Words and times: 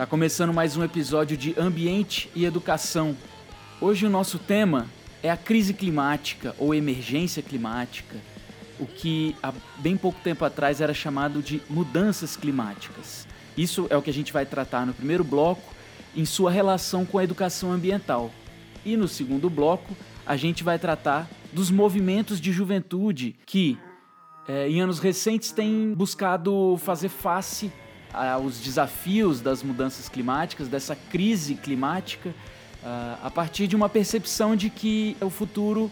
Tá 0.00 0.06
começando 0.06 0.54
mais 0.54 0.78
um 0.78 0.82
episódio 0.82 1.36
de 1.36 1.54
Ambiente 1.60 2.30
e 2.34 2.46
Educação. 2.46 3.14
Hoje 3.78 4.06
o 4.06 4.08
nosso 4.08 4.38
tema 4.38 4.86
é 5.22 5.30
a 5.30 5.36
crise 5.36 5.74
climática 5.74 6.56
ou 6.58 6.74
emergência 6.74 7.42
climática, 7.42 8.16
o 8.78 8.86
que 8.86 9.36
há 9.42 9.52
bem 9.76 9.98
pouco 9.98 10.18
tempo 10.22 10.42
atrás 10.42 10.80
era 10.80 10.94
chamado 10.94 11.42
de 11.42 11.60
mudanças 11.68 12.34
climáticas. 12.34 13.28
Isso 13.58 13.88
é 13.90 13.96
o 13.98 14.00
que 14.00 14.08
a 14.08 14.12
gente 14.12 14.32
vai 14.32 14.46
tratar 14.46 14.86
no 14.86 14.94
primeiro 14.94 15.22
bloco, 15.22 15.74
em 16.16 16.24
sua 16.24 16.50
relação 16.50 17.04
com 17.04 17.18
a 17.18 17.24
educação 17.24 17.70
ambiental. 17.70 18.30
E 18.86 18.96
no 18.96 19.06
segundo 19.06 19.50
bloco, 19.50 19.94
a 20.24 20.34
gente 20.34 20.64
vai 20.64 20.78
tratar 20.78 21.28
dos 21.52 21.70
movimentos 21.70 22.40
de 22.40 22.52
juventude 22.52 23.36
que, 23.44 23.78
é, 24.48 24.66
em 24.66 24.80
anos 24.80 24.98
recentes, 24.98 25.52
têm 25.52 25.92
buscado 25.92 26.78
fazer 26.78 27.10
face 27.10 27.70
aos 28.12 28.58
desafios 28.58 29.40
das 29.40 29.62
mudanças 29.62 30.08
climáticas, 30.08 30.68
dessa 30.68 30.96
crise 30.96 31.54
climática, 31.54 32.34
a 33.22 33.30
partir 33.30 33.66
de 33.66 33.76
uma 33.76 33.88
percepção 33.88 34.56
de 34.56 34.70
que 34.70 35.16
é 35.20 35.24
o 35.24 35.30
futuro 35.30 35.90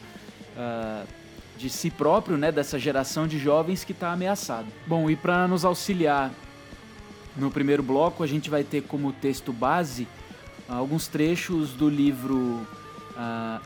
de 1.56 1.68
si 1.68 1.90
próprio, 1.90 2.36
né, 2.36 2.52
dessa 2.52 2.78
geração 2.78 3.26
de 3.26 3.38
jovens 3.38 3.82
que 3.84 3.92
está 3.92 4.12
ameaçado. 4.12 4.66
Bom, 4.86 5.10
e 5.10 5.16
para 5.16 5.48
nos 5.48 5.64
auxiliar 5.64 6.30
no 7.36 7.50
primeiro 7.50 7.82
bloco, 7.82 8.22
a 8.22 8.26
gente 8.26 8.48
vai 8.48 8.64
ter 8.64 8.82
como 8.82 9.12
texto 9.12 9.52
base 9.52 10.06
alguns 10.68 11.08
trechos 11.08 11.70
do 11.70 11.88
livro 11.88 12.66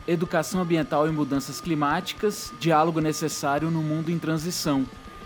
Educação 0.07 0.61
Ambiental 0.61 1.07
e 1.07 1.11
Mudanças 1.11 1.61
Climáticas, 1.61 2.51
Diálogo 2.59 2.99
Necessário 2.99 3.69
no 3.69 3.83
Mundo 3.83 4.09
em 4.09 4.17
Transição, 4.17 4.85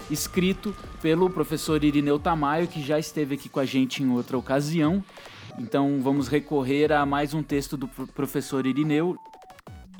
escrito 0.10 0.76
pelo 1.02 1.30
professor 1.30 1.84
Irineu 1.84 2.20
Tamayo, 2.20 2.68
que 2.68 2.82
já 2.82 2.98
esteve 2.98 3.36
aqui 3.36 3.50
com 3.50 3.60
a 3.60 3.66
gente 3.66 4.02
em 4.02 4.10
outra 4.10 4.38
ocasião. 4.38 5.04
Então 5.60 6.00
vamos 6.02 6.28
recorrer 6.28 6.92
a 6.92 7.06
mais 7.06 7.34
um 7.34 7.44
texto 7.44 7.76
do 7.76 7.88
professor 7.88 8.66
Irineu. 8.66 9.18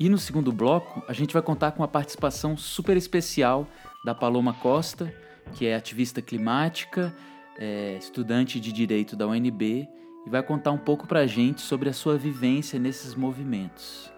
E 0.00 0.08
no 0.08 0.18
segundo 0.18 0.52
bloco, 0.52 1.02
a 1.08 1.12
gente 1.12 1.32
vai 1.32 1.42
contar 1.42 1.72
com 1.72 1.82
a 1.82 1.88
participação 1.88 2.56
super 2.56 2.96
especial 2.96 3.66
da 4.04 4.14
Paloma 4.14 4.54
Costa, 4.54 5.12
que 5.54 5.66
é 5.66 5.74
ativista 5.74 6.22
climática, 6.22 7.14
é 7.58 7.96
estudante 7.98 8.60
de 8.60 8.72
direito 8.72 9.16
da 9.16 9.26
UNB 9.26 9.88
e 10.24 10.30
vai 10.30 10.42
contar 10.42 10.70
um 10.70 10.78
pouco 10.78 11.06
pra 11.06 11.26
gente 11.26 11.60
sobre 11.60 11.88
a 11.88 11.92
sua 11.92 12.16
vivência 12.16 12.78
nesses 12.78 13.16
movimentos. 13.16 14.10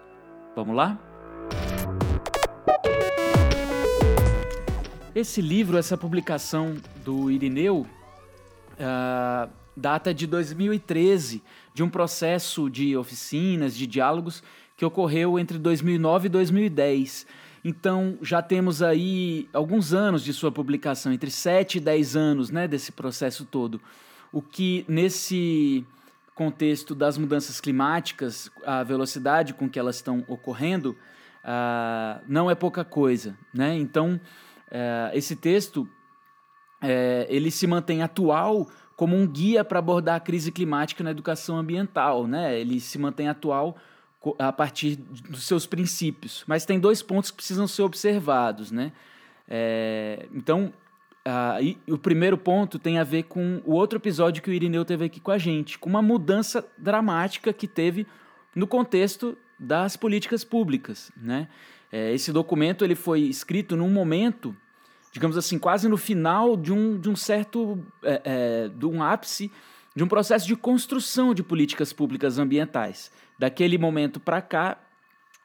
Vamos 0.55 0.75
lá? 0.75 1.10
Esse 5.13 5.41
livro, 5.41 5.77
essa 5.77 5.97
publicação 5.97 6.77
do 7.03 7.29
Irineu, 7.29 7.85
uh, 8.79 9.51
data 9.75 10.13
de 10.13 10.25
2013, 10.25 11.43
de 11.73 11.83
um 11.83 11.89
processo 11.89 12.69
de 12.69 12.95
oficinas, 12.95 13.75
de 13.75 13.85
diálogos 13.85 14.41
que 14.77 14.85
ocorreu 14.85 15.37
entre 15.37 15.57
2009 15.57 16.27
e 16.27 16.29
2010. 16.29 17.27
Então 17.61 18.17
já 18.21 18.41
temos 18.41 18.81
aí 18.81 19.49
alguns 19.51 19.93
anos 19.93 20.23
de 20.23 20.31
sua 20.31 20.49
publicação, 20.49 21.11
entre 21.11 21.29
7 21.29 21.79
e 21.79 21.81
10 21.81 22.15
anos 22.15 22.49
né, 22.49 22.65
desse 22.65 22.93
processo 22.93 23.43
todo. 23.43 23.81
O 24.31 24.41
que 24.41 24.85
nesse 24.87 25.85
contexto 26.33 26.95
das 26.95 27.17
mudanças 27.17 27.59
climáticas, 27.59 28.49
a 28.65 28.81
velocidade 28.81 29.53
com 29.53 29.69
que 29.69 29.77
elas 29.77 29.97
estão 29.97 30.23
ocorrendo, 30.29 30.95
uh, 31.43 32.23
não 32.29 32.49
é 32.49 32.55
pouca 32.55 32.85
coisa. 32.85 33.35
Né? 33.53 33.75
Então 33.75 34.17
é, 34.71 35.11
esse 35.13 35.35
texto 35.35 35.87
é, 36.81 37.27
ele 37.29 37.51
se 37.51 37.67
mantém 37.67 38.01
atual 38.01 38.67
como 38.95 39.15
um 39.15 39.27
guia 39.27 39.63
para 39.63 39.79
abordar 39.79 40.15
a 40.15 40.19
crise 40.19 40.51
climática 40.51 41.03
na 41.03 41.11
educação 41.11 41.57
ambiental, 41.57 42.27
né? 42.27 42.59
Ele 42.59 42.79
se 42.79 42.97
mantém 42.97 43.27
atual 43.27 43.75
a 44.37 44.51
partir 44.51 44.95
dos 44.95 45.43
seus 45.45 45.65
princípios, 45.65 46.43
mas 46.45 46.65
tem 46.65 46.79
dois 46.79 47.01
pontos 47.01 47.31
que 47.31 47.37
precisam 47.37 47.67
ser 47.67 47.81
observados, 47.81 48.71
né? 48.71 48.91
É, 49.47 50.27
então, 50.31 50.71
o 51.87 51.97
primeiro 51.97 52.37
ponto 52.37 52.79
tem 52.79 52.99
a 52.99 53.03
ver 53.03 53.23
com 53.23 53.61
o 53.65 53.73
outro 53.73 53.97
episódio 53.97 54.41
que 54.41 54.49
o 54.49 54.53
Irineu 54.53 54.85
teve 54.85 55.05
aqui 55.05 55.19
com 55.19 55.31
a 55.31 55.37
gente, 55.37 55.77
com 55.77 55.89
uma 55.89 56.01
mudança 56.01 56.65
dramática 56.77 57.51
que 57.51 57.67
teve 57.67 58.05
no 58.55 58.67
contexto 58.67 59.37
das 59.59 59.95
políticas 59.95 60.43
públicas, 60.43 61.11
né? 61.17 61.47
É, 61.91 62.13
esse 62.13 62.31
documento 62.31 62.85
ele 62.85 62.95
foi 62.95 63.21
escrito 63.21 63.75
num 63.75 63.89
momento, 63.89 64.55
digamos 65.11 65.37
assim, 65.37 65.59
quase 65.59 65.89
no 65.89 65.97
final 65.97 66.55
de 66.55 66.71
um, 66.71 66.97
de 66.97 67.09
um 67.09 67.15
certo, 67.15 67.83
é, 68.03 68.21
é, 68.23 68.69
de 68.69 68.85
um 68.85 69.03
ápice 69.03 69.51
de 69.95 70.03
um 70.03 70.07
processo 70.07 70.47
de 70.47 70.55
construção 70.55 71.33
de 71.33 71.43
políticas 71.43 71.91
públicas 71.91 72.39
ambientais. 72.39 73.11
Daquele 73.37 73.77
momento 73.77 74.19
para 74.19 74.41
cá, 74.41 74.77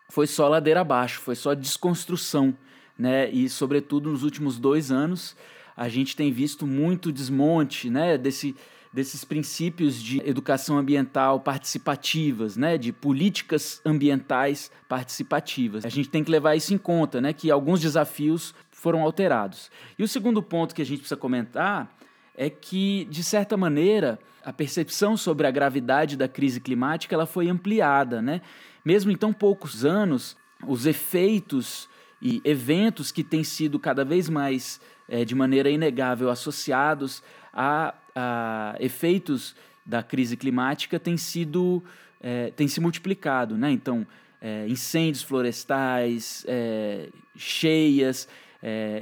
foi 0.09 0.27
só 0.27 0.49
ladeira 0.49 0.83
abaixo, 0.83 1.21
foi 1.21 1.35
só 1.35 1.53
desconstrução, 1.55 2.57
né? 2.97 3.29
E 3.31 3.49
sobretudo 3.49 4.11
nos 4.11 4.23
últimos 4.23 4.59
dois 4.59 4.93
anos, 4.93 5.37
a 5.77 5.89
gente 5.89 6.15
tem 6.15 6.33
visto 6.33 6.67
muito 6.67 7.11
desmonte, 7.11 7.91
né? 7.91 8.17
Desse 8.17 8.55
desses 8.97 9.27
princípios 9.27 10.03
de 10.03 10.27
educação 10.27 10.79
ambiental 10.79 11.39
participativas, 11.39 12.57
né, 12.57 12.79
de 12.79 12.95
políticas 12.95 13.79
ambientais 13.85 14.73
participativas. 14.89 15.85
A 15.85 15.91
gente 15.91 16.09
tem 16.09 16.25
que 16.25 16.31
levar 16.31 16.57
isso 16.57 16.73
em 16.73 16.79
conta, 16.79 17.21
né, 17.21 17.35
que 17.35 17.51
alguns 17.51 17.79
desafios 17.79 18.55
foram 18.71 19.03
alterados. 19.03 19.71
E 19.99 20.03
o 20.03 20.09
segundo 20.09 20.43
ponto 20.43 20.75
que 20.75 20.81
a 20.81 20.85
gente 20.87 21.01
precisa 21.01 21.17
comentar 21.21 21.95
é 22.35 22.49
que, 22.49 23.07
de 23.11 23.23
certa 23.23 23.55
maneira, 23.55 24.19
a 24.43 24.51
percepção 24.51 25.15
sobre 25.15 25.47
a 25.47 25.51
gravidade 25.51 26.17
da 26.17 26.27
crise 26.27 26.59
climática 26.59 27.15
ela 27.15 27.27
foi 27.27 27.51
ampliada, 27.51 28.23
né? 28.23 28.41
Mesmo 28.83 29.11
em 29.11 29.17
tão 29.17 29.31
poucos 29.31 29.85
anos, 29.85 30.39
os 30.67 30.87
efeitos 30.87 31.87
e 32.23 32.41
eventos 32.45 33.13
que 33.13 33.23
têm 33.23 33.45
sido 33.45 33.79
cada 33.79 34.07
vez 34.07 34.31
mais, 34.31 34.81
é, 35.07 35.23
de 35.23 35.35
maneira 35.35 35.69
inegável, 35.69 36.31
associados 36.31 37.23
a 37.53 37.93
a, 38.17 38.75
efeitos 38.81 39.55
da 39.85 40.03
crise 40.03 40.37
climática 40.37 40.99
têm 40.99 41.17
sido 41.17 41.83
é, 42.21 42.51
têm 42.51 42.67
se 42.67 42.81
multiplicado, 42.81 43.57
né? 43.57 43.71
Então, 43.71 44.07
é, 44.41 44.67
incêndios 44.67 45.23
florestais, 45.23 46.45
é, 46.49 47.09
cheias, 47.37 48.29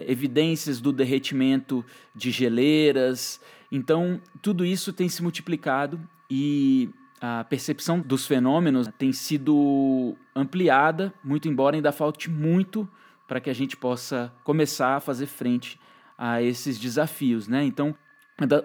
evidências 0.07 0.79
do 0.79 0.93
derretimento 0.93 1.83
de 2.15 2.31
geleiras. 2.31 3.41
Então, 3.73 4.21
tudo 4.43 4.63
isso 4.63 4.93
tem 4.93 5.09
se 5.09 5.23
multiplicado 5.23 5.99
e 6.29 6.91
a 7.19 7.43
percepção 7.45 7.99
dos 7.99 8.27
fenômenos 8.27 8.87
tem 8.99 9.11
sido 9.11 10.15
ampliada, 10.37 11.15
muito 11.25 11.49
embora 11.49 11.77
ainda 11.77 11.93
falte 11.93 12.29
muito 12.29 12.87
para 13.27 13.41
que 13.41 13.49
a 13.49 13.55
gente 13.55 13.75
possa 13.75 14.31
começar 14.45 14.97
a 14.97 15.01
fazer 15.01 15.25
frente 15.25 15.81
a 16.19 16.43
esses 16.43 16.79
desafios, 16.79 17.49
né? 17.49 17.65
Então, 17.65 17.95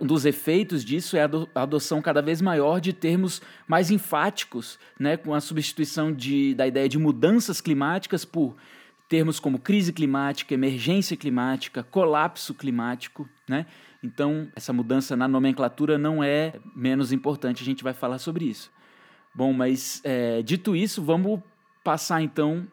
dos 0.02 0.26
efeitos 0.26 0.84
disso 0.84 1.16
é 1.16 1.22
a 1.22 1.62
adoção 1.62 2.02
cada 2.02 2.22
vez 2.22 2.42
maior 2.42 2.82
de 2.82 2.92
termos 2.92 3.42
mais 3.68 3.92
enfáticos, 3.92 4.80
né, 5.00 5.16
com 5.16 5.34
a 5.34 5.40
substituição 5.40 6.12
de, 6.12 6.56
da 6.56 6.66
ideia 6.66 6.90
de 6.90 6.98
mudanças 6.98 7.62
climáticas 7.62 8.26
por 8.26 8.56
termos 9.08 9.40
como 9.40 9.60
crise 9.60 9.94
climática, 9.94 10.54
emergência 10.54 11.16
climática, 11.16 11.84
colapso 11.84 12.54
climático. 12.54 13.28
Né? 13.48 13.66
Então, 14.04 14.48
essa 14.56 14.74
mudança 14.74 15.16
na 15.16 15.28
nomenclatura 15.28 15.98
não 15.98 16.24
é 16.24 16.54
menos 16.76 17.12
importante, 17.12 17.62
a 17.62 17.66
gente 17.66 17.84
vai 17.84 17.94
falar 17.94 18.18
sobre 18.18 18.46
isso. 18.46 18.72
Bom, 19.34 19.54
mas 19.54 20.02
é, 20.04 20.42
dito 20.42 20.76
isso, 20.76 21.04
vamos 21.04 21.42
passar 21.84 22.22
então 22.22 22.68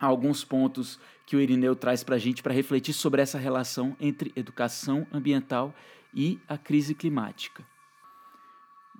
a 0.00 0.06
alguns 0.06 0.44
pontos 0.44 0.98
que 1.26 1.36
o 1.36 1.40
Irineu 1.40 1.76
traz 1.76 2.02
para 2.02 2.14
a 2.14 2.18
gente 2.18 2.42
para 2.42 2.54
refletir 2.54 2.92
sobre 2.92 3.20
essa 3.20 3.38
relação 3.38 3.96
entre 4.00 4.32
educação 4.34 5.06
ambiental 5.12 5.74
e 5.97 5.97
e 6.14 6.40
a 6.48 6.56
crise 6.56 6.94
climática. 6.94 7.64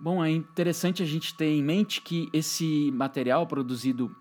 Bom, 0.00 0.25
é 0.25 0.31
interessante 0.31 1.02
a 1.02 1.06
gente 1.06 1.34
ter 1.34 1.50
em 1.50 1.62
mente 1.62 2.00
que 2.00 2.28
esse 2.32 2.90
material 2.93 3.46
produzido 3.46 4.14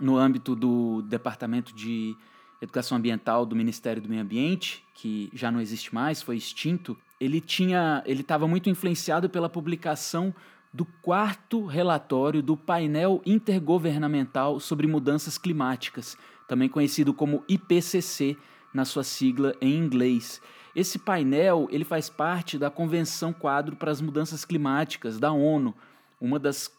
no 0.00 0.16
âmbito 0.16 0.56
do 0.56 1.02
Departamento 1.02 1.74
de 1.74 2.16
Educação 2.60 2.98
Ambiental 2.98 3.46
do 3.46 3.54
Ministério 3.54 4.02
do 4.02 4.08
Meio 4.08 4.22
Ambiente, 4.22 4.84
que 4.94 5.30
já 5.32 5.50
não 5.50 5.60
existe 5.60 5.94
mais, 5.94 6.22
foi 6.22 6.36
extinto, 6.36 6.96
ele 7.20 7.40
tinha, 7.40 8.02
ele 8.04 8.22
estava 8.22 8.48
muito 8.48 8.68
influenciado 8.68 9.30
pela 9.30 9.48
publicação 9.48 10.34
do 10.72 10.84
quarto 10.84 11.64
relatório 11.64 12.42
do 12.42 12.56
painel 12.56 13.22
intergovernamental 13.24 14.60
sobre 14.60 14.86
mudanças 14.86 15.38
climáticas, 15.38 16.18
também 16.48 16.68
conhecido 16.68 17.14
como 17.14 17.44
IPCC 17.48 18.36
na 18.74 18.84
sua 18.84 19.02
sigla 19.02 19.54
em 19.60 19.74
inglês. 19.74 20.40
Esse 20.76 20.98
painel 20.98 21.66
ele 21.70 21.84
faz 21.84 22.10
parte 22.10 22.58
da 22.58 22.68
Convenção 22.68 23.32
Quadro 23.32 23.74
para 23.74 23.90
as 23.90 24.02
Mudanças 24.02 24.44
Climáticas 24.44 25.18
da 25.18 25.32
ONU, 25.32 25.74
uma 26.20 26.38
das 26.38 26.70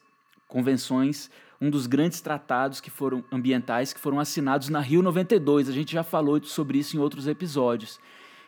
convenções, 0.48 1.32
um 1.60 1.72
dos 1.72 1.88
grandes 1.88 2.22
tratados 2.22 2.80
que 2.80 2.92
foram 2.92 3.26
ambientais 3.32 3.94
que 3.94 4.00
foram 4.00 4.20
assinados 4.20 4.70
na 4.70 4.80
Rio 4.80 5.02
92. 5.02 5.68
A 5.68 5.72
gente 5.72 5.92
já 5.92 6.04
falou 6.04 6.40
sobre 6.44 6.78
isso 6.78 6.96
em 6.96 7.00
outros 7.00 7.28
episódios. 7.28 8.00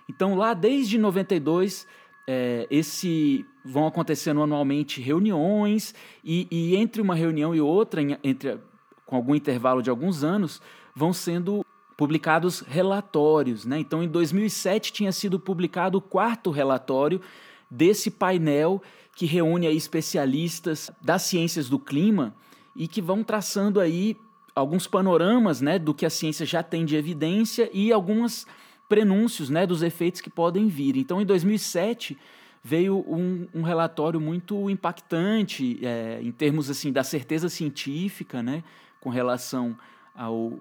Então, 0.08 0.36
lá 0.36 0.54
desde 0.54 1.00
92, 1.00 1.88
é, 2.28 2.68
esse 2.70 3.44
vão 3.66 3.88
acontecendo 3.88 4.44
anualmente 4.44 5.02
reuniões 5.02 5.96
e, 6.24 6.48
e, 6.52 6.76
entre 6.76 7.02
uma 7.02 7.16
reunião 7.16 7.56
e 7.56 7.60
outra, 7.60 8.02
entre 8.24 8.60
com 9.04 9.16
algum 9.16 9.34
intervalo 9.34 9.82
de 9.82 9.90
alguns 9.90 10.24
anos, 10.24 10.62
vão 10.96 11.12
sendo 11.12 11.66
publicados 12.00 12.62
relatórios. 12.62 13.66
Né? 13.66 13.78
Então, 13.78 14.02
em 14.02 14.08
2007 14.08 14.94
tinha 14.94 15.12
sido 15.12 15.38
publicado 15.38 15.98
o 15.98 16.02
quarto 16.02 16.50
relatório 16.50 17.20
desse 17.70 18.10
painel 18.10 18.82
que 19.14 19.26
reúne 19.26 19.68
especialistas 19.68 20.90
das 21.02 21.24
ciências 21.24 21.68
do 21.68 21.78
clima 21.78 22.34
e 22.74 22.88
que 22.88 23.02
vão 23.02 23.22
traçando 23.22 23.82
aí 23.82 24.16
alguns 24.56 24.88
panoramas 24.88 25.60
né, 25.60 25.78
do 25.78 25.94
que 25.94 26.06
a 26.06 26.10
ciência 26.10 26.46
já 26.46 26.64
tem 26.64 26.86
de 26.86 26.96
evidência 26.96 27.70
e 27.74 27.92
alguns 27.92 28.48
prenúncios 28.88 29.50
né, 29.50 29.68
dos 29.68 29.84
efeitos 29.84 30.22
que 30.22 30.30
podem 30.30 30.70
vir. 30.70 30.96
Então, 30.96 31.20
em 31.20 31.26
2007 31.26 32.18
veio 32.64 33.00
um, 33.10 33.46
um 33.54 33.62
relatório 33.62 34.22
muito 34.22 34.70
impactante 34.70 35.86
é, 35.86 36.22
em 36.24 36.32
termos 36.32 36.70
assim 36.70 36.94
da 36.94 37.04
certeza 37.04 37.50
científica, 37.50 38.42
né, 38.42 38.64
com 39.02 39.10
relação 39.10 39.78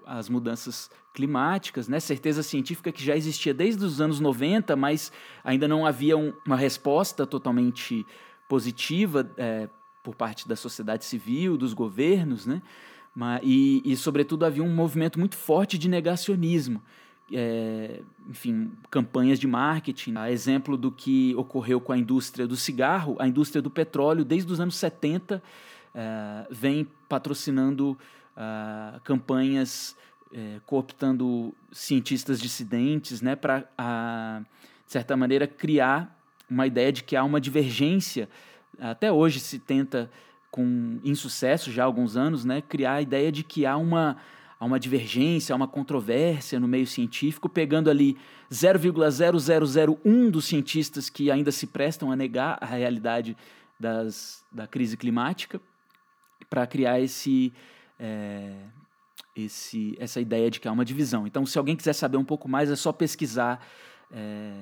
às 0.05 0.27
mudanças 0.27 0.89
climáticas, 1.19 1.89
né? 1.89 1.99
certeza 1.99 2.41
científica 2.41 2.93
que 2.93 3.03
já 3.03 3.13
existia 3.13 3.53
desde 3.53 3.83
os 3.83 3.99
anos 3.99 4.21
90, 4.21 4.73
mas 4.77 5.11
ainda 5.43 5.67
não 5.67 5.85
havia 5.85 6.15
um, 6.15 6.31
uma 6.47 6.55
resposta 6.55 7.27
totalmente 7.27 8.05
positiva 8.47 9.29
é, 9.35 9.67
por 10.01 10.15
parte 10.15 10.47
da 10.47 10.55
sociedade 10.55 11.03
civil, 11.03 11.57
dos 11.57 11.73
governos, 11.73 12.45
né? 12.45 12.61
Mas, 13.13 13.41
e, 13.43 13.81
e, 13.83 13.97
sobretudo, 13.97 14.45
havia 14.45 14.63
um 14.63 14.73
movimento 14.73 15.19
muito 15.19 15.35
forte 15.35 15.77
de 15.77 15.89
negacionismo. 15.89 16.81
É, 17.33 17.99
enfim, 18.29 18.71
campanhas 18.89 19.37
de 19.37 19.45
marketing. 19.45 20.15
A 20.15 20.31
exemplo 20.31 20.77
do 20.77 20.89
que 20.89 21.35
ocorreu 21.35 21.81
com 21.81 21.91
a 21.91 21.97
indústria 21.97 22.47
do 22.47 22.55
cigarro, 22.55 23.17
a 23.19 23.27
indústria 23.27 23.61
do 23.61 23.69
petróleo, 23.69 24.23
desde 24.23 24.49
os 24.53 24.61
anos 24.61 24.77
70, 24.77 25.43
é, 25.93 26.47
vem 26.49 26.87
patrocinando 27.09 27.97
uh, 28.37 29.01
campanhas 29.01 29.97
é, 30.33 30.59
cooptando 30.65 31.53
cientistas 31.71 32.39
dissidentes 32.39 33.21
né, 33.21 33.35
para, 33.35 33.59
de 34.85 34.91
certa 34.91 35.15
maneira, 35.17 35.47
criar 35.47 36.15
uma 36.49 36.65
ideia 36.67 36.91
de 36.91 37.03
que 37.03 37.15
há 37.15 37.23
uma 37.23 37.39
divergência. 37.39 38.29
Até 38.79 39.11
hoje 39.11 39.39
se 39.39 39.59
tenta, 39.59 40.09
com 40.51 40.99
insucesso 41.03 41.71
já 41.71 41.83
há 41.83 41.85
alguns 41.85 42.15
anos, 42.15 42.45
né, 42.45 42.61
criar 42.61 42.93
a 42.93 43.01
ideia 43.01 43.31
de 43.31 43.43
que 43.43 43.65
há 43.65 43.77
uma, 43.77 44.17
há 44.59 44.65
uma 44.65 44.79
divergência, 44.79 45.53
há 45.53 45.55
uma 45.55 45.67
controvérsia 45.67 46.59
no 46.59 46.67
meio 46.67 46.87
científico, 46.87 47.47
pegando 47.47 47.89
ali 47.89 48.17
0,0001 48.51 50.29
dos 50.29 50.45
cientistas 50.45 51.09
que 51.09 51.29
ainda 51.29 51.51
se 51.51 51.67
prestam 51.67 52.11
a 52.11 52.15
negar 52.15 52.57
a 52.61 52.65
realidade 52.65 53.37
das, 53.79 54.43
da 54.51 54.67
crise 54.67 54.97
climática, 54.97 55.61
para 56.49 56.65
criar 56.65 56.99
esse 56.99 57.53
é, 57.99 58.53
esse, 59.45 59.95
essa 59.99 60.19
ideia 60.19 60.49
de 60.49 60.59
que 60.59 60.67
há 60.67 60.71
uma 60.71 60.85
divisão. 60.85 61.25
Então, 61.27 61.45
se 61.45 61.57
alguém 61.57 61.75
quiser 61.75 61.93
saber 61.93 62.17
um 62.17 62.25
pouco 62.25 62.47
mais, 62.47 62.69
é 62.69 62.75
só 62.75 62.91
pesquisar 62.91 63.65
é, 64.11 64.53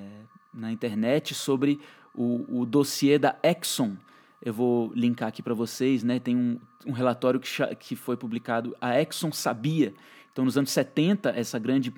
na 0.54 0.72
internet 0.72 1.34
sobre 1.34 1.80
o, 2.14 2.62
o 2.62 2.66
dossiê 2.66 3.18
da 3.20 3.36
Exxon. 3.44 3.96
Eu 4.44 4.54
vou 4.54 4.92
linkar 4.94 5.30
aqui 5.30 5.42
para 5.42 5.54
vocês, 5.54 6.04
né? 6.04 6.20
Tem 6.20 6.36
um, 6.36 6.60
um 6.86 6.92
relatório 6.92 7.40
que, 7.40 7.50
que 7.76 7.96
foi 7.96 8.18
publicado, 8.18 8.76
a 8.80 9.00
Exxon 9.00 9.32
sabia. 9.32 9.94
Então, 10.32 10.46
nos 10.46 10.58
anos 10.58 10.72
70, 10.72 11.30
essa 11.32 11.58
grande 11.58 11.94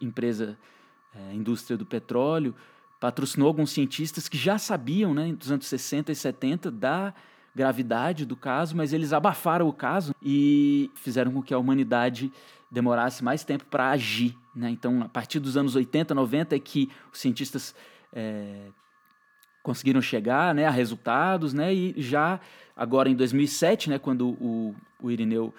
empresa, 0.00 0.56
é, 1.14 1.34
indústria 1.34 1.76
do 1.76 1.84
petróleo, 1.84 2.54
patrocinou 3.00 3.48
alguns 3.48 3.70
cientistas 3.70 4.28
que 4.28 4.38
já 4.38 4.58
sabiam, 4.58 5.12
né, 5.14 5.32
nos 5.32 5.50
anos 5.50 5.66
60 5.66 6.12
e 6.12 6.14
70, 6.14 6.70
da 6.70 7.14
gravidade 7.54 8.24
do 8.24 8.36
caso, 8.36 8.76
mas 8.76 8.92
eles 8.92 9.12
abafaram 9.12 9.68
o 9.68 9.72
caso 9.72 10.14
e 10.22 10.90
fizeram 10.94 11.32
com 11.32 11.42
que 11.42 11.52
a 11.52 11.58
humanidade 11.58 12.32
demorasse 12.70 13.24
mais 13.24 13.42
tempo 13.42 13.64
para 13.66 13.90
agir. 13.90 14.36
Né? 14.54 14.70
Então, 14.70 15.02
a 15.02 15.08
partir 15.08 15.40
dos 15.40 15.56
anos 15.56 15.74
80, 15.74 16.14
90 16.14 16.54
é 16.54 16.58
que 16.58 16.88
os 17.12 17.18
cientistas 17.18 17.74
é, 18.12 18.66
conseguiram 19.62 20.00
chegar 20.00 20.54
né, 20.54 20.66
a 20.66 20.70
resultados, 20.70 21.52
né? 21.52 21.74
e 21.74 21.94
já 22.00 22.40
agora 22.76 23.08
em 23.08 23.16
2007, 23.16 23.90
né, 23.90 23.98
quando 23.98 24.28
o, 24.28 24.74
o 25.02 25.10
Irineu 25.10 25.52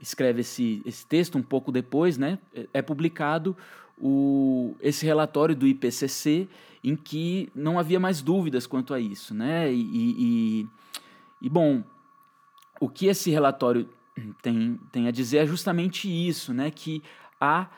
escreve 0.00 0.40
esse, 0.40 0.82
esse 0.84 1.06
texto, 1.06 1.36
um 1.36 1.42
pouco 1.42 1.70
depois, 1.70 2.18
né, 2.18 2.38
é 2.72 2.82
publicado 2.82 3.56
o, 3.98 4.74
esse 4.80 5.06
relatório 5.06 5.54
do 5.54 5.66
IPCC 5.66 6.48
em 6.82 6.96
que 6.96 7.48
não 7.54 7.78
havia 7.78 8.00
mais 8.00 8.20
dúvidas 8.20 8.66
quanto 8.66 8.92
a 8.92 8.98
isso. 8.98 9.34
Né? 9.34 9.72
e, 9.72 9.82
e 10.62 10.68
e, 11.44 11.48
bom, 11.50 11.84
o 12.80 12.88
que 12.88 13.04
esse 13.04 13.30
relatório 13.30 13.86
tem, 14.40 14.80
tem 14.90 15.06
a 15.06 15.10
dizer 15.10 15.36
é 15.36 15.46
justamente 15.46 16.08
isso, 16.08 16.54
né? 16.54 16.70
que 16.70 17.02
há 17.38 17.68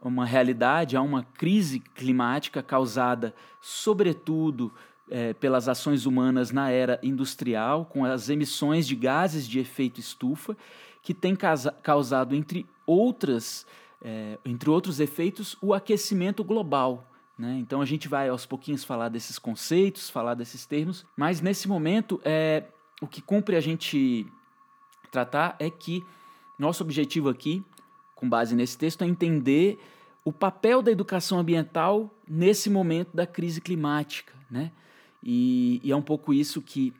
uma 0.00 0.24
realidade, 0.24 0.96
há 0.96 1.02
uma 1.02 1.24
crise 1.24 1.80
climática 1.80 2.62
causada, 2.62 3.34
sobretudo, 3.60 4.72
é, 5.10 5.34
pelas 5.34 5.68
ações 5.68 6.06
humanas 6.06 6.52
na 6.52 6.70
era 6.70 7.00
industrial, 7.02 7.84
com 7.86 8.04
as 8.04 8.28
emissões 8.28 8.86
de 8.86 8.94
gases 8.94 9.44
de 9.48 9.58
efeito 9.58 9.98
estufa, 9.98 10.56
que 11.02 11.12
tem 11.12 11.36
causado, 11.82 12.32
entre 12.32 12.64
outras, 12.86 13.66
é, 14.00 14.38
entre 14.44 14.70
outros 14.70 15.00
efeitos, 15.00 15.56
o 15.60 15.74
aquecimento 15.74 16.44
global. 16.44 17.10
Né? 17.36 17.58
Então 17.58 17.80
a 17.80 17.84
gente 17.84 18.06
vai 18.06 18.28
aos 18.28 18.46
pouquinhos 18.46 18.84
falar 18.84 19.08
desses 19.08 19.36
conceitos, 19.36 20.08
falar 20.08 20.34
desses 20.34 20.64
termos, 20.64 21.04
mas 21.16 21.40
nesse 21.40 21.66
momento 21.66 22.20
é, 22.24 22.62
o 23.00 23.06
que 23.06 23.20
cumpre 23.20 23.56
a 23.56 23.60
gente 23.60 24.26
tratar 25.10 25.56
é 25.58 25.70
que 25.70 26.04
nosso 26.58 26.82
objetivo 26.82 27.28
aqui, 27.28 27.64
com 28.14 28.28
base 28.28 28.54
nesse 28.54 28.78
texto, 28.78 29.02
é 29.02 29.06
entender 29.06 29.78
o 30.24 30.32
papel 30.32 30.82
da 30.82 30.90
educação 30.90 31.38
ambiental 31.38 32.12
nesse 32.26 32.68
momento 32.68 33.14
da 33.14 33.26
crise 33.26 33.60
climática, 33.60 34.32
né? 34.50 34.72
E, 35.22 35.80
e 35.84 35.92
é 35.92 35.96
um 35.96 36.02
pouco 36.02 36.32
isso 36.32 36.62
que 36.62 36.92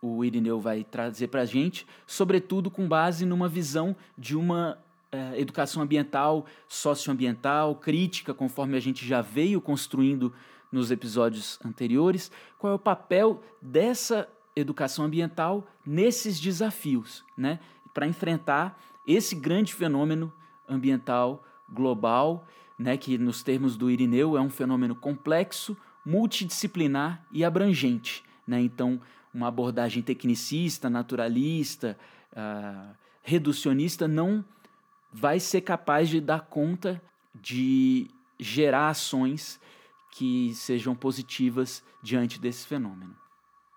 o 0.00 0.24
Irineu 0.24 0.60
vai 0.60 0.84
trazer 0.84 1.28
para 1.28 1.42
a 1.42 1.44
gente, 1.44 1.86
sobretudo 2.06 2.70
com 2.70 2.86
base 2.86 3.26
numa 3.26 3.48
visão 3.48 3.96
de 4.16 4.36
uma 4.36 4.78
é, 5.10 5.40
educação 5.40 5.82
ambiental, 5.82 6.46
socioambiental, 6.68 7.74
crítica, 7.74 8.32
conforme 8.32 8.76
a 8.76 8.80
gente 8.80 9.06
já 9.06 9.20
veio 9.20 9.60
construindo 9.60 10.32
nos 10.70 10.90
episódios 10.90 11.58
anteriores. 11.64 12.30
Qual 12.58 12.72
é 12.72 12.76
o 12.76 12.78
papel 12.78 13.42
dessa 13.60 14.28
educação 14.58 15.04
ambiental 15.04 15.66
nesses 15.84 16.40
desafios, 16.40 17.24
né? 17.36 17.60
Para 17.92 18.06
enfrentar 18.06 18.78
esse 19.06 19.34
grande 19.34 19.74
fenômeno 19.74 20.32
ambiental 20.68 21.44
global, 21.68 22.46
né, 22.78 22.96
que 22.96 23.18
nos 23.18 23.42
termos 23.42 23.76
do 23.76 23.90
Irineu 23.90 24.36
é 24.36 24.40
um 24.40 24.50
fenômeno 24.50 24.94
complexo, 24.94 25.76
multidisciplinar 26.04 27.24
e 27.32 27.44
abrangente, 27.44 28.22
né? 28.46 28.60
Então, 28.60 29.00
uma 29.32 29.48
abordagem 29.48 30.02
tecnicista, 30.02 30.88
naturalista, 30.88 31.98
uh, 32.32 32.94
reducionista 33.22 34.08
não 34.08 34.44
vai 35.12 35.40
ser 35.40 35.60
capaz 35.62 36.08
de 36.08 36.20
dar 36.20 36.42
conta 36.42 37.02
de 37.34 38.08
gerar 38.38 38.88
ações 38.88 39.60
que 40.12 40.52
sejam 40.54 40.94
positivas 40.94 41.82
diante 42.02 42.40
desse 42.40 42.66
fenômeno. 42.66 43.14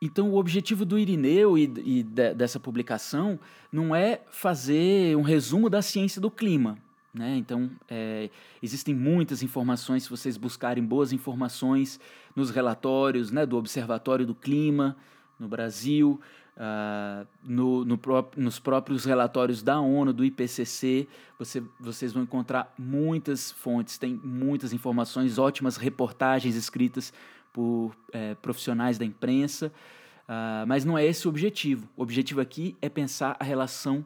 Então, 0.01 0.31
o 0.31 0.37
objetivo 0.37 0.83
do 0.83 0.97
Irineu 0.97 1.57
e, 1.57 1.63
e 1.63 2.03
de, 2.03 2.33
dessa 2.33 2.59
publicação 2.59 3.39
não 3.71 3.95
é 3.95 4.21
fazer 4.31 5.15
um 5.15 5.21
resumo 5.21 5.69
da 5.69 5.81
ciência 5.81 6.19
do 6.19 6.31
clima. 6.31 6.77
Né? 7.13 7.35
Então, 7.37 7.69
é, 7.89 8.29
existem 8.63 8.95
muitas 8.95 9.43
informações, 9.43 10.03
se 10.03 10.09
vocês 10.09 10.37
buscarem 10.37 10.83
boas 10.83 11.13
informações 11.13 11.99
nos 12.35 12.49
relatórios 12.49 13.31
né, 13.31 13.45
do 13.45 13.57
Observatório 13.57 14.25
do 14.25 14.33
Clima 14.33 14.95
no 15.37 15.47
Brasil, 15.47 16.19
uh, 16.55 17.27
no, 17.43 17.83
no 17.83 17.99
nos 18.37 18.59
próprios 18.59 19.05
relatórios 19.05 19.63
da 19.63 19.79
ONU, 19.79 20.13
do 20.13 20.23
IPCC, 20.23 21.07
você, 21.37 21.63
vocês 21.79 22.13
vão 22.13 22.23
encontrar 22.23 22.73
muitas 22.77 23.51
fontes, 23.51 23.97
tem 23.97 24.19
muitas 24.23 24.71
informações, 24.71 25.37
ótimas 25.37 25.77
reportagens 25.77 26.55
escritas 26.55 27.11
por 27.53 27.95
é, 28.11 28.35
profissionais 28.35 28.97
da 28.97 29.05
imprensa, 29.05 29.71
uh, 30.27 30.65
mas 30.67 30.85
não 30.85 30.97
é 30.97 31.05
esse 31.05 31.27
o 31.27 31.29
objetivo. 31.29 31.87
O 31.95 32.03
objetivo 32.03 32.41
aqui 32.41 32.75
é 32.81 32.89
pensar 32.89 33.35
a 33.39 33.43
relação, 33.43 34.05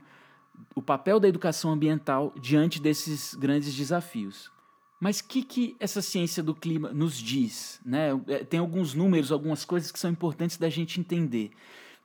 o 0.73 0.81
papel 0.81 1.19
da 1.19 1.27
educação 1.27 1.71
ambiental 1.71 2.33
diante 2.39 2.81
desses 2.81 3.35
grandes 3.35 3.73
desafios. 3.73 4.51
Mas 4.99 5.19
o 5.19 5.25
que, 5.27 5.43
que 5.43 5.75
essa 5.79 6.01
ciência 6.01 6.41
do 6.41 6.55
clima 6.55 6.91
nos 6.91 7.17
diz? 7.17 7.81
Né? 7.85 8.09
É, 8.27 8.43
tem 8.43 8.59
alguns 8.59 8.93
números, 8.93 9.31
algumas 9.31 9.65
coisas 9.65 9.91
que 9.91 9.99
são 9.99 10.09
importantes 10.09 10.57
da 10.57 10.69
gente 10.69 10.99
entender. 10.99 11.51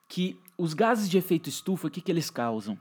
Que 0.08 0.38
os 0.58 0.74
gases 0.74 1.08
de 1.08 1.16
efeito 1.16 1.48
estufa, 1.48 1.86
o 1.86 1.90
que, 1.90 2.00
que 2.00 2.10
eles 2.10 2.28
causam? 2.28 2.78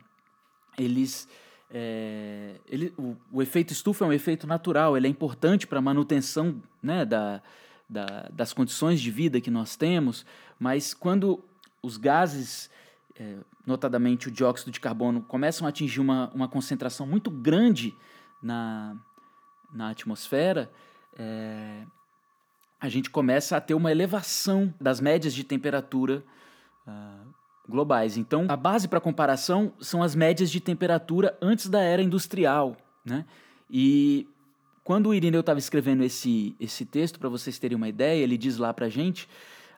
Eles 0.78 1.28
é, 1.72 2.56
ele, 2.68 2.92
o, 2.98 3.16
o, 3.32 3.42
efeito 3.42 3.72
estufa 3.72 4.04
é 4.04 4.08
um 4.08 4.13
efeito 4.13 4.48
natural, 4.48 4.98
ele 4.98 5.06
é 5.06 5.10
importante 5.10 5.68
para 5.68 5.78
a 5.78 5.82
manutenção 5.82 6.62
né, 6.82 7.06
da, 7.06 7.44
da, 7.89 8.29
das 8.31 8.53
condições 8.53 9.01
de 9.01 9.10
vida 9.10 9.41
que 9.41 9.50
nós 9.50 9.75
temos, 9.75 10.25
mas 10.60 10.93
quando 10.93 11.43
os 11.81 11.98
gases, 11.98 12.69
é, 13.19 13.38
notadamente 13.65 14.27
o 14.27 14.31
dióxido 14.31 14.72
de 14.72 14.79
carbono, 14.79 15.22
começam 15.22 15.65
a 15.65 15.69
atingir 15.69 16.00
uma, 16.00 16.29
uma 16.34 16.48
concentração 16.48 17.08
muito 17.08 17.31
grande 17.31 17.96
na, 18.41 18.96
na 19.74 19.89
atmosfera, 19.89 20.72
é, 21.17 21.84
a 22.79 22.88
gente 22.88 23.10
começa 23.10 23.58
a 23.58 23.62
ter 23.62 23.74
uma 23.74 23.91
elevação 23.91 24.74
das 24.79 25.01
médias 25.01 25.34
de 25.34 25.43
temperatura 25.43 26.24
uh, 26.88 27.34
globais. 27.67 28.15
Então, 28.15 28.46
a 28.48 28.55
base 28.55 28.88
para 28.88 29.01
comparação 29.01 29.74
são 29.81 30.01
as 30.01 30.15
médias 30.15 30.50
de 30.50 30.62
temperatura 30.62 31.38
antes 31.41 31.67
da 31.67 31.81
era 31.81 32.01
industrial. 32.01 32.77
Né? 33.03 33.25
E 33.69 34.27
quando 34.89 35.10
o 35.10 35.13
Irineu 35.13 35.41
estava 35.41 35.60
escrevendo 35.60 36.03
esse, 36.03 36.55
esse 36.60 36.84
texto, 36.84 37.19
para 37.19 37.29
vocês 37.29 37.60
terem 37.60 37.77
uma 37.77 37.88
ideia, 37.88 38.24
ele 38.24 38.36
diz 38.36 38.58
lá 38.58 38.74
para 38.74 38.88
a 38.88 38.89
gente, 38.89 39.29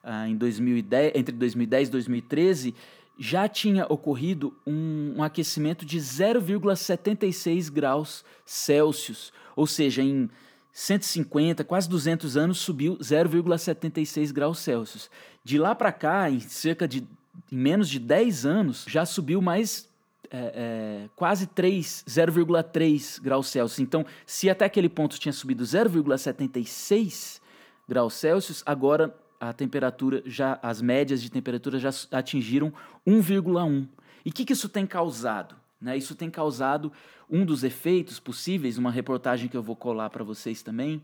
uh, 0.06 0.26
em 0.26 0.38
2010, 0.38 1.12
entre 1.14 1.36
2010 1.36 1.90
e 1.90 1.92
2013, 1.92 2.76
já 3.20 3.46
tinha 3.50 3.86
ocorrido 3.90 4.56
um, 4.66 5.16
um 5.18 5.22
aquecimento 5.22 5.86
de 5.86 5.98
0,76 5.98 7.70
graus 7.70 8.24
Celsius, 8.46 9.34
ou 9.54 9.68
seja, 9.68 10.02
em 10.02 10.30
150, 10.72 11.66
quase 11.66 11.90
200 11.90 12.38
anos, 12.38 12.60
subiu 12.60 12.96
0,76 12.96 14.32
graus 14.32 14.60
Celsius. 14.60 15.12
De 15.44 15.58
lá 15.58 15.76
para 15.76 15.92
cá, 15.92 16.32
em 16.32 16.40
cerca 16.40 16.88
de 16.88 17.06
em 17.52 17.58
menos 17.58 17.90
de 17.90 18.00
10 18.00 18.46
anos, 18.46 18.86
já 18.88 19.06
subiu 19.06 19.42
mais 19.42 19.91
é, 20.32 21.04
é, 21.06 21.10
quase 21.16 21.46
3, 21.46 22.06
0,3 22.08 23.22
graus 23.22 23.48
Celsius. 23.48 23.80
Então, 23.80 24.06
se 24.26 24.50
até 24.50 24.66
aquele 24.66 24.88
ponto 24.88 25.20
tinha 25.20 25.34
subido 25.34 25.64
0,76 25.64 27.42
graus 27.88 28.14
Celsius, 28.14 28.64
agora 28.66 29.14
a 29.40 29.52
temperatura 29.52 30.24
já, 30.26 30.58
as 30.64 30.82
médias 30.82 31.22
de 31.22 31.30
temperatura 31.30 31.78
já 31.78 31.90
atingiram 32.12 32.72
1,1. 33.06 33.88
E 34.24 34.30
o 34.30 34.34
que, 34.34 34.46
que 34.46 34.54
isso 34.54 34.70
tem 34.70 34.86
causado? 34.86 35.56
Né? 35.82 35.98
Isso 35.98 36.16
tem 36.16 36.30
causado 36.30 36.92
um 37.30 37.44
dos 37.44 37.64
efeitos 37.64 38.20
possíveis, 38.20 38.78
uma 38.78 38.92
reportagem 38.92 39.50
que 39.50 39.58
eu 39.58 39.64
vou 39.64 39.76
colar 39.76 40.10
para 40.10 40.24
vocês 40.24 40.62
também, 40.62 41.02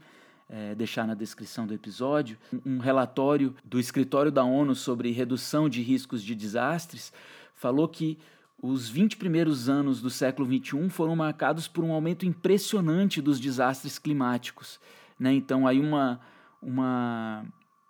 é, 0.50 0.76
deixar 0.76 1.06
na 1.06 1.14
descrição 1.14 1.68
do 1.68 1.74
episódio, 1.74 2.38
um 2.66 2.78
relatório 2.78 3.54
do 3.66 3.80
Escritório 3.80 4.32
da 4.32 4.46
ONU 4.46 4.76
sobre 4.76 5.12
redução 5.12 5.68
de 5.68 5.82
riscos 5.82 6.24
de 6.24 6.34
desastres 6.34 7.12
falou 7.54 7.88
que 7.88 8.18
os 8.62 8.90
20 8.90 9.18
primeiros 9.18 9.70
anos 9.70 10.02
do 10.02 10.10
século 10.10 10.48
XXI 10.48 10.90
foram 10.90 11.16
marcados 11.16 11.68
por 11.68 11.84
um 11.84 11.92
aumento 11.92 12.26
impressionante 12.26 13.22
dos 13.22 13.40
desastres 13.40 14.00
climáticos. 14.00 14.80
Né? 15.20 15.34
Então, 15.34 15.68
aí 15.68 15.80
uma, 15.80 16.20
uma, 16.62 17.46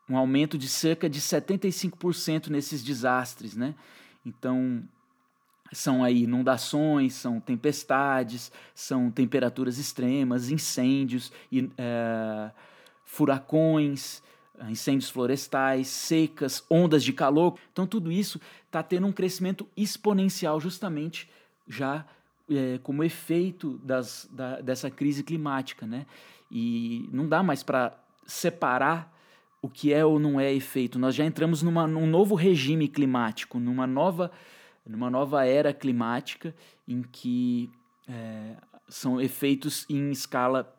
um 0.09 0.17
aumento 0.17 0.57
de 0.57 0.67
cerca 0.67 1.09
de 1.09 1.21
75% 1.21 2.47
nesses 2.47 2.83
desastres. 2.83 3.55
Né? 3.55 3.75
Então, 4.25 4.83
são 5.71 6.03
aí 6.03 6.23
inundações, 6.23 7.13
são 7.13 7.39
tempestades, 7.39 8.51
são 8.75 9.09
temperaturas 9.09 9.77
extremas, 9.77 10.49
incêndios, 10.49 11.31
e, 11.51 11.69
é, 11.77 12.51
furacões, 13.05 14.21
incêndios 14.69 15.09
florestais, 15.09 15.87
secas, 15.87 16.63
ondas 16.69 17.03
de 17.03 17.13
calor. 17.13 17.57
Então 17.71 17.85
tudo 17.85 18.11
isso 18.11 18.39
está 18.65 18.81
tendo 18.81 19.07
um 19.07 19.11
crescimento 19.11 19.67
exponencial 19.75 20.59
justamente 20.59 21.29
já 21.67 22.05
é, 22.49 22.79
como 22.81 23.03
efeito 23.03 23.79
das, 23.83 24.27
da, 24.31 24.61
dessa 24.61 24.89
crise 24.89 25.23
climática, 25.23 25.85
né? 25.85 26.05
E 26.49 27.09
não 27.11 27.27
dá 27.27 27.43
mais 27.43 27.61
para 27.61 27.97
separar 28.25 29.13
o 29.61 29.69
que 29.69 29.93
é 29.93 30.05
ou 30.05 30.19
não 30.19 30.39
é 30.39 30.53
efeito. 30.53 30.97
Nós 30.97 31.13
já 31.13 31.25
entramos 31.25 31.61
numa, 31.61 31.85
num 31.85 32.07
novo 32.07 32.35
regime 32.35 32.87
climático, 32.87 33.59
numa 33.59 33.85
nova 33.85 34.31
numa 34.85 35.09
nova 35.09 35.45
era 35.45 35.73
climática 35.73 36.55
em 36.87 37.01
que 37.01 37.69
é, 38.07 38.55
são 38.87 39.19
efeitos 39.19 39.85
em 39.89 40.11
escala 40.11 40.73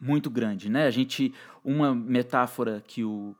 muito 0.00 0.30
grande, 0.30 0.68
né? 0.68 0.86
A 0.86 0.90
gente 0.90 1.34
uma 1.64 1.94
metáfora 1.94 2.82
que 2.86 3.04
o 3.04 3.34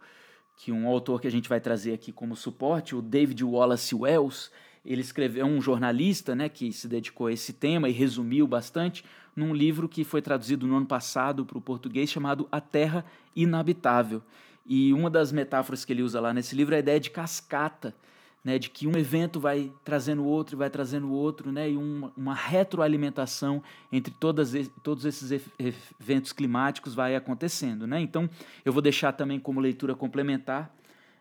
que 0.57 0.71
um 0.71 0.87
autor 0.87 1.23
que 1.23 1.27
a 1.27 1.31
gente 1.31 1.49
vai 1.49 1.59
trazer 1.59 1.95
aqui 1.95 2.13
como 2.13 2.37
suporte, 2.37 2.95
o 2.95 3.01
David 3.01 3.43
Wallace 3.43 3.95
Wells, 3.95 4.51
ele 4.85 5.01
escreveu 5.01 5.47
é 5.47 5.49
um 5.49 5.59
jornalista, 5.59 6.35
né, 6.35 6.51
que 6.51 6.71
se 6.71 6.87
dedicou 6.87 7.29
a 7.29 7.33
esse 7.33 7.55
tema 7.55 7.89
e 7.89 7.93
resumiu 7.93 8.47
bastante 8.47 9.03
num 9.35 9.55
livro 9.55 9.89
que 9.89 10.05
foi 10.05 10.21
traduzido 10.21 10.67
no 10.67 10.77
ano 10.77 10.85
passado 10.85 11.47
para 11.47 11.57
o 11.57 11.63
português 11.63 12.11
chamado 12.11 12.47
A 12.53 12.61
Terra 12.61 13.07
Inabitável. 13.35 14.23
E 14.67 14.93
uma 14.93 15.09
das 15.09 15.33
metáforas 15.33 15.85
que 15.85 15.95
ele 15.95 16.03
usa 16.03 16.21
lá 16.21 16.35
nesse 16.35 16.55
livro 16.55 16.75
é 16.75 16.77
a 16.77 16.81
ideia 16.81 17.01
de 17.01 17.09
cascata, 17.11 17.95
né, 18.45 18.59
de 18.59 18.71
que 18.71 18.87
um 18.87 18.97
evento 18.97 19.39
vai 19.39 19.73
trazendo 19.85 20.25
outro, 20.25 20.57
vai 20.57 20.71
trazendo 20.71 21.13
outro, 21.13 21.53
né, 21.53 21.71
e 21.71 21.77
uma, 21.77 22.13
uma 22.17 22.35
retroalimentação 22.35 23.63
entre 23.93 24.13
todas, 24.15 24.53
todos 24.83 25.05
esses 25.05 25.31
eventos 25.59 26.33
climáticos 26.33 26.95
vai 26.95 27.15
acontecendo. 27.15 27.87
Né? 27.87 28.01
Então, 28.01 28.29
eu 28.65 28.73
vou 28.73 28.81
deixar 28.81 29.13
também 29.13 29.39
como 29.39 29.61
leitura 29.61 29.95
complementar 29.95 30.75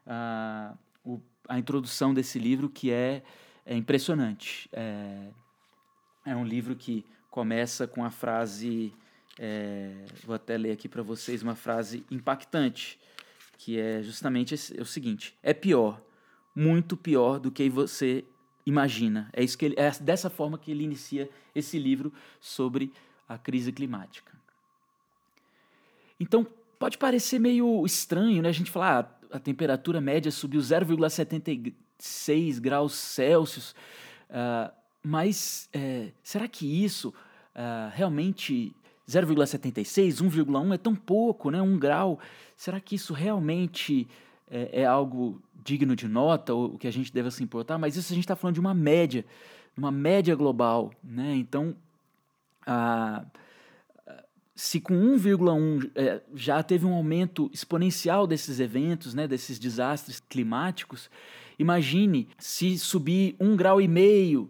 a, 0.08 0.74
a 1.48 1.60
introdução 1.60 2.14
desse 2.14 2.40
livro, 2.40 2.70
que 2.70 2.92
é, 2.92 3.22
é 3.66 3.76
impressionante. 3.76 4.70
É, 4.72 5.28
é 6.26 6.36
um 6.36 6.46
livro 6.46 6.76
que 6.76 7.06
começa 7.30 7.86
com 7.86 8.04
a 8.04 8.10
frase, 8.10 8.94
é, 9.38 10.06
vou 10.24 10.36
até 10.36 10.58
ler 10.58 10.72
aqui 10.72 10.88
para 10.88 11.04
vocês 11.04 11.44
uma 11.44 11.56
frase 11.56 12.06
impactante, 12.10 12.98
que 13.58 13.78
é 13.78 14.02
justamente 14.02 14.54
esse, 14.54 14.80
é 14.80 14.82
o 14.82 14.86
seguinte: 14.86 15.38
é 15.44 15.54
pior 15.54 16.02
muito 16.56 16.98
pior 16.98 17.40
do 17.40 17.52
que 17.52 17.70
você 17.70 18.26
imagina. 18.66 19.30
É, 19.34 19.44
isso 19.44 19.58
que 19.58 19.66
ele, 19.66 19.76
é 19.78 19.92
dessa 20.00 20.30
forma 20.30 20.58
que 20.58 20.72
ele 20.72 20.84
inicia 20.84 21.30
esse 21.54 21.78
livro 21.78 22.14
sobre 22.40 22.92
a 23.28 23.38
crise 23.38 23.72
climática. 23.72 24.38
Então, 26.20 26.46
pode 26.78 26.98
parecer 26.98 27.40
meio 27.40 27.86
estranho, 27.86 28.42
né? 28.42 28.50
A 28.50 28.54
gente 28.54 28.72
falar, 28.72 29.20
ah, 29.32 29.38
a 29.38 29.40
temperatura 29.40 30.02
média 30.02 30.32
subiu 30.32 30.60
0,76 30.60 32.60
graus 32.60 32.94
Celsius, 32.94 33.76
uh, 34.30 34.74
mas 35.04 35.70
é, 35.72 36.12
será 36.24 36.48
que 36.48 36.84
isso 36.84 37.10
uh, 37.10 37.90
realmente 37.94 38.76
0,76, 39.08 40.22
1,1 40.22 40.74
é 40.74 40.78
tão 40.78 40.96
pouco, 40.96 41.50
né? 41.50 41.62
Um 41.62 41.80
grau. 41.80 42.20
Será 42.56 42.80
que 42.80 42.96
isso 42.96 43.14
realmente 43.14 44.08
é, 44.50 44.82
é 44.82 44.86
algo 44.86 45.42
digno 45.64 45.96
de 45.96 46.08
nota 46.08 46.54
ou 46.54 46.78
que 46.78 46.88
a 46.88 46.92
gente 46.92 47.14
deve 47.14 47.30
se 47.32 47.44
importar, 47.44 47.78
mas 47.78 47.96
isso 47.96 48.12
a 48.12 48.16
gente 48.16 48.24
está 48.24 48.36
falando 48.36 48.56
de 48.56 48.60
uma 48.60 48.74
média, 48.74 49.26
uma 49.78 49.92
média 49.92 50.36
global, 50.36 50.92
né? 51.04 51.36
Então, 51.36 51.76
a, 52.66 53.26
se 54.56 54.82
com 54.82 54.94
1,1 54.94 55.90
é, 55.96 56.22
já 56.36 56.62
teve 56.62 56.86
um 56.86 56.94
aumento 56.94 57.50
exponencial 57.54 58.28
desses 58.28 58.60
eventos, 58.60 59.14
né, 59.14 59.26
desses 59.26 59.58
desastres 59.58 60.20
climáticos, 60.20 61.10
imagine 61.58 62.28
se 62.38 62.78
subir 62.78 63.38
um 63.40 63.56
grau 63.56 63.80
e 63.80 63.88
meio, 63.88 64.50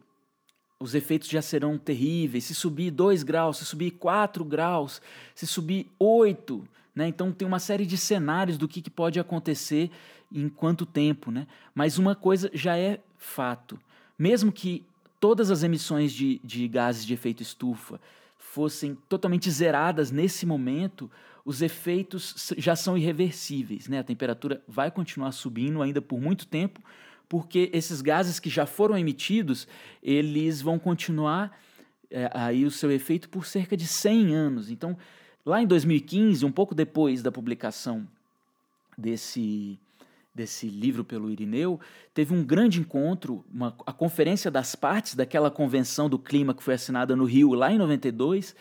os 0.79 0.95
efeitos 0.95 1.27
já 1.27 1.41
serão 1.41 1.77
terríveis. 1.77 2.45
Se 2.45 2.55
subir 2.55 2.89
2 2.89 3.21
graus, 3.21 3.57
se 3.57 3.65
subir 3.65 3.91
4 3.91 4.43
graus, 4.45 5.01
se 5.35 5.45
subir 5.45 5.87
8, 5.99 6.67
né? 6.99 7.07
Então 7.07 7.31
tem 7.31 7.47
uma 7.47 7.59
série 7.59 7.85
de 7.85 7.97
cenários 7.97 8.57
do 8.57 8.67
que, 8.67 8.81
que 8.81 8.89
pode 8.89 9.21
acontecer 9.21 9.89
em 10.29 10.49
quanto 10.49 10.85
tempo. 10.85 11.31
Né? 11.31 11.47
Mas 11.73 11.97
uma 11.97 12.13
coisa 12.13 12.51
já 12.53 12.77
é 12.77 12.99
fato: 13.17 13.79
mesmo 14.17 14.51
que 14.51 14.85
todas 15.17 15.49
as 15.49 15.63
emissões 15.63 16.11
de, 16.11 16.41
de 16.43 16.67
gases 16.67 17.05
de 17.05 17.13
efeito 17.13 17.41
estufa 17.41 18.01
fossem 18.37 18.97
totalmente 19.07 19.49
zeradas 19.49 20.11
nesse 20.11 20.45
momento, 20.45 21.09
os 21.45 21.61
efeitos 21.61 22.53
já 22.57 22.75
são 22.75 22.97
irreversíveis. 22.97 23.87
Né? 23.87 23.99
A 23.99 24.03
temperatura 24.03 24.61
vai 24.67 24.91
continuar 24.91 25.31
subindo 25.31 25.81
ainda 25.81 26.01
por 26.01 26.19
muito 26.19 26.45
tempo, 26.47 26.81
porque 27.29 27.69
esses 27.71 28.01
gases 28.01 28.41
que 28.41 28.49
já 28.49 28.65
foram 28.65 28.97
emitidos, 28.97 29.69
eles 30.03 30.61
vão 30.61 30.77
continuar 30.77 31.57
é, 32.11 32.29
aí 32.33 32.65
o 32.65 32.71
seu 32.71 32.91
efeito 32.91 33.29
por 33.29 33.45
cerca 33.45 33.77
de 33.77 33.87
100 33.87 34.35
anos. 34.35 34.69
Então, 34.69 34.97
Lá 35.45 35.61
em 35.61 35.67
2015, 35.67 36.45
um 36.45 36.51
pouco 36.51 36.75
depois 36.75 37.21
da 37.21 37.31
publicação 37.31 38.05
desse, 38.97 39.79
desse 40.35 40.67
livro 40.67 41.03
pelo 41.03 41.31
Irineu, 41.31 41.79
teve 42.13 42.33
um 42.33 42.43
grande 42.43 42.79
encontro, 42.79 43.43
uma, 43.51 43.75
a 43.85 43.93
conferência 43.93 44.51
das 44.51 44.75
partes 44.75 45.15
daquela 45.15 45.49
convenção 45.49 46.09
do 46.09 46.19
clima 46.19 46.53
que 46.53 46.61
foi 46.61 46.73
assinada 46.73 47.15
no 47.15 47.23
Rio 47.23 47.53
lá 47.53 47.71
em 47.71 47.77
92, 47.77 48.53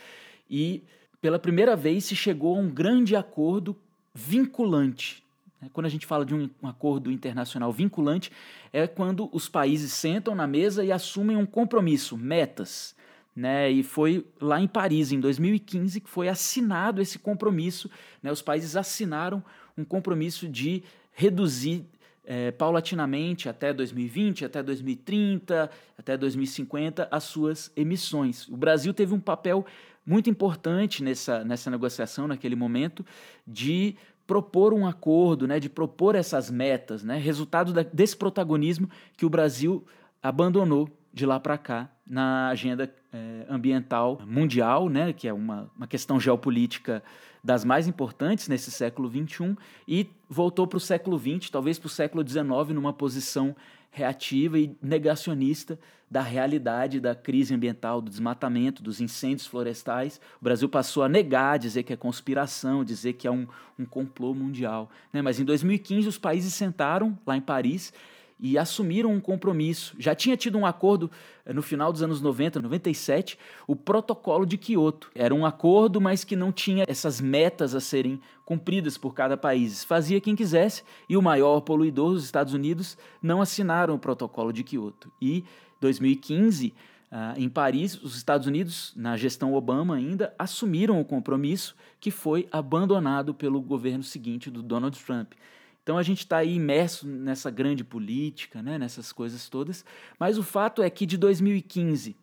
e 0.48 0.82
pela 1.20 1.38
primeira 1.38 1.74
vez 1.74 2.04
se 2.04 2.14
chegou 2.14 2.56
a 2.56 2.60
um 2.60 2.70
grande 2.70 3.16
acordo 3.16 3.76
vinculante. 4.14 5.24
Né? 5.60 5.68
Quando 5.72 5.86
a 5.86 5.90
gente 5.90 6.06
fala 6.06 6.24
de 6.24 6.32
um, 6.32 6.48
um 6.62 6.68
acordo 6.68 7.10
internacional 7.10 7.72
vinculante, 7.72 8.30
é 8.72 8.86
quando 8.86 9.28
os 9.32 9.48
países 9.48 9.92
sentam 9.92 10.32
na 10.34 10.46
mesa 10.46 10.84
e 10.84 10.92
assumem 10.92 11.36
um 11.36 11.44
compromisso, 11.44 12.16
metas 12.16 12.96
Né, 13.38 13.70
e 13.70 13.84
foi 13.84 14.26
lá 14.40 14.60
em 14.60 14.66
Paris, 14.66 15.12
em 15.12 15.20
2015, 15.20 16.00
que 16.00 16.10
foi 16.10 16.28
assinado 16.28 17.00
esse 17.00 17.20
compromisso. 17.20 17.88
Né, 18.20 18.32
os 18.32 18.42
países 18.42 18.74
assinaram 18.74 19.40
um 19.76 19.84
compromisso 19.84 20.48
de 20.48 20.82
reduzir 21.12 21.84
é, 22.24 22.50
paulatinamente 22.50 23.48
até 23.48 23.72
2020, 23.72 24.44
até 24.44 24.60
2030, 24.60 25.70
até 25.96 26.16
2050 26.16 27.06
as 27.12 27.22
suas 27.22 27.70
emissões. 27.76 28.48
O 28.48 28.56
Brasil 28.56 28.92
teve 28.92 29.14
um 29.14 29.20
papel 29.20 29.64
muito 30.04 30.28
importante 30.28 31.04
nessa, 31.04 31.44
nessa 31.44 31.70
negociação, 31.70 32.26
naquele 32.26 32.56
momento, 32.56 33.06
de 33.46 33.94
propor 34.26 34.74
um 34.74 34.84
acordo, 34.84 35.46
né, 35.46 35.60
de 35.60 35.68
propor 35.68 36.16
essas 36.16 36.50
metas, 36.50 37.04
né, 37.04 37.16
resultado 37.16 37.72
da, 37.72 37.84
desse 37.84 38.16
protagonismo 38.16 38.90
que 39.16 39.24
o 39.24 39.30
Brasil 39.30 39.86
abandonou 40.20 40.88
de 41.14 41.24
lá 41.24 41.38
para 41.38 41.56
cá 41.56 41.88
na 42.08 42.48
agenda 42.48 42.92
é, 43.12 43.46
ambiental 43.48 44.20
mundial, 44.26 44.88
né, 44.88 45.12
que 45.12 45.28
é 45.28 45.32
uma, 45.32 45.70
uma 45.76 45.86
questão 45.86 46.18
geopolítica 46.18 47.02
das 47.42 47.64
mais 47.64 47.86
importantes 47.86 48.48
nesse 48.48 48.70
século 48.70 49.08
XXI, 49.10 49.56
e 49.86 50.08
voltou 50.28 50.66
para 50.66 50.76
o 50.76 50.80
século 50.80 51.18
XX, 51.18 51.50
talvez 51.50 51.78
para 51.78 51.86
o 51.86 51.90
século 51.90 52.26
XIX, 52.26 52.74
numa 52.74 52.92
posição 52.92 53.54
reativa 53.90 54.58
e 54.58 54.76
negacionista 54.82 55.78
da 56.10 56.22
realidade 56.22 57.00
da 57.00 57.14
crise 57.14 57.54
ambiental, 57.54 58.00
do 58.00 58.08
desmatamento, 58.08 58.82
dos 58.82 59.00
incêndios 59.00 59.46
florestais. 59.46 60.20
O 60.40 60.44
Brasil 60.44 60.68
passou 60.68 61.02
a 61.02 61.08
negar, 61.08 61.58
dizer 61.58 61.82
que 61.82 61.92
é 61.92 61.96
conspiração, 61.96 62.82
dizer 62.82 63.14
que 63.14 63.26
é 63.26 63.30
um, 63.30 63.46
um 63.78 63.84
complô 63.84 64.32
mundial. 64.32 64.90
Né? 65.12 65.20
Mas 65.20 65.38
em 65.38 65.44
2015 65.44 66.08
os 66.08 66.18
países 66.18 66.54
sentaram 66.54 67.18
lá 67.26 67.36
em 67.36 67.40
Paris 67.40 67.92
e 68.40 68.56
assumiram 68.56 69.12
um 69.12 69.20
compromisso. 69.20 69.94
Já 69.98 70.14
tinha 70.14 70.36
tido 70.36 70.56
um 70.58 70.64
acordo 70.64 71.10
eh, 71.44 71.52
no 71.52 71.62
final 71.62 71.92
dos 71.92 72.02
anos 72.02 72.20
90, 72.20 72.60
97, 72.60 73.38
o 73.66 73.74
Protocolo 73.74 74.46
de 74.46 74.56
Quioto. 74.56 75.10
Era 75.14 75.34
um 75.34 75.44
acordo, 75.44 76.00
mas 76.00 76.24
que 76.24 76.36
não 76.36 76.52
tinha 76.52 76.84
essas 76.86 77.20
metas 77.20 77.74
a 77.74 77.80
serem 77.80 78.20
cumpridas 78.44 78.96
por 78.96 79.14
cada 79.14 79.36
país. 79.36 79.84
Fazia 79.84 80.20
quem 80.20 80.36
quisesse 80.36 80.82
e 81.08 81.16
o 81.16 81.22
maior 81.22 81.60
poluidor, 81.60 82.12
os 82.12 82.24
Estados 82.24 82.54
Unidos, 82.54 82.96
não 83.22 83.42
assinaram 83.42 83.94
o 83.94 83.98
Protocolo 83.98 84.52
de 84.52 84.62
Quioto. 84.62 85.10
E 85.20 85.44
2015, 85.80 86.74
ah, 87.10 87.34
em 87.36 87.48
Paris, 87.48 88.00
os 88.02 88.16
Estados 88.16 88.46
Unidos, 88.46 88.92
na 88.94 89.16
gestão 89.16 89.54
Obama 89.54 89.96
ainda, 89.96 90.34
assumiram 90.38 91.00
o 91.00 91.04
compromisso 91.04 91.74
que 91.98 92.10
foi 92.10 92.46
abandonado 92.52 93.34
pelo 93.34 93.60
governo 93.60 94.02
seguinte 94.02 94.50
do 94.50 94.62
Donald 94.62 94.98
Trump. 95.04 95.32
Então 95.88 95.96
a 95.96 96.02
gente 96.02 96.18
está 96.18 96.36
aí 96.36 96.56
imerso 96.56 97.08
nessa 97.08 97.50
grande 97.50 97.82
política, 97.82 98.60
né, 98.60 98.76
nessas 98.76 99.10
coisas 99.10 99.48
todas. 99.48 99.86
Mas 100.18 100.36
o 100.36 100.42
fato 100.42 100.82
é 100.82 100.90
que 100.90 101.06
de 101.06 101.16
2015 101.16 102.14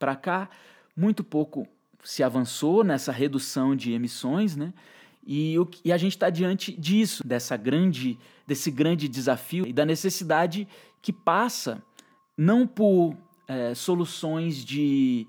para 0.00 0.16
cá, 0.16 0.50
muito 0.96 1.22
pouco 1.22 1.64
se 2.02 2.24
avançou 2.24 2.82
nessa 2.82 3.12
redução 3.12 3.76
de 3.76 3.92
emissões, 3.92 4.56
né? 4.56 4.74
E, 5.24 5.56
o, 5.60 5.70
e 5.84 5.92
a 5.92 5.96
gente 5.96 6.16
está 6.16 6.28
diante 6.28 6.72
disso, 6.72 7.24
dessa 7.24 7.56
grande, 7.56 8.18
desse 8.48 8.68
grande 8.68 9.06
desafio 9.06 9.64
e 9.64 9.72
da 9.72 9.86
necessidade 9.86 10.66
que 11.00 11.12
passa 11.12 11.80
não 12.36 12.66
por 12.66 13.16
é, 13.46 13.76
soluções 13.76 14.56
de 14.56 15.24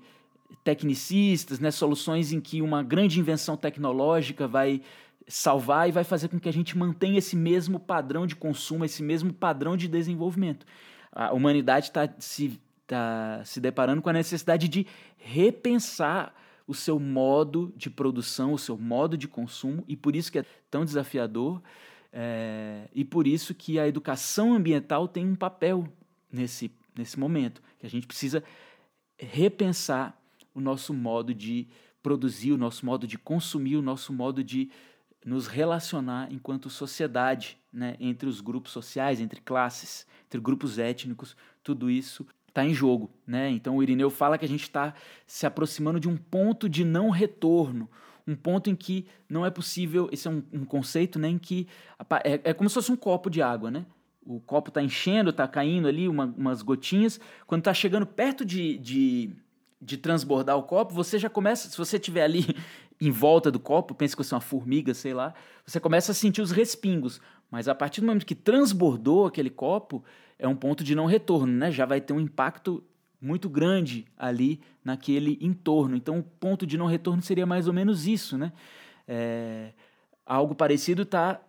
tecnicistas, 0.64 1.60
né, 1.60 1.70
soluções 1.70 2.32
em 2.32 2.40
que 2.40 2.60
uma 2.60 2.82
grande 2.82 3.20
invenção 3.20 3.56
tecnológica 3.56 4.48
vai 4.48 4.82
salvar 5.28 5.88
e 5.88 5.92
vai 5.92 6.04
fazer 6.04 6.28
com 6.28 6.38
que 6.38 6.48
a 6.48 6.52
gente 6.52 6.76
mantenha 6.76 7.18
esse 7.18 7.34
mesmo 7.36 7.80
padrão 7.80 8.26
de 8.26 8.36
consumo, 8.36 8.84
esse 8.84 9.02
mesmo 9.02 9.32
padrão 9.32 9.76
de 9.76 9.88
desenvolvimento. 9.88 10.64
A 11.10 11.32
humanidade 11.32 11.86
está 11.86 12.08
se, 12.18 12.60
tá 12.86 13.42
se 13.44 13.60
deparando 13.60 14.02
com 14.02 14.10
a 14.10 14.12
necessidade 14.12 14.68
de 14.68 14.86
repensar 15.16 16.34
o 16.66 16.74
seu 16.74 16.98
modo 16.98 17.72
de 17.76 17.88
produção, 17.88 18.52
o 18.52 18.58
seu 18.58 18.76
modo 18.76 19.16
de 19.16 19.28
consumo, 19.28 19.84
e 19.86 19.96
por 19.96 20.16
isso 20.16 20.30
que 20.30 20.38
é 20.38 20.44
tão 20.70 20.84
desafiador, 20.84 21.62
é, 22.12 22.88
e 22.94 23.04
por 23.04 23.26
isso 23.26 23.54
que 23.54 23.78
a 23.78 23.86
educação 23.86 24.54
ambiental 24.54 25.06
tem 25.06 25.26
um 25.26 25.36
papel 25.36 25.86
nesse, 26.30 26.70
nesse 26.96 27.18
momento, 27.18 27.62
que 27.78 27.86
a 27.86 27.90
gente 27.90 28.06
precisa 28.06 28.42
repensar 29.18 30.18
o 30.54 30.60
nosso 30.60 30.92
modo 30.92 31.34
de 31.34 31.68
produzir, 32.02 32.52
o 32.52 32.58
nosso 32.58 32.84
modo 32.86 33.06
de 33.06 33.18
consumir, 33.18 33.76
o 33.76 33.82
nosso 33.82 34.12
modo 34.12 34.42
de 34.42 34.70
nos 35.26 35.48
relacionar 35.48 36.32
enquanto 36.32 36.70
sociedade, 36.70 37.58
né, 37.72 37.96
entre 37.98 38.28
os 38.28 38.40
grupos 38.40 38.70
sociais, 38.70 39.20
entre 39.20 39.40
classes, 39.40 40.06
entre 40.24 40.40
grupos 40.40 40.78
étnicos, 40.78 41.36
tudo 41.64 41.90
isso 41.90 42.24
está 42.46 42.64
em 42.64 42.72
jogo. 42.72 43.10
Né? 43.26 43.50
Então 43.50 43.76
o 43.76 43.82
Irineu 43.82 44.08
fala 44.08 44.38
que 44.38 44.44
a 44.44 44.48
gente 44.48 44.62
está 44.62 44.94
se 45.26 45.44
aproximando 45.44 45.98
de 45.98 46.08
um 46.08 46.16
ponto 46.16 46.68
de 46.68 46.84
não 46.84 47.10
retorno, 47.10 47.90
um 48.24 48.36
ponto 48.36 48.70
em 48.70 48.76
que 48.76 49.04
não 49.28 49.44
é 49.44 49.50
possível, 49.50 50.08
esse 50.12 50.28
é 50.28 50.30
um, 50.30 50.44
um 50.52 50.64
conceito 50.64 51.18
né, 51.18 51.28
em 51.28 51.38
que 51.38 51.66
é, 52.22 52.50
é, 52.50 52.54
como 52.54 52.70
se 52.70 52.74
fosse 52.74 52.92
um 52.92 52.96
copo 52.96 53.28
de 53.28 53.42
água, 53.42 53.68
né? 53.68 53.84
O 54.24 54.40
copo 54.40 54.70
está 54.70 54.82
enchendo, 54.82 55.30
está 55.30 55.46
caindo 55.46 55.86
ali 55.86 56.08
uma, 56.08 56.24
umas 56.36 56.60
gotinhas. 56.60 57.20
Quando 57.46 57.60
está 57.60 57.72
chegando 57.72 58.04
perto 58.04 58.44
de, 58.44 58.76
de, 58.78 59.30
de 59.80 59.96
transbordar 59.96 60.56
o 60.56 60.64
copo, 60.64 60.92
você 60.92 61.16
já 61.16 61.30
começa, 61.30 61.68
se 61.68 61.78
você 61.78 61.96
estiver 61.96 62.24
ali 62.24 62.44
em 63.00 63.10
volta 63.10 63.50
do 63.50 63.60
copo, 63.60 63.94
pensa 63.94 64.16
que 64.16 64.24
você 64.24 64.34
é 64.34 64.36
uma 64.36 64.40
formiga, 64.40 64.94
sei 64.94 65.12
lá, 65.12 65.34
você 65.64 65.78
começa 65.78 66.12
a 66.12 66.14
sentir 66.14 66.40
os 66.40 66.50
respingos. 66.50 67.20
Mas 67.50 67.68
a 67.68 67.74
partir 67.74 68.00
do 68.00 68.06
momento 68.06 68.26
que 68.26 68.34
transbordou 68.34 69.26
aquele 69.26 69.50
copo, 69.50 70.02
é 70.38 70.48
um 70.48 70.56
ponto 70.56 70.82
de 70.82 70.94
não 70.94 71.06
retorno, 71.06 71.52
né? 71.52 71.70
Já 71.70 71.86
vai 71.86 72.00
ter 72.00 72.12
um 72.12 72.20
impacto 72.20 72.82
muito 73.20 73.48
grande 73.48 74.06
ali 74.16 74.60
naquele 74.84 75.38
entorno. 75.40 75.96
Então, 75.96 76.18
o 76.18 76.22
ponto 76.22 76.66
de 76.66 76.76
não 76.76 76.86
retorno 76.86 77.22
seria 77.22 77.46
mais 77.46 77.66
ou 77.66 77.72
menos 77.72 78.06
isso, 78.06 78.36
né? 78.36 78.52
É, 79.06 79.72
algo 80.24 80.54
parecido 80.54 81.02
está 81.02 81.40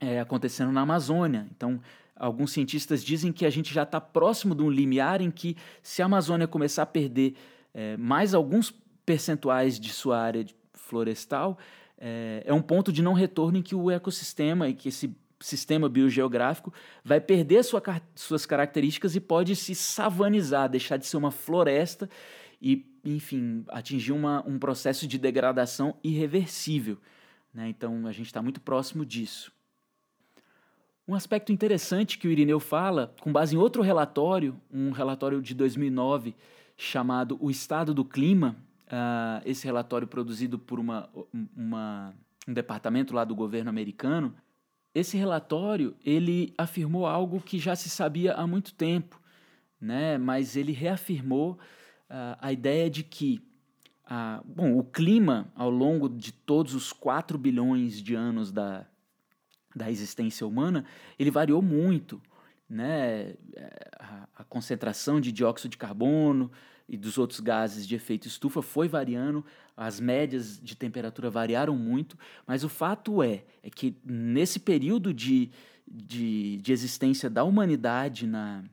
é, 0.00 0.20
acontecendo 0.20 0.72
na 0.72 0.82
Amazônia. 0.82 1.46
Então, 1.54 1.80
alguns 2.14 2.52
cientistas 2.52 3.04
dizem 3.04 3.32
que 3.32 3.46
a 3.46 3.50
gente 3.50 3.72
já 3.72 3.84
está 3.84 4.00
próximo 4.00 4.54
de 4.54 4.62
um 4.62 4.70
limiar 4.70 5.20
em 5.20 5.30
que, 5.30 5.56
se 5.82 6.02
a 6.02 6.06
Amazônia 6.06 6.46
começar 6.46 6.82
a 6.82 6.86
perder 6.86 7.34
é, 7.72 7.96
mais 7.96 8.34
alguns 8.34 8.74
percentuais 9.06 9.78
de 9.78 9.90
sua 9.90 10.18
área 10.18 10.44
florestal, 10.74 11.56
é, 11.96 12.42
é 12.44 12.52
um 12.52 12.60
ponto 12.60 12.92
de 12.92 13.00
não 13.00 13.14
retorno 13.14 13.58
em 13.58 13.62
que 13.62 13.74
o 13.74 13.90
ecossistema 13.90 14.68
e 14.68 14.74
que 14.74 14.88
esse 14.88 15.16
sistema 15.40 15.88
biogeográfico 15.88 16.72
vai 17.04 17.20
perder 17.20 17.62
sua, 17.62 17.82
suas 18.14 18.44
características 18.44 19.14
e 19.14 19.20
pode 19.20 19.54
se 19.54 19.74
savanizar, 19.74 20.68
deixar 20.68 20.96
de 20.96 21.06
ser 21.06 21.16
uma 21.16 21.30
floresta 21.30 22.08
e, 22.60 22.86
enfim, 23.04 23.64
atingir 23.68 24.12
uma, 24.12 24.42
um 24.46 24.58
processo 24.58 25.06
de 25.06 25.18
degradação 25.18 25.96
irreversível. 26.02 26.98
Né? 27.52 27.68
Então, 27.68 28.06
a 28.06 28.12
gente 28.12 28.26
está 28.26 28.42
muito 28.42 28.60
próximo 28.60 29.04
disso. 29.04 29.52
Um 31.08 31.14
aspecto 31.14 31.52
interessante 31.52 32.18
que 32.18 32.26
o 32.26 32.30
Irineu 32.30 32.58
fala, 32.58 33.14
com 33.20 33.32
base 33.32 33.54
em 33.54 33.58
outro 33.58 33.80
relatório, 33.82 34.60
um 34.72 34.90
relatório 34.90 35.40
de 35.40 35.54
2009 35.54 36.34
chamado 36.76 37.38
O 37.40 37.50
Estado 37.50 37.94
do 37.94 38.04
Clima, 38.04 38.56
uh, 38.86 39.42
esse 39.44 39.64
relatório 39.64 40.06
produzido 40.06 40.58
por 40.58 40.78
uma, 40.78 41.08
uma, 41.56 42.14
um 42.46 42.52
departamento 42.52 43.14
lá 43.14 43.24
do 43.24 43.34
governo 43.34 43.70
americano, 43.70 44.34
esse 44.94 45.16
relatório 45.16 45.94
ele 46.04 46.54
afirmou 46.56 47.06
algo 47.06 47.40
que 47.40 47.58
já 47.58 47.76
se 47.76 47.90
sabia 47.90 48.32
há 48.34 48.46
muito 48.46 48.72
tempo, 48.74 49.20
né? 49.80 50.16
mas 50.16 50.56
ele 50.56 50.72
reafirmou 50.72 51.52
uh, 51.52 52.36
a 52.40 52.52
ideia 52.52 52.88
de 52.88 53.02
que 53.02 53.42
uh, 54.06 54.42
bom, 54.44 54.78
o 54.78 54.84
clima, 54.84 55.52
ao 55.54 55.68
longo 55.70 56.08
de 56.08 56.32
todos 56.32 56.74
os 56.74 56.92
4 56.92 57.36
bilhões 57.36 58.00
de 58.00 58.14
anos 58.14 58.50
da, 58.50 58.86
da 59.74 59.90
existência 59.90 60.46
humana, 60.46 60.84
ele 61.18 61.30
variou 61.30 61.60
muito. 61.60 62.20
Né? 62.68 63.34
A, 64.00 64.28
a 64.38 64.44
concentração 64.44 65.20
de 65.20 65.30
dióxido 65.30 65.70
de 65.70 65.76
carbono, 65.76 66.50
e 66.88 66.96
dos 66.96 67.18
outros 67.18 67.40
gases 67.40 67.86
de 67.86 67.94
efeito 67.94 68.28
estufa 68.28 68.62
foi 68.62 68.88
variando, 68.88 69.44
as 69.76 69.98
médias 69.98 70.60
de 70.60 70.76
temperatura 70.76 71.28
variaram 71.28 71.76
muito, 71.76 72.16
mas 72.46 72.62
o 72.62 72.68
fato 72.68 73.22
é, 73.22 73.44
é 73.62 73.70
que 73.70 73.96
nesse 74.04 74.60
período 74.60 75.12
de, 75.12 75.50
de, 75.86 76.58
de 76.58 76.72
existência 76.72 77.28
da 77.28 77.42
humanidade 77.42 78.26
na, 78.26 78.64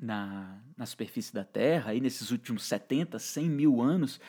na, 0.00 0.60
na 0.76 0.86
superfície 0.86 1.34
da 1.34 1.44
Terra, 1.44 1.90
aí 1.90 2.00
nesses 2.00 2.30
últimos 2.30 2.64
70, 2.64 3.18
100 3.18 3.48
mil 3.48 3.80
anos, 3.80 4.20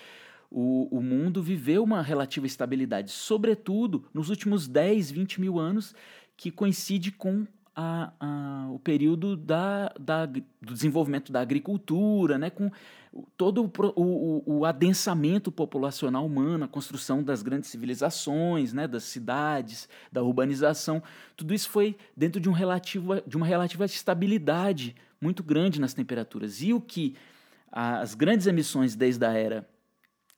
o, 0.49 0.87
o 0.95 1.01
mundo 1.01 1.41
viveu 1.41 1.83
uma 1.83 2.01
relativa 2.01 2.45
estabilidade, 2.45 3.11
sobretudo 3.11 4.07
nos 4.13 4.29
últimos 4.29 4.67
10, 4.67 5.11
20 5.11 5.41
mil 5.41 5.59
anos, 5.59 5.95
que 6.37 6.51
coincide 6.51 7.11
com 7.11 7.47
a, 7.75 8.11
a, 8.19 8.67
o 8.71 8.79
período 8.79 9.35
da, 9.35 9.91
da, 9.99 10.25
do 10.25 10.43
desenvolvimento 10.61 11.31
da 11.31 11.41
agricultura, 11.41 12.37
né, 12.37 12.49
com 12.49 12.69
todo 13.37 13.63
o, 13.63 14.01
o, 14.01 14.59
o, 14.59 14.65
adensamento 14.65 15.51
populacional 15.51 16.25
humano, 16.25 16.65
a 16.65 16.67
construção 16.67 17.23
das 17.23 17.43
grandes 17.43 17.69
civilizações, 17.69 18.73
né, 18.73 18.87
das 18.87 19.03
cidades, 19.03 19.87
da 20.11 20.23
urbanização, 20.23 21.01
tudo 21.35 21.53
isso 21.53 21.69
foi 21.69 21.95
dentro 22.15 22.39
de, 22.39 22.49
um 22.49 22.53
de 23.25 23.37
uma 23.37 23.45
relativa 23.45 23.85
estabilidade 23.85 24.95
muito 25.21 25.43
grande 25.43 25.79
nas 25.79 25.93
temperaturas. 25.93 26.61
E 26.61 26.73
o 26.73 26.81
que 26.81 27.15
as 27.71 28.13
grandes 28.13 28.45
emissões 28.45 28.95
desde 28.95 29.25
a 29.25 29.33
era 29.33 29.67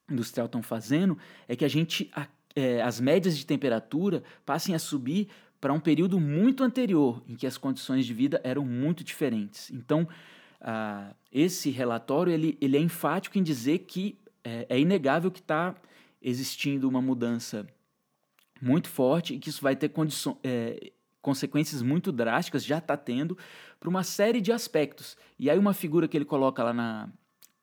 industrial 0.10 0.45
estão 0.45 0.62
fazendo 0.62 1.17
é 1.48 1.56
que 1.56 1.65
a 1.65 1.67
gente, 1.67 2.12
é, 2.56 2.82
as 2.82 3.00
médias 3.00 3.38
de 3.38 3.45
temperatura 3.45 4.24
passem 4.45 4.76
a 4.76 4.80
subir 4.80 5.28
para 5.65 5.73
um 5.73 5.80
período 5.80 6.19
muito 6.19 6.63
anterior, 6.63 7.23
em 7.28 7.36
que 7.36 7.47
as 7.47 7.58
condições 7.58 8.06
de 8.06 8.13
vida 8.13 8.39
eram 8.43 8.63
muito 8.63 9.04
diferentes. 9.04 9.71
Então, 9.71 10.08
uh, 10.62 11.15
esse 11.32 11.71
relatório 11.71 12.32
ele, 12.32 12.56
ele 12.62 12.78
é 12.78 12.80
enfático 12.80 13.39
em 13.39 13.41
dizer 13.41 13.80
que 13.80 14.15
é, 14.43 14.67
é 14.69 14.80
inegável 14.80 15.32
que 15.32 15.39
está 15.39 15.73
existindo 16.21 16.88
uma 16.88 17.01
mudança 17.01 17.65
muito 18.62 18.88
forte 18.88 19.34
e 19.34 19.39
que 19.39 19.49
isso 19.49 19.60
vai 19.60 19.75
ter 19.75 19.91
é, 20.43 20.91
consequências 21.19 21.82
muito 21.82 22.12
drásticas, 22.12 22.63
já 22.63 22.78
está 22.78 22.95
tendo, 22.95 23.36
para 23.80 23.89
uma 23.89 24.04
série 24.04 24.41
de 24.41 24.51
aspectos. 24.51 25.17
E 25.39 25.49
aí 25.49 25.58
uma 25.58 25.73
figura 25.73 26.08
que 26.08 26.15
ele 26.15 26.25
coloca 26.25 26.63
lá 26.63 26.73
na, 26.73 27.10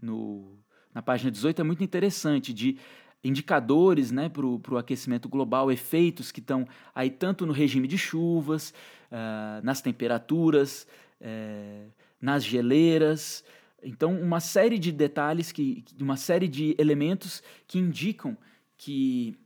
no, 0.03 0.59
na 0.93 1.03
página 1.03 1.31
18 1.31 1.61
é 1.61 1.65
muito 1.65 1.85
interessante, 1.85 2.53
de 2.53 2.79
indicadores 3.25 4.11
né, 4.11 4.29
para 4.29 4.45
o 4.45 4.79
aquecimento 4.79 5.29
global, 5.29 5.71
efeitos 5.71 6.33
que 6.33 6.41
estão 6.41 6.67
aí 6.95 7.11
tanto 7.11 7.47
no 7.47 7.53
regime 7.53 7.87
de 7.87 7.97
chuvas, 7.97 8.75
uh, 9.11 9.65
nas 9.65 9.81
temperaturas, 9.81 10.87
uh, 11.21 11.91
nas 12.21 12.45
geleiras. 12.45 13.45
Então, 13.83 14.21
uma 14.21 14.41
série 14.41 14.79
de 14.79 14.91
detalhes, 14.91 15.53
que, 15.53 15.85
uma 16.01 16.17
série 16.17 16.49
de 16.49 16.75
elementos 16.79 17.43
que 17.67 17.79
indicam 17.79 18.37
que 18.77 19.37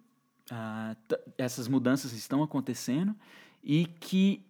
uh, 0.51 1.17
essas 1.37 1.69
mudanças 1.69 2.13
estão 2.13 2.43
acontecendo 2.43 3.15
e 3.63 3.87
que 4.01 4.43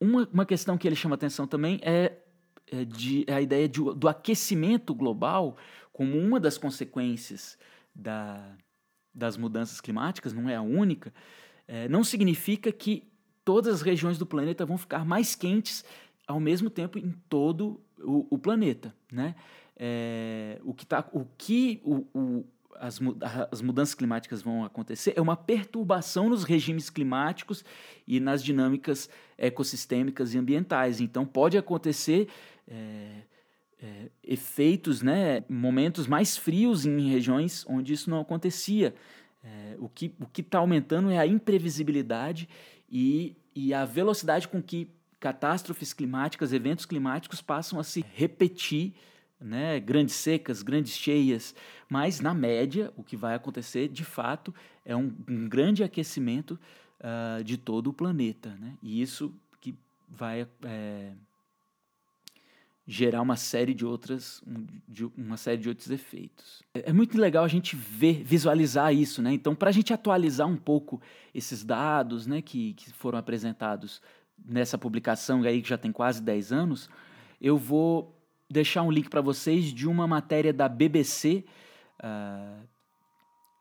uma, 0.00 0.26
uma 0.32 0.46
questão 0.46 0.78
que 0.78 0.88
ele 0.88 0.96
chama 0.96 1.14
atenção 1.14 1.46
também 1.46 1.78
é, 1.82 2.12
é, 2.72 2.84
de, 2.86 3.24
é 3.26 3.34
a 3.34 3.40
ideia 3.40 3.68
de, 3.68 3.80
do 3.94 4.08
aquecimento 4.08 4.94
global 4.94 5.56
como 5.92 6.16
uma 6.16 6.40
das 6.40 6.56
consequências 6.56 7.58
da, 7.94 8.56
das 9.14 9.36
mudanças 9.36 9.80
climáticas, 9.80 10.32
não 10.32 10.48
é 10.48 10.56
a 10.56 10.62
única, 10.62 11.12
é, 11.66 11.88
não 11.88 12.02
significa 12.02 12.72
que 12.72 13.08
todas 13.44 13.74
as 13.74 13.82
regiões 13.82 14.18
do 14.18 14.26
planeta 14.26 14.66
vão 14.66 14.78
ficar 14.78 15.04
mais 15.04 15.34
quentes 15.34 15.84
ao 16.26 16.38
mesmo 16.38 16.70
tempo 16.70 16.98
em 16.98 17.12
todo 17.28 17.80
o, 17.98 18.26
o 18.30 18.38
planeta. 18.38 18.94
Né? 19.10 19.34
É, 19.76 20.60
o 20.64 20.72
que, 20.72 20.86
tá, 20.86 21.08
o, 21.12 21.24
que 21.36 21.80
o, 21.84 22.06
o, 22.14 22.44
as, 22.76 23.00
as 23.50 23.60
mudanças 23.60 23.94
climáticas 23.94 24.42
vão 24.42 24.64
acontecer 24.64 25.12
é 25.16 25.20
uma 25.20 25.36
perturbação 25.36 26.28
nos 26.28 26.44
regimes 26.44 26.88
climáticos 26.88 27.64
e 28.06 28.20
nas 28.20 28.42
dinâmicas 28.42 29.08
ecossistêmicas 29.36 30.34
e 30.34 30.38
ambientais. 30.38 31.00
Então, 31.00 31.26
pode 31.26 31.58
acontecer. 31.58 32.28
É, 32.68 33.22
é, 33.82 34.10
efeitos, 34.22 35.02
né, 35.02 35.42
momentos 35.48 36.06
mais 36.06 36.36
frios 36.36 36.84
em 36.84 37.08
regiões 37.08 37.64
onde 37.68 37.92
isso 37.92 38.10
não 38.10 38.20
acontecia. 38.20 38.94
É, 39.42 39.76
o 39.78 39.88
que 39.88 40.14
o 40.20 40.40
está 40.40 40.58
aumentando 40.58 41.10
é 41.10 41.18
a 41.18 41.26
imprevisibilidade 41.26 42.48
e, 42.90 43.34
e 43.54 43.72
a 43.72 43.84
velocidade 43.84 44.46
com 44.48 44.62
que 44.62 44.88
catástrofes 45.18 45.92
climáticas, 45.92 46.52
eventos 46.52 46.86
climáticos 46.86 47.40
passam 47.40 47.78
a 47.78 47.84
se 47.84 48.04
repetir, 48.14 48.92
né, 49.40 49.80
grandes 49.80 50.14
secas, 50.14 50.62
grandes 50.62 50.92
cheias, 50.92 51.54
mas 51.88 52.20
na 52.20 52.34
média 52.34 52.92
o 52.96 53.02
que 53.02 53.16
vai 53.16 53.34
acontecer 53.34 53.88
de 53.88 54.04
fato 54.04 54.54
é 54.84 54.94
um, 54.94 55.14
um 55.26 55.48
grande 55.48 55.82
aquecimento 55.82 56.58
uh, 57.00 57.42
de 57.42 57.56
todo 57.56 57.88
o 57.88 57.92
planeta, 57.92 58.50
né, 58.60 58.74
e 58.82 59.00
isso 59.00 59.32
que 59.60 59.74
vai 60.06 60.46
é, 60.64 61.12
gerar 62.92 63.22
uma 63.22 63.36
série 63.36 63.72
de 63.72 63.86
outras 63.86 64.42
de 64.88 65.04
uma 65.16 65.36
série 65.36 65.58
de 65.58 65.68
outros 65.68 65.92
efeitos. 65.92 66.60
É, 66.74 66.90
é 66.90 66.92
muito 66.92 67.16
legal 67.16 67.44
a 67.44 67.48
gente 67.48 67.76
ver, 67.76 68.24
visualizar 68.24 68.92
isso, 68.92 69.22
né? 69.22 69.32
Então, 69.32 69.54
para 69.54 69.68
a 69.68 69.72
gente 69.72 69.92
atualizar 69.92 70.48
um 70.48 70.56
pouco 70.56 71.00
esses 71.32 71.62
dados, 71.62 72.26
né, 72.26 72.42
que, 72.42 72.74
que 72.74 72.92
foram 72.92 73.16
apresentados 73.16 74.02
nessa 74.44 74.76
publicação 74.76 75.44
aí 75.44 75.62
que 75.62 75.68
já 75.68 75.78
tem 75.78 75.92
quase 75.92 76.20
10 76.20 76.52
anos, 76.52 76.90
eu 77.40 77.56
vou 77.56 78.12
deixar 78.50 78.82
um 78.82 78.90
link 78.90 79.08
para 79.08 79.20
vocês 79.20 79.66
de 79.66 79.86
uma 79.86 80.08
matéria 80.08 80.52
da 80.52 80.68
BBC, 80.68 81.44
uh, 81.46 82.02
ah, 82.02 82.58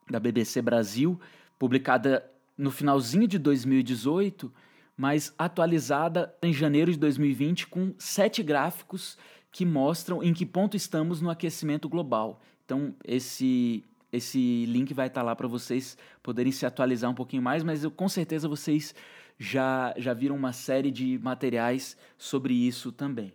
da 0.10 0.20
BBC 0.20 0.60
Brasil, 0.60 1.22
publicada 1.60 2.28
no 2.58 2.72
finalzinho 2.72 3.28
de 3.28 3.38
2018 3.38 4.52
mas 5.00 5.34
atualizada 5.38 6.36
em 6.44 6.52
janeiro 6.52 6.92
de 6.92 7.00
2020 7.00 7.68
com 7.68 7.94
sete 7.98 8.44
gráficos 8.44 9.18
que 9.50 9.66
mostram 9.66 10.22
em 10.22 10.34
que 10.34 10.46
ponto 10.46 10.76
estamos 10.76 11.22
no 11.22 11.30
aquecimento 11.30 11.88
global. 11.88 12.42
Então, 12.66 12.94
esse, 13.06 13.82
esse 14.12 14.66
link 14.66 14.94
vai 14.94 15.08
estar 15.08 15.22
lá 15.22 15.34
para 15.38 15.48
vocês 15.48 15.98
poderem 16.22 16.52
se 16.52 16.66
atualizar 16.66 17.10
um 17.10 17.14
pouquinho 17.14 17.42
mais, 17.42 17.64
mas 17.64 17.86
eu, 17.86 17.90
com 17.90 18.10
certeza 18.10 18.50
vocês 18.50 18.94
já, 19.38 19.94
já 19.96 20.14
viram 20.14 20.36
uma 20.36 20.52
série 20.52 20.92
de 20.92 21.18
materiais 21.20 21.96
sobre 22.18 22.54
isso 22.54 22.92
também. 22.92 23.32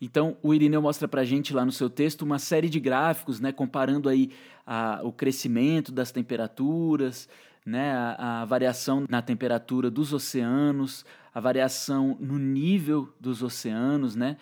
Então, 0.00 0.36
o 0.42 0.52
Irineu 0.52 0.82
mostra 0.82 1.06
para 1.06 1.20
a 1.20 1.24
gente 1.24 1.54
lá 1.54 1.64
no 1.64 1.70
seu 1.70 1.88
texto 1.88 2.22
uma 2.22 2.40
série 2.40 2.68
de 2.68 2.80
gráficos, 2.80 3.38
né, 3.38 3.52
comparando 3.52 4.08
aí 4.08 4.32
a, 4.66 5.00
o 5.04 5.12
crescimento 5.12 5.92
das 5.92 6.10
temperaturas, 6.10 7.28
né, 7.70 7.92
a, 7.92 8.42
a, 8.42 8.44
variação 8.44 9.06
na 9.08 9.22
temperatura 9.22 9.90
dos 9.90 10.12
oceanos, 10.12 11.04
a 11.32 11.40
variação 11.40 12.16
no 12.18 12.38
nível 12.38 13.14
dos 13.20 13.42
oceanos, 13.42 14.16
né, 14.16 14.36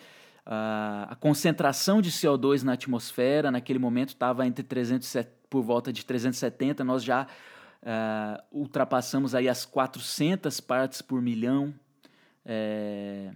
a, 0.45 1.17
concentração 1.21 2.01
de 2.01 2.11
CO2 2.11 2.63
na 2.63 2.73
atmosfera, 2.73 3.51
naquele 3.51 3.79
momento 3.79 4.11
estava 4.11 4.47
entre 4.47 4.65
300, 4.65 5.17
por 5.51 5.63
volta 5.63 5.93
de 5.93 6.05
370, 6.05 6.83
nós 6.83 7.05
já 7.05 7.27
uh, 7.83 8.43
ultrapassamos 8.51 9.35
aí 9.35 9.49
as 9.49 9.67
400 9.67 10.59
partes 10.61 11.03
por 11.03 11.21
milhão, 11.21 11.75
é, 12.47 13.31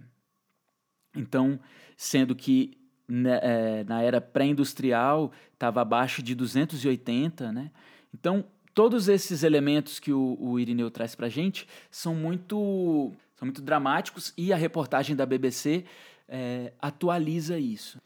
então, 1.15 1.59
sendo 1.95 2.35
que 2.35 2.75
né, 3.07 3.39
é, 3.43 3.83
na 3.83 4.01
era 4.01 4.19
pré-industrial 4.19 5.31
estava 5.53 5.81
abaixo 5.81 6.23
de 6.23 6.33
280, 6.33 7.51
né? 7.51 7.69
Então, 8.11 8.43
todos 8.73 9.07
esses 9.07 9.43
elementos 9.43 9.99
que 9.99 10.11
o, 10.11 10.37
o 10.39 10.59
Irineu 10.59 10.89
traz 10.89 11.15
para 11.15 11.29
gente 11.29 11.67
são 11.91 12.15
muito, 12.15 13.11
são 13.35 13.45
muito 13.45 13.61
dramáticos 13.61 14.33
e 14.37 14.51
a 14.51 14.55
reportagem 14.55 15.15
da 15.15 15.25
BBC 15.25 15.85
é, 16.27 16.73
atualiza 16.81 17.57
isso. 17.59 18.01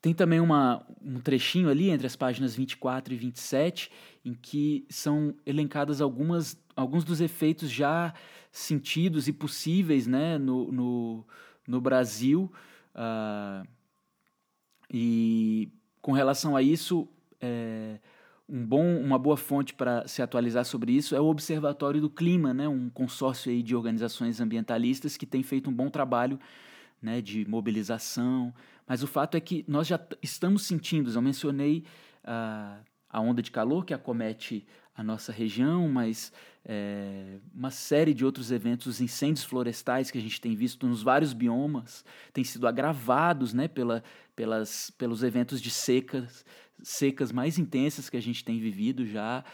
Tem 0.00 0.12
também 0.12 0.38
uma, 0.38 0.84
um 1.02 1.18
trechinho 1.18 1.70
ali 1.70 1.88
entre 1.88 2.06
as 2.06 2.14
páginas 2.14 2.54
24 2.54 3.14
e 3.14 3.16
27 3.16 3.90
em 4.24 4.34
que 4.34 4.84
são 4.90 5.34
elencadas 5.46 6.00
algumas, 6.00 6.58
alguns 6.76 7.04
dos 7.04 7.20
efeitos 7.20 7.70
já 7.70 8.12
sentidos 8.52 9.28
e 9.28 9.32
possíveis 9.32 10.06
né, 10.06 10.36
no, 10.36 10.70
no, 10.70 11.26
no 11.66 11.80
Brasil. 11.80 12.52
Uh, 12.94 13.66
e 14.92 15.70
com 16.02 16.12
relação 16.12 16.54
a 16.54 16.62
isso, 16.62 17.08
é, 17.40 17.98
um 18.48 18.64
bom, 18.64 18.98
uma 18.98 19.18
boa 19.18 19.36
fonte 19.36 19.72
para 19.72 20.06
se 20.06 20.20
atualizar 20.20 20.64
sobre 20.64 20.92
isso 20.92 21.14
é 21.14 21.20
o 21.20 21.26
Observatório 21.26 22.00
do 22.00 22.10
Clima, 22.10 22.52
né, 22.52 22.68
um 22.68 22.90
consórcio 22.90 23.50
aí 23.50 23.62
de 23.62 23.74
organizações 23.74 24.40
ambientalistas 24.40 25.16
que 25.16 25.24
tem 25.24 25.42
feito 25.42 25.70
um 25.70 25.72
bom 25.72 25.88
trabalho 25.88 26.38
né, 27.00 27.20
de 27.20 27.48
mobilização. 27.48 28.52
Mas 28.86 29.02
o 29.02 29.06
fato 29.06 29.36
é 29.36 29.40
que 29.40 29.64
nós 29.66 29.86
já 29.86 29.98
estamos 30.22 30.62
sentindo, 30.62 31.10
eu 31.10 31.22
mencionei 31.22 31.84
a, 32.22 32.80
a 33.08 33.20
onda 33.20 33.40
de 33.40 33.50
calor 33.50 33.84
que 33.84 33.94
acomete 33.94 34.66
a 34.96 35.02
nossa 35.02 35.32
região, 35.32 35.88
mas 35.88 36.32
é, 36.64 37.38
uma 37.52 37.70
série 37.70 38.14
de 38.14 38.24
outros 38.24 38.52
eventos, 38.52 38.86
os 38.86 39.00
incêndios 39.00 39.44
florestais 39.44 40.10
que 40.10 40.18
a 40.18 40.20
gente 40.20 40.40
tem 40.40 40.54
visto 40.54 40.86
nos 40.86 41.02
vários 41.02 41.32
biomas, 41.32 42.04
têm 42.32 42.44
sido 42.44 42.66
agravados 42.68 43.52
né, 43.52 43.66
pela, 43.66 44.04
pelas, 44.36 44.90
pelos 44.90 45.22
eventos 45.22 45.60
de 45.60 45.70
secas 45.70 46.44
secas 46.82 47.32
mais 47.32 47.58
intensas 47.58 48.10
que 48.10 48.16
a 48.16 48.22
gente 48.22 48.44
tem 48.44 48.58
vivido 48.58 49.06
já, 49.06 49.44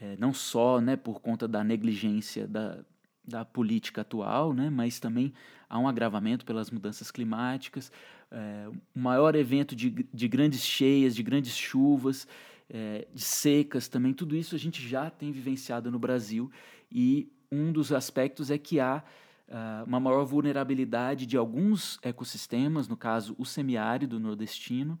é, 0.00 0.16
não 0.18 0.32
só 0.32 0.80
né, 0.80 0.96
por 0.96 1.20
conta 1.20 1.46
da 1.46 1.62
negligência 1.62 2.46
da, 2.46 2.84
da 3.24 3.44
política 3.44 4.00
atual, 4.00 4.52
né, 4.52 4.70
mas 4.70 4.98
também 4.98 5.32
há 5.68 5.78
um 5.78 5.86
agravamento 5.86 6.44
pelas 6.44 6.70
mudanças 6.70 7.10
climáticas, 7.10 7.92
é, 8.30 8.68
maior 8.94 9.34
evento 9.34 9.76
de, 9.76 9.90
de 10.12 10.28
grandes 10.28 10.62
cheias, 10.62 11.14
de 11.14 11.22
grandes 11.22 11.56
chuvas, 11.56 12.26
é, 12.68 13.06
de 13.12 13.22
secas 13.22 13.88
também, 13.88 14.14
tudo 14.14 14.34
isso 14.34 14.54
a 14.54 14.58
gente 14.58 14.86
já 14.86 15.10
tem 15.10 15.30
vivenciado 15.30 15.90
no 15.90 15.98
Brasil 15.98 16.50
e 16.90 17.30
um 17.50 17.70
dos 17.70 17.92
aspectos 17.92 18.50
é 18.50 18.56
que 18.56 18.80
há 18.80 19.04
uh, 19.48 19.86
uma 19.86 20.00
maior 20.00 20.24
vulnerabilidade 20.24 21.26
de 21.26 21.36
alguns 21.36 21.98
ecossistemas, 22.02 22.88
no 22.88 22.96
caso 22.96 23.34
o 23.38 23.44
semiárido 23.44 24.18
nordestino, 24.18 24.98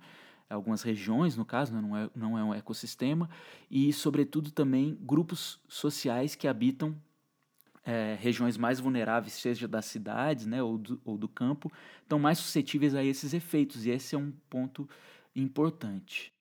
algumas 0.52 0.82
regiões, 0.82 1.36
no 1.36 1.44
caso, 1.44 1.72
né, 1.72 1.80
não 1.80 1.96
é, 1.96 2.10
não 2.14 2.38
é 2.38 2.44
um 2.44 2.54
ecossistema, 2.54 3.28
e, 3.70 3.92
sobretudo, 3.92 4.50
também 4.50 4.96
grupos 5.00 5.60
sociais 5.68 6.34
que 6.34 6.46
habitam 6.46 6.96
é, 7.84 8.16
regiões 8.20 8.56
mais 8.56 8.78
vulneráveis, 8.78 9.32
seja 9.34 9.66
das 9.66 9.86
cidades 9.86 10.46
né, 10.46 10.62
ou, 10.62 10.78
do, 10.78 11.00
ou 11.04 11.18
do 11.18 11.28
campo, 11.28 11.70
estão 12.02 12.18
mais 12.18 12.38
suscetíveis 12.38 12.94
a 12.94 13.02
esses 13.02 13.34
efeitos, 13.34 13.86
e 13.86 13.90
esse 13.90 14.14
é 14.14 14.18
um 14.18 14.32
ponto 14.48 14.88
importante. 15.34 16.32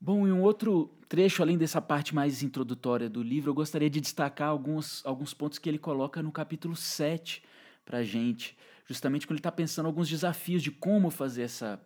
Bom, 0.00 0.26
em 0.26 0.32
um 0.32 0.42
outro 0.42 0.90
trecho, 1.08 1.42
além 1.42 1.56
dessa 1.56 1.80
parte 1.80 2.12
mais 2.12 2.42
introdutória 2.42 3.08
do 3.08 3.22
livro, 3.22 3.50
eu 3.50 3.54
gostaria 3.54 3.88
de 3.88 4.00
destacar 4.00 4.48
alguns, 4.48 5.04
alguns 5.06 5.32
pontos 5.32 5.60
que 5.60 5.68
ele 5.68 5.78
coloca 5.78 6.20
no 6.20 6.32
capítulo 6.32 6.74
7 6.74 7.42
para 7.84 7.98
a 7.98 8.02
gente, 8.02 8.56
justamente 8.84 9.26
quando 9.26 9.34
ele 9.34 9.40
está 9.40 9.52
pensando 9.52 9.86
alguns 9.86 10.08
desafios 10.08 10.62
de 10.62 10.72
como 10.72 11.08
fazer 11.08 11.42
essa 11.42 11.80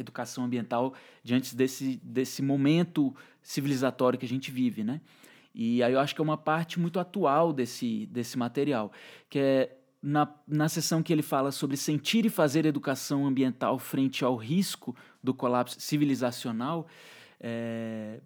educação 0.00 0.44
ambiental 0.44 0.94
diante 1.22 1.54
desse, 1.54 2.00
desse 2.02 2.42
momento 2.42 3.14
civilizatório 3.42 4.18
que 4.18 4.26
a 4.26 4.28
gente 4.28 4.50
vive, 4.50 4.84
né? 4.84 5.00
E 5.54 5.82
aí 5.82 5.92
eu 5.92 6.00
acho 6.00 6.14
que 6.14 6.20
é 6.20 6.24
uma 6.24 6.36
parte 6.36 6.78
muito 6.78 7.00
atual 7.00 7.52
desse, 7.52 8.06
desse 8.06 8.38
material, 8.38 8.92
que 9.28 9.38
é 9.38 9.76
na, 10.02 10.32
na 10.46 10.68
sessão 10.68 11.02
que 11.02 11.12
ele 11.12 11.22
fala 11.22 11.52
sobre 11.52 11.76
sentir 11.76 12.24
e 12.24 12.30
fazer 12.30 12.64
educação 12.64 13.26
ambiental 13.26 13.78
frente 13.78 14.24
ao 14.24 14.36
risco 14.36 14.96
do 15.22 15.34
colapso 15.34 15.80
civilizacional, 15.80 16.86
é, 17.38 18.20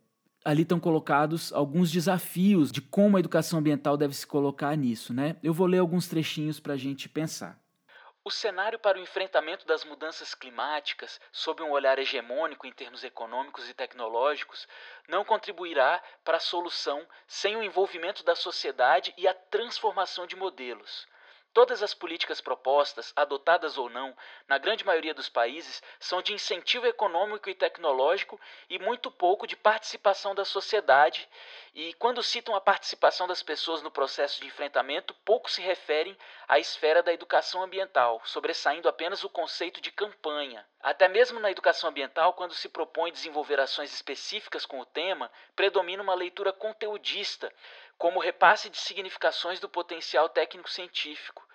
ali 0.45 0.63
estão 0.63 0.79
colocados 0.79 1.53
alguns 1.53 1.91
desafios 1.91 2.71
de 2.71 2.81
como 2.81 3.17
a 3.17 3.21
educação 3.21 3.59
ambiental 3.59 3.97
deve 3.97 4.15
se 4.15 4.27
colocar 4.27 4.77
nisso. 4.77 5.13
Né? 5.13 5.37
Eu 5.43 5.55
vou 5.55 5.67
ler 5.67 5.79
alguns 5.79 6.07
trechinhos 6.07 6.61
para 6.61 6.75
a 6.75 6.77
gente 6.77 7.09
pensar. 7.09 7.59
O 8.27 8.31
cenário 8.31 8.79
para 8.79 8.97
o 8.97 9.03
enfrentamento 9.03 9.67
das 9.67 9.85
mudanças 9.85 10.35
climáticas, 10.35 11.21
sob 11.31 11.63
um 11.63 11.71
olhar 11.71 11.99
hegemônico 11.99 12.67
em 12.67 12.73
termos 12.73 13.05
econômicos 13.05 13.69
e 13.69 13.75
tecnológicos, 13.75 14.67
não 15.07 15.27
contribuirá 15.27 16.03
para 16.25 16.39
a 16.39 16.41
solução 16.41 17.07
sem 17.27 17.55
o 17.55 17.63
envolvimento 17.63 18.25
da 18.25 18.35
sociedade 18.35 19.13
e 19.19 19.29
a 19.29 19.35
transformação 19.35 20.27
de 20.27 20.37
modelos. 20.37 21.07
Todas 21.55 21.85
as 21.85 21.95
políticas 21.95 22.41
propostas, 22.41 23.13
adotadas 23.15 23.79
ou 23.79 23.89
não, 23.89 24.13
na 24.49 24.59
grande 24.59 24.85
maioria 24.85 25.15
dos 25.15 25.29
países, 25.29 25.81
são 26.01 26.21
de 26.21 26.33
incentivo 26.33 26.85
econômico 26.85 27.49
e 27.49 27.55
tecnológico 27.55 28.41
e 28.69 28.77
muito 28.77 29.09
pouco 29.09 29.47
de 29.47 29.55
participação 29.55 30.35
da 30.35 30.45
sociedade. 30.45 31.29
E 31.73 31.95
quando 31.95 32.25
citam 32.25 32.57
a 32.57 32.61
participação 32.61 33.29
das 33.29 33.41
pessoas 33.41 33.83
no 33.83 33.91
processo 33.91 34.41
de 34.41 34.49
enfrentamento, 34.49 35.15
pouco 35.25 35.49
se 35.49 35.63
referem 35.63 36.19
à 36.49 36.59
esfera 36.59 37.05
da 37.05 37.13
educação 37.13 37.63
ambiental, 37.63 38.21
sobressaindo 38.25 38.89
apenas 38.89 39.23
o 39.23 39.31
conceito 39.31 39.81
de 39.81 39.93
campanha. 39.93 40.67
Até 40.81 41.07
mesmo 41.07 41.39
na 41.39 41.53
educação 41.53 41.89
ambiental, 41.89 42.33
quando 42.33 42.53
se 42.53 42.69
propõe 42.69 43.13
desenvolver 43.13 43.61
ações 43.61 43.95
específicas 43.95 44.67
com 44.67 44.81
o 44.81 44.85
tema, 44.85 45.31
predomina 45.55 46.03
uma 46.03 46.15
leitura 46.15 46.53
conteudista 46.53 47.53
como 47.99 48.21
repasse 48.21 48.69
de 48.69 48.79
significações 48.79 49.61
do 49.61 49.69
potencial 49.69 50.29
técnico-científico, 50.29 51.47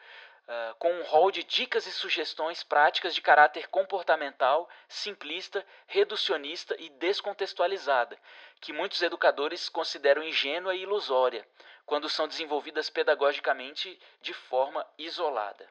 uh, 0.47 0.75
com 0.75 0.91
um 0.91 1.03
rol 1.03 1.31
de 1.31 1.43
dicas 1.43 1.85
e 1.85 1.91
sugestões 1.91 2.63
práticas 2.63 3.13
de 3.13 3.21
caráter 3.21 3.67
comportamental, 3.67 4.69
simplista, 4.87 5.65
reducionista 5.87 6.75
e 6.79 6.89
descontextualizada, 6.89 8.17
que 8.59 8.73
muitos 8.73 9.01
educadores 9.01 9.69
consideram 9.69 10.23
ingênua 10.23 10.75
e 10.75 10.81
ilusória, 10.81 11.47
quando 11.85 12.09
são 12.09 12.27
desenvolvidas 12.27 12.89
pedagogicamente 12.89 13.99
de 14.21 14.33
forma 14.33 14.85
isolada. 14.97 15.67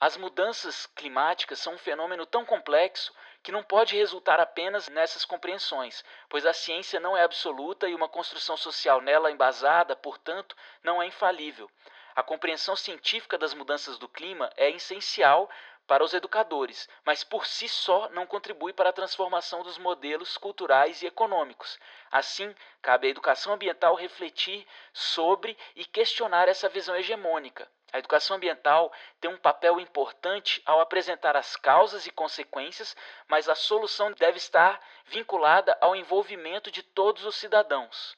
As 0.00 0.16
mudanças 0.16 0.86
climáticas 0.86 1.58
são 1.58 1.74
um 1.74 1.78
fenômeno 1.78 2.26
tão 2.26 2.44
complexo 2.44 3.12
que 3.44 3.52
não 3.52 3.62
pode 3.62 3.94
resultar 3.94 4.40
apenas 4.40 4.88
nessas 4.88 5.22
compreensões, 5.22 6.02
pois 6.30 6.46
a 6.46 6.54
ciência 6.54 6.98
não 6.98 7.14
é 7.14 7.22
absoluta 7.22 7.86
e 7.86 7.94
uma 7.94 8.08
construção 8.08 8.56
social 8.56 9.02
nela 9.02 9.30
embasada, 9.30 9.94
portanto, 9.94 10.56
não 10.82 11.02
é 11.02 11.06
infalível. 11.06 11.70
A 12.16 12.22
compreensão 12.22 12.74
científica 12.74 13.36
das 13.36 13.52
mudanças 13.52 13.98
do 13.98 14.08
clima 14.08 14.50
é 14.56 14.70
essencial 14.70 15.50
para 15.86 16.02
os 16.02 16.14
educadores, 16.14 16.88
mas 17.04 17.22
por 17.22 17.46
si 17.46 17.68
só 17.68 18.08
não 18.08 18.26
contribui 18.26 18.72
para 18.72 18.88
a 18.88 18.94
transformação 18.94 19.62
dos 19.62 19.76
modelos 19.76 20.38
culturais 20.38 21.02
e 21.02 21.06
econômicos. 21.06 21.78
Assim, 22.10 22.54
cabe 22.80 23.08
à 23.08 23.10
educação 23.10 23.52
ambiental 23.52 23.94
refletir 23.94 24.66
sobre 24.90 25.54
e 25.76 25.84
questionar 25.84 26.48
essa 26.48 26.66
visão 26.66 26.96
hegemônica. 26.96 27.70
A 27.94 28.00
educação 28.00 28.36
ambiental 28.36 28.92
tem 29.20 29.30
um 29.30 29.38
papel 29.38 29.78
importante 29.78 30.60
ao 30.66 30.80
apresentar 30.80 31.36
as 31.36 31.54
causas 31.54 32.08
e 32.08 32.10
consequências, 32.10 32.96
mas 33.30 33.48
a 33.48 33.54
solução 33.54 34.12
deve 34.18 34.36
estar 34.36 34.80
vinculada 35.08 35.78
ao 35.80 35.94
envolvimento 35.94 36.72
de 36.72 36.82
todos 36.82 37.24
os 37.24 37.36
cidadãos. 37.36 38.16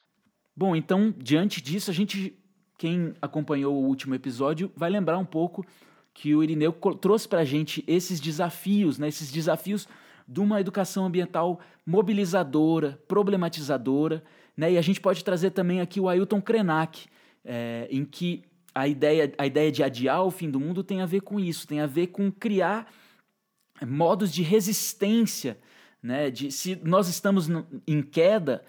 Bom, 0.55 0.75
então, 0.75 1.13
diante 1.15 1.61
disso, 1.61 1.91
a 1.91 1.93
gente, 1.93 2.35
quem 2.75 3.13
acompanhou 3.21 3.75
o 3.75 3.85
último 3.85 4.15
episódio, 4.15 4.73
vai 4.75 4.89
lembrar 4.89 5.19
um 5.19 5.25
pouco 5.25 5.63
que 6.11 6.33
o 6.33 6.41
Irineu 6.41 6.73
trouxe 6.99 7.27
para 7.27 7.41
a 7.41 7.45
gente 7.45 7.83
esses 7.85 8.19
desafios, 8.19 8.97
né, 8.97 9.07
esses 9.07 9.31
desafios 9.31 9.87
de 10.27 10.39
uma 10.39 10.59
educação 10.59 11.05
ambiental 11.05 11.59
mobilizadora, 11.85 12.99
problematizadora, 13.07 14.23
né, 14.57 14.71
e 14.71 14.77
a 14.79 14.81
gente 14.81 14.99
pode 14.99 15.23
trazer 15.23 15.51
também 15.51 15.81
aqui 15.81 15.99
o 15.99 16.09
Ailton 16.09 16.41
Krenak, 16.41 17.07
é, 17.45 17.87
em 17.91 18.03
que 18.03 18.43
a 18.77 18.87
ideia, 18.87 19.33
a 19.39 19.47
ideia 19.47 19.71
de 19.71 19.81
adiar 19.81 20.23
o 20.23 20.29
fim 20.29 20.51
do 20.51 20.59
mundo 20.59 20.83
tem 20.83 21.01
a 21.01 21.05
ver 21.05 21.21
com 21.21 21.39
isso, 21.39 21.67
tem 21.67 21.79
a 21.79 21.87
ver 21.87 22.07
com 22.07 22.31
criar 22.31 22.87
modos 23.85 24.31
de 24.31 24.43
resistência, 24.43 25.57
né? 26.01 26.29
De 26.29 26.51
se 26.51 26.75
nós 26.83 27.07
estamos 27.07 27.47
no, 27.47 27.65
em 27.87 28.03
queda, 28.03 28.63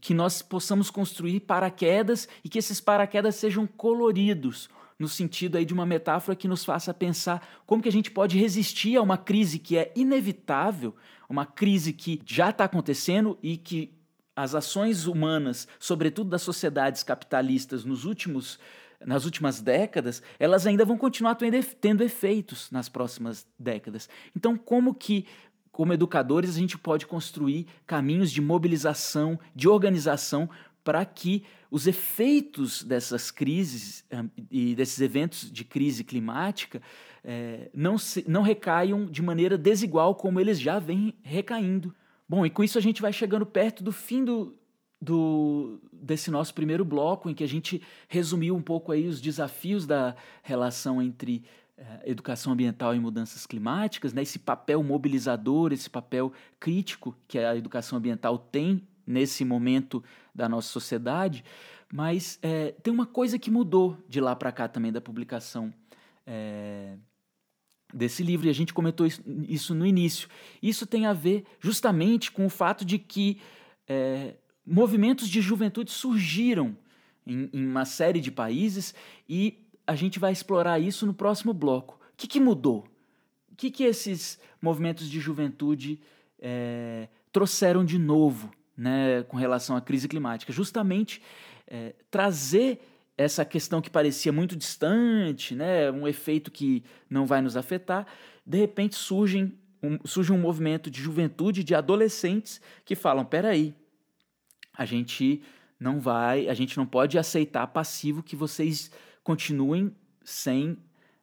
que 0.00 0.14
nós 0.14 0.40
possamos 0.40 0.90
construir 0.90 1.40
paraquedas 1.40 2.26
e 2.42 2.48
que 2.48 2.58
esses 2.58 2.80
paraquedas 2.80 3.36
sejam 3.36 3.66
coloridos, 3.66 4.70
no 4.98 5.08
sentido 5.08 5.58
aí 5.58 5.64
de 5.64 5.74
uma 5.74 5.84
metáfora 5.84 6.36
que 6.36 6.48
nos 6.48 6.64
faça 6.64 6.94
pensar 6.94 7.46
como 7.66 7.82
que 7.82 7.88
a 7.88 7.92
gente 7.92 8.10
pode 8.10 8.38
resistir 8.38 8.96
a 8.96 9.02
uma 9.02 9.18
crise 9.18 9.58
que 9.58 9.76
é 9.76 9.92
inevitável, 9.94 10.94
uma 11.28 11.44
crise 11.44 11.92
que 11.92 12.20
já 12.24 12.48
está 12.48 12.64
acontecendo 12.64 13.38
e 13.42 13.58
que 13.58 13.94
as 14.34 14.54
ações 14.54 15.06
humanas, 15.06 15.68
sobretudo 15.78 16.30
das 16.30 16.40
sociedades 16.40 17.02
capitalistas 17.02 17.84
nos 17.84 18.06
últimos 18.06 18.58
nas 19.04 19.24
últimas 19.24 19.60
décadas, 19.60 20.22
elas 20.38 20.66
ainda 20.66 20.84
vão 20.84 20.96
continuar 20.96 21.36
tendo 21.80 22.02
efeitos 22.02 22.70
nas 22.70 22.88
próximas 22.88 23.46
décadas. 23.58 24.08
Então, 24.36 24.56
como 24.56 24.94
que 24.94 25.26
como 25.72 25.92
educadores 25.92 26.56
a 26.56 26.58
gente 26.58 26.76
pode 26.76 27.06
construir 27.06 27.66
caminhos 27.86 28.30
de 28.30 28.40
mobilização, 28.40 29.38
de 29.54 29.68
organização 29.68 30.50
para 30.82 31.04
que 31.04 31.44
os 31.70 31.86
efeitos 31.86 32.82
dessas 32.82 33.30
crises 33.30 34.04
um, 34.12 34.28
e 34.50 34.74
desses 34.74 35.00
eventos 35.00 35.50
de 35.50 35.64
crise 35.64 36.02
climática 36.02 36.82
é, 37.22 37.70
não, 37.72 37.96
se, 37.96 38.24
não 38.28 38.42
recaiam 38.42 39.06
de 39.06 39.22
maneira 39.22 39.56
desigual 39.56 40.14
como 40.14 40.40
eles 40.40 40.58
já 40.58 40.78
vêm 40.78 41.14
recaindo. 41.22 41.94
Bom, 42.28 42.44
e 42.44 42.50
com 42.50 42.64
isso 42.64 42.78
a 42.78 42.80
gente 42.80 43.02
vai 43.02 43.12
chegando 43.12 43.46
perto 43.46 43.84
do 43.84 43.92
fim 43.92 44.24
do, 44.24 44.54
do, 45.00 45.80
desse 45.92 46.30
nosso 46.30 46.52
primeiro 46.52 46.84
bloco, 46.84 47.30
em 47.30 47.34
que 47.34 47.44
a 47.44 47.48
gente 47.48 47.82
resumiu 48.08 48.54
um 48.54 48.62
pouco 48.62 48.92
aí 48.92 49.06
os 49.06 49.20
desafios 49.20 49.86
da 49.86 50.14
relação 50.42 51.00
entre 51.00 51.42
eh, 51.78 52.02
educação 52.04 52.52
ambiental 52.52 52.94
e 52.94 53.00
mudanças 53.00 53.46
climáticas, 53.46 54.12
né, 54.12 54.22
esse 54.22 54.38
papel 54.38 54.82
mobilizador, 54.82 55.72
esse 55.72 55.88
papel 55.88 56.32
crítico 56.58 57.16
que 57.26 57.38
a 57.38 57.56
educação 57.56 57.96
ambiental 57.96 58.36
tem 58.38 58.86
nesse 59.06 59.44
momento 59.44 60.04
da 60.34 60.48
nossa 60.48 60.68
sociedade, 60.68 61.42
mas 61.92 62.38
é, 62.42 62.72
tem 62.82 62.92
uma 62.92 63.06
coisa 63.06 63.38
que 63.38 63.50
mudou 63.50 63.96
de 64.08 64.20
lá 64.20 64.36
para 64.36 64.52
cá 64.52 64.68
também 64.68 64.92
da 64.92 65.00
publicação 65.00 65.72
é, 66.26 66.96
desse 67.92 68.22
livro, 68.22 68.46
e 68.46 68.50
a 68.50 68.54
gente 68.54 68.72
comentou 68.72 69.06
isso, 69.06 69.22
isso, 69.48 69.74
no 69.74 69.84
início. 69.84 70.28
Isso 70.62 70.86
tem 70.86 71.06
a 71.06 71.12
ver 71.12 71.44
justamente 71.58 72.30
com 72.30 72.46
o 72.46 72.50
fato 72.50 72.84
de 72.84 72.98
que 72.98 73.40
é, 73.88 74.34
movimentos 74.70 75.28
de 75.28 75.40
juventude 75.40 75.90
surgiram 75.90 76.76
em, 77.26 77.50
em, 77.52 77.66
uma 77.66 77.84
série 77.84 78.20
de 78.20 78.30
países 78.30 78.94
e 79.28 79.58
a 79.86 79.96
gente 79.96 80.18
vai 80.18 80.32
explorar 80.32 80.78
isso 80.78 81.04
no 81.04 81.12
próximo 81.12 81.52
bloco. 81.52 81.94
O 82.12 82.16
que, 82.16 82.28
que 82.28 82.38
mudou? 82.38 82.86
O 83.50 83.56
que, 83.56 83.70
que 83.70 83.82
esses 83.82 84.38
movimentos 84.62 85.10
de 85.10 85.18
juventude 85.18 86.00
é, 86.38 87.08
trouxeram 87.32 87.84
de 87.84 87.98
novo 87.98 88.52
né, 88.76 89.24
com 89.24 89.36
relação 89.36 89.76
à 89.76 89.80
crise 89.80 90.06
climática? 90.06 90.52
Justamente 90.52 91.20
é, 91.66 91.94
trazer 92.10 92.80
essa 93.18 93.44
questão 93.44 93.82
que 93.82 93.90
parecia 93.90 94.32
muito 94.32 94.54
distante, 94.56 95.54
né, 95.54 95.90
um 95.90 96.06
efeito 96.06 96.50
que 96.50 96.84
não 97.08 97.26
vai 97.26 97.42
nos 97.42 97.56
afetar, 97.56 98.06
de 98.46 98.56
repente 98.56 98.94
surgem 98.94 99.52
um, 99.82 99.98
surge 100.06 100.32
um 100.32 100.38
movimento 100.38 100.90
de 100.90 101.00
juventude, 101.00 101.64
de 101.64 101.74
adolescentes 101.74 102.60
que 102.84 102.94
falam: 102.94 103.24
peraí, 103.24 103.74
a 104.76 104.84
gente 104.84 105.42
não 105.78 105.98
vai, 105.98 106.48
a 106.48 106.54
gente 106.54 106.76
não 106.76 106.86
pode 106.86 107.18
aceitar 107.18 107.66
passivo 107.68 108.22
que 108.22 108.36
vocês 108.36 108.90
continuem 109.24 109.94
sem 110.22 110.76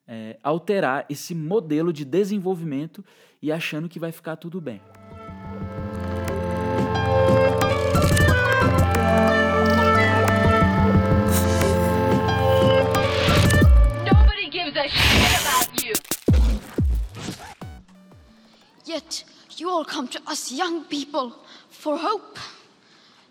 é, 0.07 0.39
alterar 0.41 1.05
esse 1.09 1.35
modelo 1.35 1.91
de 1.93 2.05
desenvolvimento 2.05 3.03
e 3.41 3.51
achando 3.51 3.87
que 3.87 3.99
vai 3.99 4.11
ficar 4.11 4.35
tudo 4.35 4.59
bem. 4.59 4.81
Yet 18.85 19.25
you 19.57 19.69
all 19.69 19.83
come 19.83 20.07
to 20.07 20.21
us 20.31 20.49
young 20.49 20.85
people 20.85 21.33
for 21.69 21.97
hope. 21.97 22.39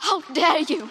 How 0.00 0.22
dare 0.32 0.64
you! 0.68 0.88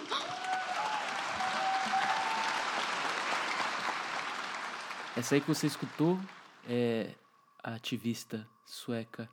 Essa 5.15 5.35
aí 5.35 5.41
que 5.41 5.47
você 5.47 5.65
escutou 5.65 6.19
é 6.67 7.15
a 7.63 7.73
ativista 7.73 8.47
sueca 8.65 9.29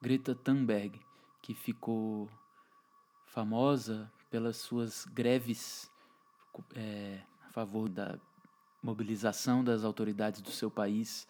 Greta 0.00 0.34
Thunberg, 0.34 0.98
que 1.42 1.54
ficou 1.54 2.30
famosa 3.26 4.10
pelas 4.30 4.56
suas 4.56 5.04
greves 5.04 5.90
é, 6.74 7.20
a 7.46 7.50
favor 7.50 7.88
da 7.88 8.18
mobilização 8.82 9.62
das 9.62 9.84
autoridades 9.84 10.40
do 10.40 10.50
seu 10.50 10.70
país 10.70 11.26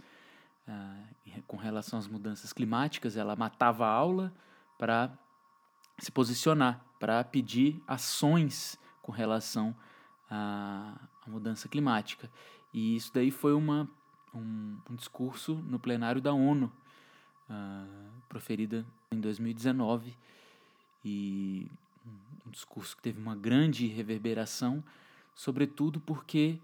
uh, 0.69 1.43
com 1.47 1.57
relação 1.57 1.99
às 1.99 2.07
mudanças 2.07 2.53
climáticas. 2.53 3.17
Ela 3.17 3.35
matava 3.35 3.87
a 3.87 3.91
aula 3.91 4.33
para 4.79 5.11
se 5.99 6.11
posicionar, 6.11 6.85
para 6.99 7.23
pedir 7.25 7.83
ações 7.87 8.79
com 9.03 9.13
relação 9.13 9.75
à, 10.31 10.95
mudança 11.27 11.69
climática. 11.69 12.31
E 12.73 12.97
isso 12.97 13.13
daí 13.13 13.31
foi 13.31 13.53
uma, 13.53 13.89
um, 14.35 14.77
um 14.91 14.95
discurso 14.95 15.55
no 15.55 15.79
plenário 15.79 16.21
da 16.21 16.33
ONU, 16.33 16.73
uh, 17.51 18.23
proferida 18.29 18.87
em 19.11 19.21
2019, 19.21 20.17
e 21.05 21.71
um 22.47 22.51
discurso 22.51 22.97
que 22.97 23.03
teve 23.03 23.21
uma 23.21 23.35
grande 23.35 23.87
reverberação, 23.87 24.83
sobretudo 25.35 26.01
porque 26.01 26.59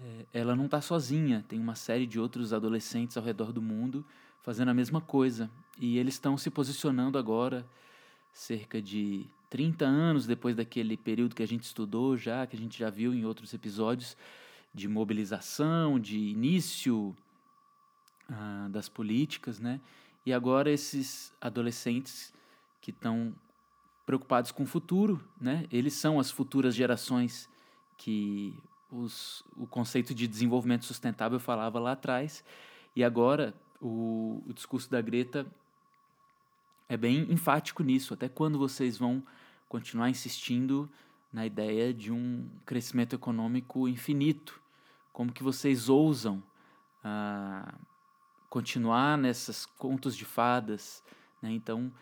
é, 0.00 0.26
ela 0.32 0.56
não 0.56 0.66
está 0.66 0.80
sozinha, 0.80 1.44
tem 1.48 1.58
uma 1.58 1.74
série 1.74 2.06
de 2.06 2.18
outros 2.18 2.52
adolescentes 2.52 3.16
ao 3.16 3.22
redor 3.22 3.52
do 3.52 3.60
mundo 3.60 4.04
fazendo 4.42 4.70
a 4.70 4.74
mesma 4.74 5.00
coisa. 5.00 5.50
E 5.78 5.98
eles 5.98 6.14
estão 6.14 6.36
se 6.36 6.50
posicionando 6.50 7.18
agora, 7.18 7.66
cerca 8.32 8.80
de 8.80 9.26
30 9.48 9.84
anos 9.84 10.26
depois 10.26 10.54
daquele 10.54 10.96
período 10.96 11.34
que 11.34 11.42
a 11.42 11.46
gente 11.46 11.64
estudou 11.64 12.16
já, 12.16 12.46
que 12.46 12.56
a 12.56 12.58
gente 12.58 12.78
já 12.78 12.88
viu 12.88 13.12
em 13.12 13.24
outros 13.24 13.52
episódios, 13.52 14.16
de 14.72 14.86
mobilização, 14.86 15.98
de 15.98 16.16
início 16.16 17.16
ah, 18.28 18.68
das 18.70 18.88
políticas, 18.88 19.58
né? 19.58 19.80
E 20.24 20.32
agora 20.32 20.70
esses 20.70 21.34
adolescentes 21.40 22.32
que 22.80 22.90
estão 22.90 23.34
preocupados 24.06 24.52
com 24.52 24.62
o 24.62 24.66
futuro, 24.66 25.20
né? 25.40 25.66
Eles 25.72 25.94
são 25.94 26.20
as 26.20 26.30
futuras 26.30 26.74
gerações 26.74 27.48
que 27.96 28.56
os, 28.90 29.44
o 29.56 29.66
conceito 29.66 30.14
de 30.14 30.26
desenvolvimento 30.26 30.84
sustentável 30.84 31.40
falava 31.40 31.78
lá 31.78 31.92
atrás, 31.92 32.44
e 32.94 33.04
agora 33.04 33.54
o, 33.80 34.42
o 34.46 34.52
discurso 34.52 34.90
da 34.90 35.00
Greta 35.00 35.46
é 36.90 36.96
bem 36.96 37.32
enfático 37.32 37.84
nisso. 37.84 38.12
Até 38.12 38.28
quando 38.28 38.58
vocês 38.58 38.98
vão 38.98 39.22
continuar 39.68 40.10
insistindo 40.10 40.90
na 41.32 41.46
ideia 41.46 41.94
de 41.94 42.10
um 42.12 42.50
crescimento 42.66 43.14
econômico 43.14 43.86
infinito? 43.86 44.60
Como 45.12 45.32
que 45.32 45.44
vocês 45.44 45.88
ousam 45.88 46.42
ah, 47.04 47.72
continuar 48.48 49.16
nessas 49.16 49.64
contos 49.64 50.16
de 50.16 50.24
fadas? 50.24 51.00
Né? 51.40 51.52
Então, 51.52 51.92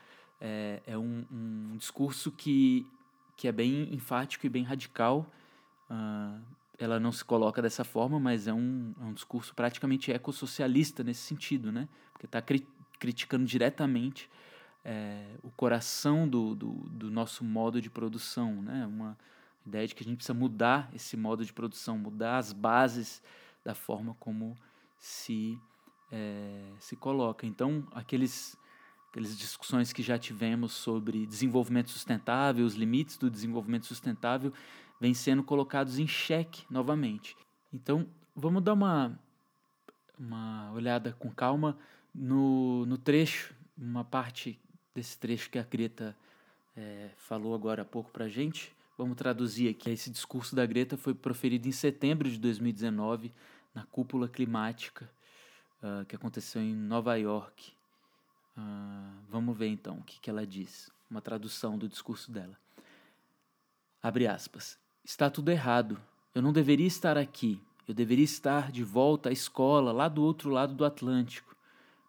é, 0.41 0.81
é 0.87 0.97
um, 0.97 1.27
um, 1.31 1.77
discurso 1.77 2.33
que, 2.33 2.87
que 3.37 3.47
é 3.47 3.53
bem 3.53 3.93
enfático 3.93 4.47
e 4.47 4.49
bem 4.49 4.63
radical. 4.63 5.31
Uh, 5.91 6.41
ela 6.79 6.99
não 6.99 7.13
se 7.13 7.25
coloca 7.25 7.61
dessa 7.61 7.85
forma, 7.85 8.19
mas 8.19 8.47
é 8.47 8.55
um, 8.55 8.95
é 8.99 9.05
um 9.05 9.13
discurso 9.13 9.55
praticamente 9.55 10.11
ecossocialista 10.11 11.05
nesse 11.05 11.21
sentido, 11.21 11.71
né? 11.71 11.89
Porque 12.13 12.25
está 12.25 12.41
cri 12.41 12.67
criticando 12.99 13.45
diretamente 13.45 14.29
é, 14.91 15.23
o 15.43 15.51
coração 15.51 16.27
do, 16.27 16.55
do, 16.55 16.73
do, 16.89 17.11
nosso 17.11 17.45
modo 17.45 17.79
de 17.79 17.91
produção, 17.91 18.63
né? 18.63 18.87
Uma 18.87 19.19
ideia 19.67 19.87
de 19.87 19.95
que 19.95 20.03
a 20.03 20.07
gente 20.07 20.17
precisa 20.17 20.33
mudar 20.33 20.89
esse 20.95 21.15
modo 21.15 21.45
de 21.45 21.53
produção, 21.53 21.99
mudar 21.99 22.39
as 22.39 22.55
bases 22.55 23.23
da 23.63 23.75
forma 23.75 24.17
como 24.19 24.57
se, 24.99 25.61
é, 26.11 26.73
se 26.79 26.97
coloca. 26.97 27.47
Então, 27.47 27.87
aqueles 27.93 28.57
aquelas 29.11 29.37
discussões 29.37 29.93
que 29.93 30.03
já 30.03 30.19
tivemos 30.19 30.73
sobre 30.73 31.27
desenvolvimento 31.27 31.91
sustentável, 31.91 32.65
os 32.65 32.75
limites 32.75 33.19
do 33.19 33.31
desenvolvimento 33.31 33.85
sustentável, 33.85 34.55
vêm 34.99 35.13
sendo 35.13 35.43
colocados 35.43 35.99
em 35.99 36.07
xeque 36.07 36.65
novamente. 36.71 37.37
Então, 37.73 38.07
vamos 38.35 38.63
dar 38.63 38.73
uma, 38.73 39.21
uma 40.19 40.73
olhada 40.73 41.15
com 41.19 41.31
calma 41.31 41.77
no, 42.15 42.87
no 42.87 42.97
trecho, 42.97 43.55
uma 43.77 44.05
parte 44.05 44.59
desse 44.99 45.17
trecho 45.17 45.49
que 45.49 45.59
a 45.59 45.63
Greta 45.63 46.17
é, 46.77 47.11
falou 47.17 47.55
agora 47.55 47.83
há 47.83 47.85
pouco 47.85 48.11
para 48.11 48.25
a 48.25 48.29
gente. 48.29 48.75
Vamos 48.97 49.17
traduzir 49.17 49.69
aqui. 49.69 49.91
Esse 49.91 50.11
discurso 50.11 50.57
da 50.57 50.67
Greta 50.67 50.97
foi 50.97 51.15
proferido 51.15 51.69
em 51.69 51.73
setembro 51.73 52.29
de 52.29 52.37
2019, 52.37 53.33
na 53.73 53.85
cúpula 53.85 54.29
climática 54.29 55.09
uh, 55.81 56.05
que 56.07 56.17
aconteceu 56.17 56.61
em 56.61 56.75
Nova 56.75 57.15
York. 57.15 57.73
Uh, 58.57 58.61
vamos 59.29 59.57
ver 59.57 59.69
então 59.69 59.99
o 59.99 60.03
que, 60.03 60.19
que 60.19 60.29
ela 60.29 60.45
diz. 60.45 60.91
Uma 61.09 61.21
tradução 61.21 61.79
do 61.79 61.89
discurso 61.89 62.33
dela. 62.33 62.59
Abre 64.03 64.27
aspas. 64.27 64.77
Está 65.05 65.31
tudo 65.31 65.51
errado. 65.51 66.01
Eu 66.35 66.43
não 66.43 66.53
deveria 66.53 66.87
estar 66.89 67.17
aqui. 67.17 67.63
Eu 67.87 67.95
deveria 67.95 68.25
estar 68.25 68.73
de 68.73 68.83
volta 68.83 69.29
à 69.29 69.33
escola, 69.33 69.93
lá 69.93 70.09
do 70.09 70.23
outro 70.25 70.51
lado 70.51 70.75
do 70.75 70.85
Atlântico. 70.85 71.57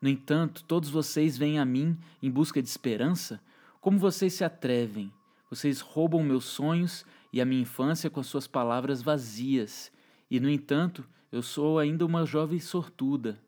No 0.02 0.08
entanto, 0.08 0.64
todos 0.64 0.90
vocês 0.90 1.38
vêm 1.38 1.60
a 1.60 1.66
mim 1.66 1.98
em 2.24 2.32
busca 2.32 2.62
de 2.62 2.70
esperança? 2.70 3.42
Como 3.82 4.00
vocês 4.00 4.34
se 4.34 4.46
atrevem? 4.46 5.12
Vocês 5.50 5.82
roubam 5.82 6.24
meus 6.24 6.46
sonhos 6.46 7.06
e 7.34 7.42
a 7.42 7.46
minha 7.46 7.62
infância 7.62 8.10
com 8.10 8.22
as 8.22 8.28
suas 8.28 8.48
palavras 8.48 9.02
vazias. 9.02 9.92
E, 10.32 10.40
no 10.40 10.50
entanto, 10.50 11.06
eu 11.32 11.42
sou 11.42 11.80
ainda 11.80 12.06
uma 12.06 12.26
jovem 12.26 12.60
sortuda. 12.60 13.42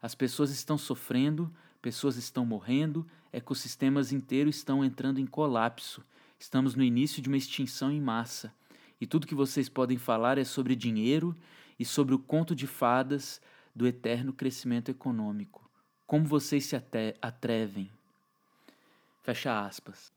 As 0.00 0.14
pessoas 0.14 0.50
estão 0.50 0.78
sofrendo, 0.78 1.52
pessoas 1.82 2.16
estão 2.16 2.46
morrendo, 2.46 3.06
ecossistemas 3.30 4.10
inteiros 4.10 4.56
estão 4.56 4.82
entrando 4.82 5.20
em 5.20 5.26
colapso. 5.26 6.02
Estamos 6.38 6.74
no 6.74 6.82
início 6.82 7.20
de 7.20 7.28
uma 7.28 7.36
extinção 7.36 7.92
em 7.92 8.00
massa. 8.00 8.54
E 8.98 9.06
tudo 9.06 9.26
que 9.26 9.34
vocês 9.34 9.68
podem 9.68 9.98
falar 9.98 10.38
é 10.38 10.44
sobre 10.44 10.74
dinheiro 10.74 11.36
e 11.78 11.84
sobre 11.84 12.14
o 12.14 12.18
conto 12.18 12.54
de 12.54 12.66
fadas 12.66 13.42
do 13.74 13.86
eterno 13.86 14.32
crescimento 14.32 14.90
econômico. 14.90 15.67
Como 16.08 16.24
vocês 16.24 16.64
se 16.64 16.74
atrevem? 17.20 17.90
Fecha 19.22 19.66
aspas. 19.66 20.10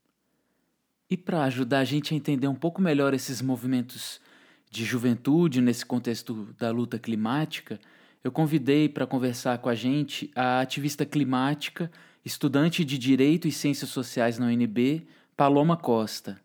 E 1.09 1.17
para 1.17 1.43
ajudar 1.43 1.79
a 1.79 1.83
gente 1.83 2.13
a 2.13 2.17
entender 2.17 2.47
um 2.47 2.55
pouco 2.55 2.81
melhor 2.81 3.13
esses 3.13 3.41
movimentos 3.41 4.21
de 4.69 4.85
juventude 4.85 5.59
nesse 5.59 5.85
contexto 5.85 6.55
da 6.57 6.71
luta 6.71 6.97
climática, 6.97 7.77
eu 8.23 8.31
convidei 8.31 8.87
para 8.87 9.05
conversar 9.05 9.57
com 9.57 9.67
a 9.67 9.75
gente 9.75 10.31
a 10.33 10.61
ativista 10.61 11.05
climática, 11.05 11.91
estudante 12.23 12.85
de 12.85 12.97
Direito 12.97 13.45
e 13.45 13.51
Ciências 13.51 13.89
Sociais 13.89 14.39
na 14.39 14.45
UNB, 14.45 15.05
Paloma 15.35 15.75
Costa. 15.75 16.39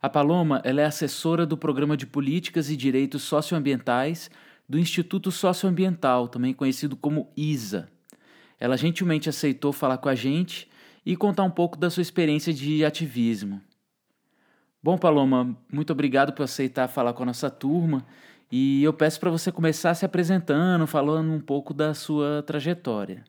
A 0.00 0.08
Paloma 0.08 0.62
ela 0.64 0.82
é 0.82 0.84
assessora 0.84 1.44
do 1.44 1.56
Programa 1.56 1.96
de 1.96 2.06
Políticas 2.06 2.70
e 2.70 2.76
Direitos 2.76 3.24
Socioambientais 3.24 4.30
do 4.68 4.78
Instituto 4.78 5.32
Socioambiental, 5.32 6.28
também 6.28 6.54
conhecido 6.54 6.94
como 6.94 7.32
ISA. 7.36 7.95
Ela 8.58 8.76
gentilmente 8.76 9.28
aceitou 9.28 9.72
falar 9.72 9.98
com 9.98 10.08
a 10.08 10.14
gente 10.14 10.68
e 11.04 11.16
contar 11.16 11.44
um 11.44 11.50
pouco 11.50 11.76
da 11.76 11.90
sua 11.90 12.02
experiência 12.02 12.52
de 12.52 12.84
ativismo. 12.84 13.60
Bom, 14.82 14.96
Paloma, 14.96 15.56
muito 15.72 15.92
obrigado 15.92 16.32
por 16.32 16.44
aceitar 16.44 16.88
falar 16.88 17.12
com 17.12 17.22
a 17.22 17.26
nossa 17.26 17.50
turma 17.50 18.04
e 18.50 18.82
eu 18.82 18.92
peço 18.92 19.18
para 19.18 19.30
você 19.30 19.50
começar 19.50 19.94
se 19.94 20.04
apresentando, 20.04 20.86
falando 20.86 21.32
um 21.32 21.40
pouco 21.40 21.74
da 21.74 21.92
sua 21.94 22.42
trajetória. 22.46 23.24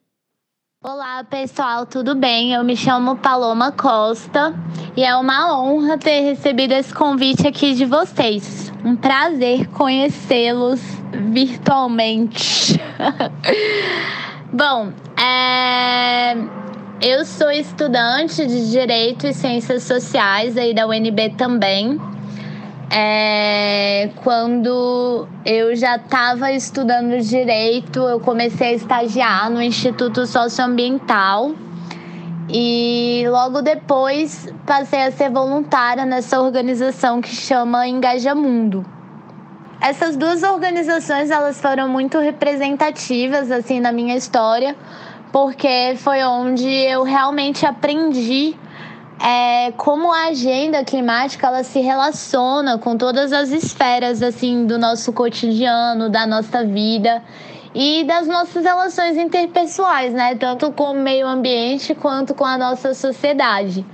Olá, 0.84 1.24
pessoal, 1.24 1.88
tudo 1.88 2.14
bem? 2.14 2.54
Eu 2.54 2.64
me 2.64 2.78
chamo 2.78 3.18
Paloma 3.18 3.72
Costa 3.72 4.54
e 4.96 5.04
é 5.04 5.16
uma 5.16 5.60
honra 5.60 5.98
ter 5.98 6.22
recebido 6.22 6.74
esse 6.74 6.94
convite 6.94 7.48
aqui 7.48 7.74
de 7.74 7.84
vocês. 7.84 8.72
Um 8.86 8.96
prazer 8.96 9.68
conhecê-los 9.70 10.80
virtualmente. 11.32 12.80
Bom, 14.54 14.94
é... 15.20 16.36
eu 17.02 17.26
sou 17.26 17.52
estudante 17.52 18.46
de 18.46 18.72
Direito 18.72 19.28
e 19.28 19.34
Ciências 19.34 19.84
Sociais 19.84 20.58
aí 20.58 20.74
da 20.74 20.88
UNB 20.88 21.36
também. 21.38 22.00
É, 22.90 24.10
quando 24.24 25.28
eu 25.46 25.76
já 25.76 25.98
estava 25.98 26.52
estudando 26.54 27.20
direito, 27.22 28.00
eu 28.00 28.20
comecei 28.20 28.70
a 28.70 28.74
estagiar 28.74 29.50
no 29.50 29.62
Instituto 29.62 30.26
Socioambiental 30.26 31.52
e 32.50 33.26
logo 33.30 33.62
depois 33.62 34.48
passei 34.66 35.02
a 35.02 35.12
ser 35.12 35.30
voluntária 35.30 36.06
nessa 36.06 36.40
organização 36.40 37.20
que 37.20 37.30
chama 37.30 37.88
Engaja 37.88 38.34
Mundo. 38.34 38.86
Essas 39.82 40.16
duas 40.16 40.42
organizações 40.42 41.30
elas 41.30 41.62
foram 41.62 41.90
muito 41.90 42.18
representativas 42.20 43.52
assim 43.52 43.80
na 43.80 43.92
minha 43.92 44.16
história, 44.16 44.76
porque 45.32 45.96
foi 45.98 46.24
onde 46.24 46.68
eu 46.68 47.04
realmente 47.04 47.66
aprendi 47.66 48.56
é, 49.20 49.72
como 49.74 50.12
a 50.12 50.28
agenda 50.28 50.84
climática 50.84 51.48
ela 51.48 51.64
se 51.64 51.80
relaciona 51.80 52.78
com 52.78 52.96
todas 52.98 53.34
as 53.34 53.50
esferas 53.50 54.22
assim 54.22 54.66
do 54.66 54.78
nosso 54.78 55.12
cotidiano, 55.12 56.10
da 56.10 56.28
nossa 56.28 56.64
vida 56.64 57.24
e 57.74 58.04
das 58.04 58.28
nossas 58.28 58.64
relações 58.64 59.18
interpessoais, 59.18 60.14
né? 60.14 60.36
Tanto 60.36 60.72
com 60.72 60.92
o 60.92 60.96
meio 60.96 61.28
ambiente 61.28 61.94
quanto 61.94 62.34
com 62.34 62.46
a 62.46 62.58
nossa 62.58 62.94
sociedade. 62.94 63.86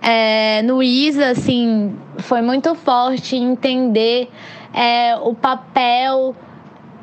É, 0.00 0.62
no 0.62 0.82
ISA, 0.82 1.30
assim, 1.30 1.96
foi 2.18 2.40
muito 2.40 2.74
forte 2.74 3.36
entender 3.36 4.30
é, 4.72 5.16
o 5.16 5.34
papel 5.34 6.34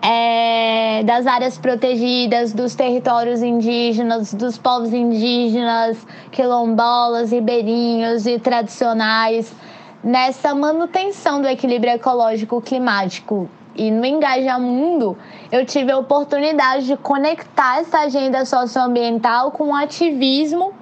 é, 0.04 1.01
das 1.04 1.26
áreas 1.26 1.58
protegidas, 1.58 2.51
dos 2.51 2.76
territórios 2.76 3.41
indígenas, 3.41 4.34
dos 4.34 4.58
povos 4.58 4.91
indígenas, 4.91 6.06
quilombolas, 6.30 7.32
ribeirinhos 7.32 8.26
e 8.26 8.38
tradicionais, 8.38 9.56
nessa 10.04 10.54
manutenção 10.54 11.41
do 11.41 11.47
equilíbrio 11.47 11.93
ecológico 11.93 12.62
climático. 12.62 13.49
E 13.78 13.89
no 13.89 14.06
Engaja 14.06 14.60
Mundo, 14.60 15.18
eu 15.49 15.66
tive 15.66 15.93
a 15.93 15.97
oportunidade 15.97 16.86
de 16.86 16.97
conectar 16.97 17.80
essa 17.80 17.99
agenda 17.99 18.43
socioambiental 18.43 19.51
com 19.51 19.70
o 19.70 19.76
ativismo 19.76 20.74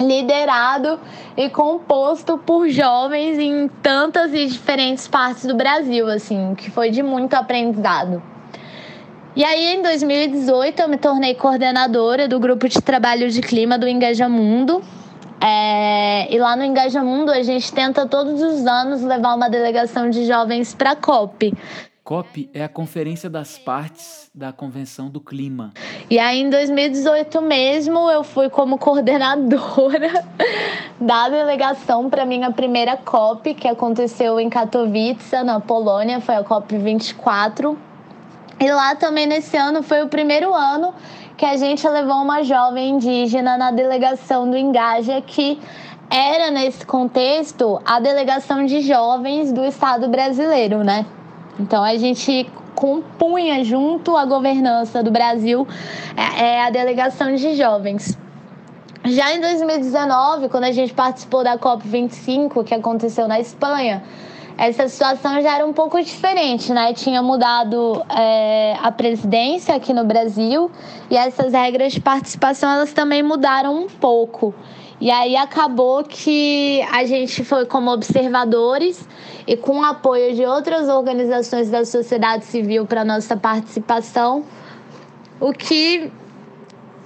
liderado 0.00 1.00
e 1.36 1.50
composto 1.50 2.38
por 2.38 2.68
jovens 2.68 3.38
em 3.38 3.66
tantas 3.82 4.32
e 4.32 4.46
diferentes 4.46 5.08
partes 5.08 5.44
do 5.46 5.56
Brasil, 5.56 6.06
assim, 6.06 6.54
que 6.54 6.70
foi 6.70 6.90
de 6.90 7.02
muito 7.02 7.34
aprendizado. 7.34 8.22
E 9.36 9.44
aí, 9.44 9.74
em 9.74 9.82
2018, 9.82 10.80
eu 10.80 10.88
me 10.88 10.96
tornei 10.96 11.34
coordenadora 11.34 12.26
do 12.26 12.40
grupo 12.40 12.66
de 12.70 12.80
trabalho 12.80 13.30
de 13.30 13.42
clima 13.42 13.78
do 13.78 13.86
Engaja 13.86 14.30
Mundo. 14.30 14.82
É, 15.38 16.34
e 16.34 16.38
lá 16.38 16.56
no 16.56 16.64
Engaja 16.64 17.04
Mundo, 17.04 17.30
a 17.30 17.42
gente 17.42 17.70
tenta 17.70 18.06
todos 18.06 18.40
os 18.40 18.66
anos 18.66 19.02
levar 19.02 19.34
uma 19.34 19.50
delegação 19.50 20.08
de 20.08 20.24
jovens 20.24 20.74
para 20.74 20.92
a 20.92 20.96
COP. 20.96 21.52
COP 22.02 22.48
é 22.54 22.64
a 22.64 22.68
Conferência 22.68 23.28
das 23.28 23.58
Partes 23.58 24.30
da 24.34 24.54
Convenção 24.54 25.10
do 25.10 25.20
Clima. 25.20 25.74
E 26.08 26.18
aí, 26.18 26.40
em 26.40 26.48
2018 26.48 27.42
mesmo, 27.42 28.10
eu 28.10 28.24
fui 28.24 28.48
como 28.48 28.78
coordenadora 28.78 30.24
da 30.98 31.28
delegação 31.28 32.08
para 32.08 32.24
minha 32.24 32.50
primeira 32.52 32.96
COP, 32.96 33.52
que 33.52 33.68
aconteceu 33.68 34.40
em 34.40 34.48
Katowice, 34.48 35.42
na 35.44 35.60
Polônia, 35.60 36.22
foi 36.22 36.36
a 36.36 36.42
COP 36.42 36.78
24. 36.78 37.76
E 38.58 38.70
lá 38.70 38.94
também 38.94 39.26
nesse 39.26 39.56
ano 39.56 39.82
foi 39.82 40.02
o 40.02 40.08
primeiro 40.08 40.54
ano 40.54 40.94
que 41.36 41.44
a 41.44 41.56
gente 41.56 41.86
levou 41.86 42.16
uma 42.16 42.42
jovem 42.42 42.90
indígena 42.90 43.58
na 43.58 43.70
delegação 43.70 44.50
do 44.50 44.56
Engaja, 44.56 45.20
que 45.20 45.60
era 46.10 46.50
nesse 46.50 46.86
contexto 46.86 47.80
a 47.84 48.00
delegação 48.00 48.64
de 48.64 48.80
jovens 48.80 49.52
do 49.52 49.64
Estado 49.64 50.08
brasileiro, 50.08 50.82
né? 50.82 51.04
Então 51.60 51.82
a 51.82 51.96
gente 51.96 52.50
compunha 52.74 53.64
junto 53.64 54.16
à 54.16 54.24
governança 54.24 55.02
do 55.02 55.10
Brasil 55.10 55.66
é, 56.16 56.44
é 56.44 56.62
a 56.62 56.70
delegação 56.70 57.34
de 57.34 57.54
jovens. 57.54 58.16
Já 59.04 59.34
em 59.34 59.40
2019, 59.40 60.48
quando 60.48 60.64
a 60.64 60.72
gente 60.72 60.92
participou 60.92 61.44
da 61.44 61.56
COP25, 61.56 62.64
que 62.64 62.74
aconteceu 62.74 63.28
na 63.28 63.38
Espanha, 63.38 64.02
essa 64.58 64.88
situação 64.88 65.40
já 65.42 65.56
era 65.56 65.66
um 65.66 65.72
pouco 65.72 66.02
diferente, 66.02 66.72
né? 66.72 66.94
Tinha 66.94 67.22
mudado 67.22 68.02
é, 68.08 68.74
a 68.82 68.90
presidência 68.90 69.74
aqui 69.74 69.92
no 69.92 70.04
Brasil 70.04 70.70
e 71.10 71.16
essas 71.16 71.52
regras 71.52 71.92
de 71.92 72.00
participação 72.00 72.70
elas 72.70 72.92
também 72.92 73.22
mudaram 73.22 73.84
um 73.84 73.86
pouco. 73.86 74.54
E 74.98 75.10
aí 75.10 75.36
acabou 75.36 76.02
que 76.04 76.80
a 76.90 77.04
gente 77.04 77.44
foi 77.44 77.66
como 77.66 77.90
observadores 77.90 79.06
e 79.46 79.54
com 79.56 79.80
o 79.80 79.84
apoio 79.84 80.34
de 80.34 80.46
outras 80.46 80.88
organizações 80.88 81.70
da 81.70 81.84
sociedade 81.84 82.46
civil 82.46 82.86
para 82.86 83.04
nossa 83.04 83.36
participação, 83.36 84.42
o 85.38 85.52
que 85.52 86.10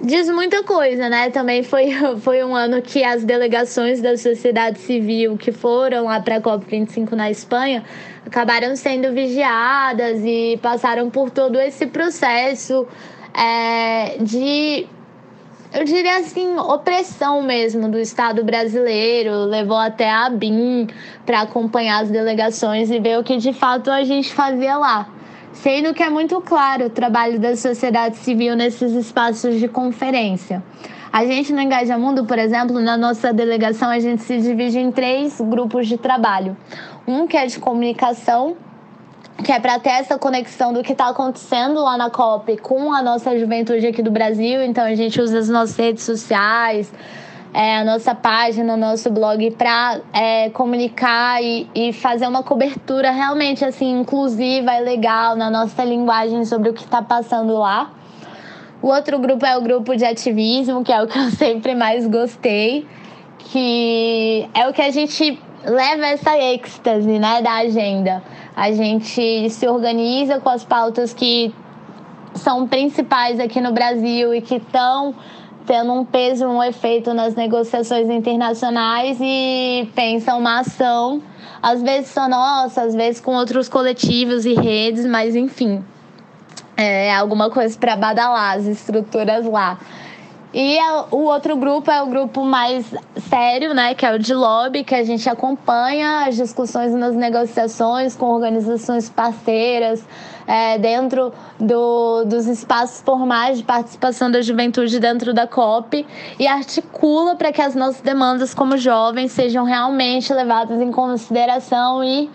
diz 0.03 0.29
muita 0.29 0.63
coisa, 0.63 1.09
né? 1.09 1.29
Também 1.29 1.63
foi, 1.63 1.91
foi 2.21 2.43
um 2.43 2.55
ano 2.55 2.81
que 2.81 3.03
as 3.03 3.23
delegações 3.23 4.01
da 4.01 4.17
sociedade 4.17 4.79
civil 4.79 5.37
que 5.37 5.51
foram 5.51 6.05
lá 6.05 6.19
para 6.19 6.37
a 6.37 6.41
COP25 6.41 7.11
na 7.11 7.29
Espanha 7.29 7.83
acabaram 8.25 8.75
sendo 8.75 9.11
vigiadas 9.13 10.21
e 10.23 10.59
passaram 10.61 11.09
por 11.09 11.29
todo 11.29 11.59
esse 11.59 11.85
processo 11.87 12.87
é, 13.33 14.17
de 14.19 14.87
eu 15.73 15.85
diria 15.85 16.17
assim, 16.17 16.57
opressão 16.57 17.41
mesmo 17.41 17.89
do 17.89 17.97
Estado 17.97 18.43
brasileiro, 18.43 19.45
levou 19.45 19.77
até 19.77 20.09
a 20.09 20.29
BIM 20.29 20.87
para 21.25 21.41
acompanhar 21.41 22.03
as 22.03 22.09
delegações 22.09 22.91
e 22.91 22.99
ver 22.99 23.17
o 23.17 23.23
que 23.23 23.37
de 23.37 23.53
fato 23.53 23.89
a 23.89 24.03
gente 24.03 24.33
fazia 24.33 24.77
lá 24.77 25.07
sendo 25.53 25.93
que 25.93 26.03
é 26.03 26.09
muito 26.09 26.39
claro 26.41 26.85
o 26.85 26.89
trabalho 26.89 27.39
da 27.39 27.55
sociedade 27.55 28.17
civil 28.17 28.55
nesses 28.55 28.93
espaços 28.93 29.59
de 29.59 29.67
conferência. 29.67 30.63
A 31.11 31.25
gente 31.25 31.51
no 31.51 31.59
Engaja 31.59 31.97
Mundo, 31.97 32.25
por 32.25 32.39
exemplo, 32.39 32.79
na 32.79 32.95
nossa 32.95 33.33
delegação, 33.33 33.89
a 33.89 33.99
gente 33.99 34.21
se 34.23 34.39
divide 34.39 34.79
em 34.79 34.91
três 34.91 35.41
grupos 35.41 35.87
de 35.87 35.97
trabalho. 35.97 36.55
Um 37.05 37.27
que 37.27 37.35
é 37.35 37.45
de 37.45 37.59
comunicação, 37.59 38.55
que 39.43 39.51
é 39.51 39.59
para 39.59 39.77
ter 39.77 39.89
essa 39.89 40.17
conexão 40.17 40.71
do 40.71 40.81
que 40.81 40.93
está 40.93 41.09
acontecendo 41.09 41.81
lá 41.81 41.97
na 41.97 42.09
COP 42.09 42.55
com 42.57 42.93
a 42.93 43.01
nossa 43.01 43.37
juventude 43.37 43.85
aqui 43.87 44.01
do 44.01 44.11
Brasil. 44.11 44.63
Então 44.63 44.85
a 44.85 44.95
gente 44.95 45.19
usa 45.19 45.39
as 45.39 45.49
nossas 45.49 45.75
redes 45.75 46.03
sociais, 46.03 46.93
é, 47.53 47.77
a 47.77 47.83
nossa 47.83 48.15
página, 48.15 48.75
o 48.75 48.77
nosso 48.77 49.09
blog 49.09 49.51
para 49.51 49.99
é, 50.13 50.49
comunicar 50.51 51.43
e, 51.43 51.67
e, 51.75 51.91
fazer 51.91 52.27
uma 52.27 52.43
cobertura 52.43 53.11
realmente 53.11 53.65
assim 53.65 53.99
inclusiva 53.99 54.73
e 54.75 54.81
legal 54.81 55.35
na 55.35 55.49
nossa 55.49 55.83
linguagem 55.83 56.45
sobre 56.45 56.69
o 56.69 56.73
que 56.73 56.83
está 56.83 57.01
passando 57.01 57.53
lá. 57.57 57.91
O 58.81 58.87
outro 58.87 59.19
grupo 59.19 59.45
é 59.45 59.57
o 59.57 59.61
grupo 59.61 59.95
de 59.95 60.05
ativismo, 60.05 60.83
que 60.83 60.91
é 60.91 61.01
o 61.01 61.07
que 61.07 61.19
eu 61.19 61.29
sempre 61.37 61.75
mais 61.75 62.07
gostei, 62.07 62.87
que 63.37 64.49
é 64.53 64.67
o 64.67 64.73
que 64.73 64.81
a 64.81 64.89
gente 64.89 65.37
leva 65.65 66.07
essa 66.07 66.37
êxtase 66.37 67.19
né, 67.19 67.41
da 67.41 67.55
agenda. 67.55 68.23
A 68.55 68.71
gente 68.71 69.49
se 69.49 69.67
organiza 69.67 70.39
com 70.39 70.49
as 70.49 70.63
pautas 70.63 71.13
que 71.13 71.53
são 72.33 72.67
principais 72.67 73.39
aqui 73.39 73.59
no 73.59 73.73
Brasil 73.73 74.33
e 74.33 74.41
que 74.41 74.55
estão 74.55 75.13
tendo 75.65 75.93
um 75.93 76.05
peso, 76.05 76.45
um 76.45 76.63
efeito 76.63 77.13
nas 77.13 77.35
negociações 77.35 78.09
internacionais 78.09 79.17
e 79.21 79.89
pensa 79.95 80.35
uma 80.35 80.59
ação, 80.59 81.21
às 81.61 81.81
vezes 81.81 82.11
só 82.11 82.27
nossa, 82.27 82.83
às 82.83 82.95
vezes 82.95 83.21
com 83.21 83.35
outros 83.35 83.69
coletivos 83.69 84.45
e 84.45 84.53
redes, 84.53 85.05
mas 85.05 85.35
enfim, 85.35 85.83
é 86.77 87.13
alguma 87.15 87.49
coisa 87.49 87.77
para 87.77 87.95
badalar 87.95 88.57
as 88.57 88.65
estruturas 88.65 89.45
lá. 89.45 89.79
E 90.53 90.77
o 91.11 91.23
outro 91.23 91.55
grupo 91.55 91.89
é 91.89 92.01
o 92.01 92.07
grupo 92.07 92.43
mais 92.43 92.85
sério, 93.29 93.73
né, 93.73 93.95
que 93.95 94.05
é 94.05 94.13
o 94.13 94.19
de 94.19 94.33
lobby, 94.33 94.83
que 94.83 94.93
a 94.93 95.03
gente 95.03 95.29
acompanha 95.29 96.25
as 96.27 96.35
discussões 96.35 96.93
nas 96.93 97.15
negociações 97.15 98.17
com 98.17 98.25
organizações 98.25 99.09
parceiras, 99.09 100.05
é, 100.45 100.77
dentro 100.77 101.31
do, 101.57 102.25
dos 102.25 102.47
espaços 102.47 103.01
formais 103.01 103.59
de 103.59 103.63
participação 103.63 104.29
da 104.29 104.41
juventude 104.41 104.99
dentro 104.99 105.33
da 105.33 105.47
COP 105.47 106.05
e 106.37 106.45
articula 106.45 107.37
para 107.37 107.53
que 107.53 107.61
as 107.61 107.73
nossas 107.73 108.01
demandas 108.01 108.53
como 108.53 108.75
jovens 108.75 109.31
sejam 109.31 109.63
realmente 109.63 110.33
levadas 110.33 110.81
em 110.81 110.91
consideração 110.91 112.03
e 112.03 112.29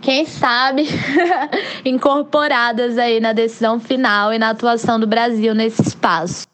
quem 0.00 0.24
sabe, 0.24 0.86
incorporadas 1.84 2.96
aí 2.96 3.18
na 3.18 3.32
decisão 3.32 3.80
final 3.80 4.32
e 4.32 4.38
na 4.38 4.50
atuação 4.50 5.00
do 5.00 5.06
Brasil 5.06 5.52
nesse 5.52 5.82
espaço. 5.82 6.46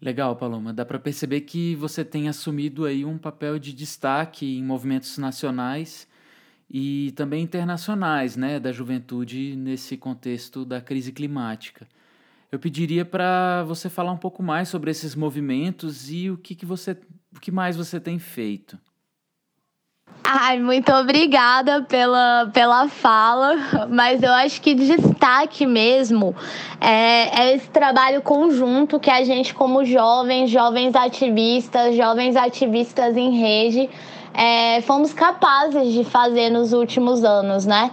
Legal, 0.00 0.36
Paloma. 0.36 0.72
Dá 0.72 0.84
para 0.84 0.98
perceber 0.98 1.40
que 1.40 1.74
você 1.74 2.04
tem 2.04 2.28
assumido 2.28 2.84
aí 2.84 3.04
um 3.04 3.18
papel 3.18 3.58
de 3.58 3.72
destaque 3.72 4.46
em 4.58 4.62
movimentos 4.62 5.18
nacionais 5.18 6.06
e 6.70 7.12
também 7.16 7.42
internacionais, 7.42 8.36
né, 8.36 8.60
da 8.60 8.70
juventude 8.72 9.56
nesse 9.56 9.96
contexto 9.96 10.64
da 10.64 10.80
crise 10.80 11.12
climática. 11.12 11.88
eu 12.52 12.58
pediria 12.58 13.04
para 13.04 13.64
você 13.64 13.90
falar 13.90 14.12
um 14.12 14.18
pouco 14.18 14.42
mais 14.42 14.68
sobre 14.68 14.90
esses 14.90 15.14
movimentos 15.14 16.10
e 16.10 16.30
o 16.30 16.38
que, 16.38 16.54
que 16.54 16.66
você, 16.66 16.92
o 17.36 17.40
que 17.40 17.50
mais 17.50 17.76
você 17.76 18.00
tem 18.00 18.18
feito. 18.18 18.78
Ai, 20.30 20.58
muito 20.58 20.92
obrigada 20.92 21.80
pela, 21.88 22.50
pela 22.52 22.86
fala, 22.86 23.86
mas 23.88 24.22
eu 24.22 24.30
acho 24.30 24.60
que 24.60 24.74
destaque 24.74 25.64
mesmo 25.64 26.36
é, 26.78 27.44
é, 27.44 27.54
esse 27.54 27.70
trabalho 27.70 28.20
conjunto 28.20 29.00
que 29.00 29.10
a 29.10 29.24
gente, 29.24 29.54
como 29.54 29.86
jovens, 29.86 30.50
jovens 30.50 30.94
ativistas, 30.94 31.96
jovens 31.96 32.36
ativistas 32.36 33.16
em 33.16 33.40
rede, 33.40 33.88
é, 34.34 34.82
fomos 34.82 35.14
capazes 35.14 35.94
de 35.94 36.04
fazer 36.04 36.50
nos 36.50 36.74
últimos 36.74 37.24
anos, 37.24 37.64
né? 37.64 37.90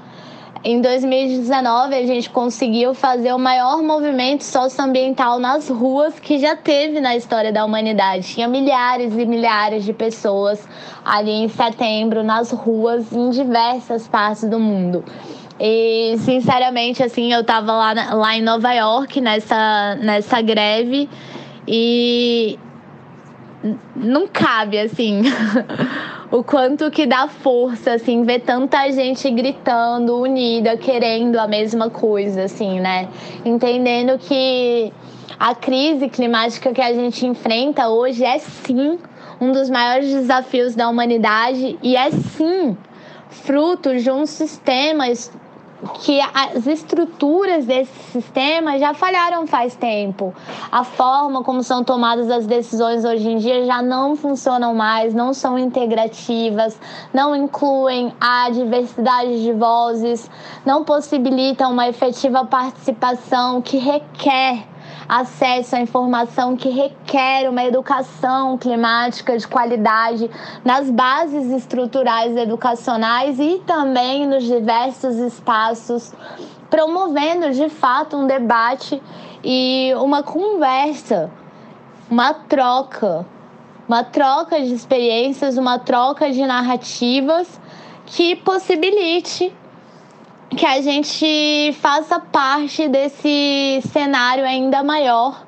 Em 0.67 0.81
2019, 0.81 1.93
a 1.93 2.07
gente 2.07 2.27
conseguiu 2.27 2.95
fazer 2.95 3.31
o 3.31 3.37
maior 3.37 3.83
movimento 3.83 4.43
socioambiental 4.43 5.37
nas 5.37 5.69
ruas 5.69 6.19
que 6.19 6.39
já 6.39 6.55
teve 6.55 6.99
na 6.99 7.15
história 7.15 7.53
da 7.53 7.63
humanidade. 7.63 8.33
Tinha 8.33 8.47
milhares 8.47 9.13
e 9.15 9.27
milhares 9.27 9.85
de 9.85 9.93
pessoas 9.93 10.67
ali 11.05 11.29
em 11.29 11.47
setembro 11.49 12.23
nas 12.23 12.49
ruas 12.49 13.13
em 13.13 13.29
diversas 13.29 14.07
partes 14.07 14.49
do 14.49 14.59
mundo. 14.59 15.05
E, 15.59 16.15
sinceramente, 16.21 17.03
assim, 17.03 17.31
eu 17.31 17.41
estava 17.41 17.71
lá, 17.71 17.93
lá 18.15 18.35
em 18.35 18.41
Nova 18.41 18.73
York 18.73 19.21
nessa, 19.21 19.95
nessa 20.01 20.41
greve 20.41 21.07
e 21.67 22.57
não 23.95 24.27
cabe, 24.27 24.79
assim. 24.79 25.21
o 26.35 26.43
quanto 26.43 26.91
que 26.91 27.05
dá 27.05 27.29
força, 27.29 27.93
assim, 27.93 28.23
ver 28.23 28.41
tanta 28.41 28.91
gente 28.91 29.31
gritando, 29.31 30.17
unida, 30.17 30.75
querendo 30.75 31.37
a 31.37 31.47
mesma 31.47 31.89
coisa, 31.89 32.43
assim, 32.43 32.77
né? 32.77 33.07
Entendendo 33.45 34.19
que 34.19 34.91
a 35.39 35.55
crise 35.55 36.09
climática 36.09 36.73
que 36.73 36.81
a 36.81 36.93
gente 36.93 37.25
enfrenta 37.25 37.87
hoje 37.87 38.25
é 38.25 38.37
sim 38.37 38.99
um 39.39 39.53
dos 39.53 39.69
maiores 39.69 40.09
desafios 40.09 40.75
da 40.75 40.89
humanidade 40.89 41.79
e 41.81 41.95
é 41.95 42.11
sim 42.11 42.75
fruto 43.29 43.95
de 43.97 44.11
um 44.11 44.25
sistema 44.25 45.05
que 46.01 46.19
as 46.33 46.65
estruturas 46.65 47.65
desse 47.65 48.11
sistema 48.11 48.79
já 48.79 48.93
falharam 48.93 49.45
faz 49.45 49.75
tempo. 49.75 50.33
A 50.71 50.83
forma 50.83 51.43
como 51.43 51.63
são 51.63 51.83
tomadas 51.83 52.29
as 52.29 52.47
decisões 52.47 53.03
hoje 53.03 53.29
em 53.29 53.37
dia 53.37 53.65
já 53.65 53.81
não 53.81 54.15
funcionam 54.15 54.73
mais, 54.73 55.13
não 55.13 55.33
são 55.33 55.59
integrativas, 55.59 56.79
não 57.13 57.35
incluem 57.35 58.13
a 58.19 58.49
diversidade 58.49 59.43
de 59.43 59.51
vozes, 59.53 60.29
não 60.65 60.83
possibilitam 60.83 61.71
uma 61.71 61.87
efetiva 61.87 62.45
participação 62.45 63.61
que 63.61 63.77
requer 63.77 64.74
acesso 65.07 65.75
à 65.75 65.79
informação 65.79 66.55
que 66.55 66.69
requer 66.69 67.49
uma 67.49 67.63
educação 67.63 68.57
climática 68.57 69.37
de 69.37 69.47
qualidade 69.47 70.29
nas 70.63 70.89
bases 70.89 71.51
estruturais 71.51 72.35
educacionais 72.35 73.39
e 73.39 73.61
também 73.65 74.27
nos 74.27 74.43
diversos 74.43 75.15
espaços, 75.17 76.13
promovendo 76.69 77.51
de 77.51 77.69
fato 77.69 78.17
um 78.17 78.27
debate 78.27 79.01
e 79.43 79.93
uma 79.97 80.23
conversa, 80.23 81.29
uma 82.09 82.33
troca, 82.33 83.25
uma 83.87 84.03
troca 84.03 84.59
de 84.61 84.73
experiências, 84.73 85.57
uma 85.57 85.77
troca 85.77 86.31
de 86.31 86.45
narrativas 86.45 87.59
que 88.05 88.35
possibilite 88.35 89.53
que 90.49 90.65
a 90.65 90.81
gente 90.81 91.73
faça 91.79 92.19
parte 92.19 92.87
desse 92.87 93.81
cenário 93.91 94.45
ainda 94.45 94.83
maior 94.83 95.45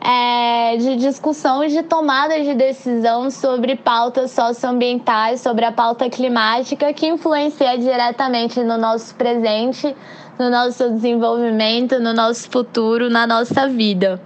é, 0.00 0.76
de 0.78 0.96
discussão 0.96 1.62
e 1.62 1.68
de 1.68 1.82
tomada 1.82 2.40
de 2.40 2.54
decisão 2.54 3.30
sobre 3.30 3.76
pautas 3.76 4.30
socioambientais, 4.30 5.40
sobre 5.40 5.64
a 5.64 5.72
pauta 5.72 6.08
climática, 6.08 6.92
que 6.92 7.06
influencia 7.06 7.76
diretamente 7.76 8.60
no 8.62 8.78
nosso 8.78 9.14
presente, 9.14 9.94
no 10.38 10.48
nosso 10.48 10.90
desenvolvimento, 10.90 12.00
no 12.00 12.14
nosso 12.14 12.48
futuro, 12.50 13.10
na 13.10 13.26
nossa 13.26 13.68
vida. 13.68 14.20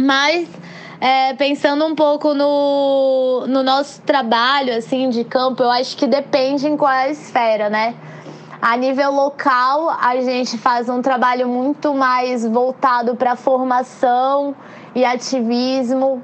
Mas 0.00 0.48
é, 1.00 1.34
pensando 1.34 1.84
um 1.84 1.94
pouco 1.94 2.34
no, 2.34 3.46
no 3.46 3.62
nosso 3.62 4.00
trabalho 4.02 4.76
assim 4.76 5.10
de 5.10 5.22
campo, 5.22 5.62
eu 5.62 5.70
acho 5.70 5.96
que 5.96 6.08
depende 6.08 6.66
em 6.66 6.76
qual 6.76 6.90
é 6.90 7.04
a 7.04 7.08
esfera, 7.10 7.70
né? 7.70 7.94
A 8.62 8.76
nível 8.76 9.10
local, 9.10 9.90
a 9.90 10.14
gente 10.20 10.56
faz 10.56 10.88
um 10.88 11.02
trabalho 11.02 11.48
muito 11.48 11.92
mais 11.92 12.46
voltado 12.46 13.16
para 13.16 13.34
formação 13.34 14.54
e 14.94 15.04
ativismo. 15.04 16.22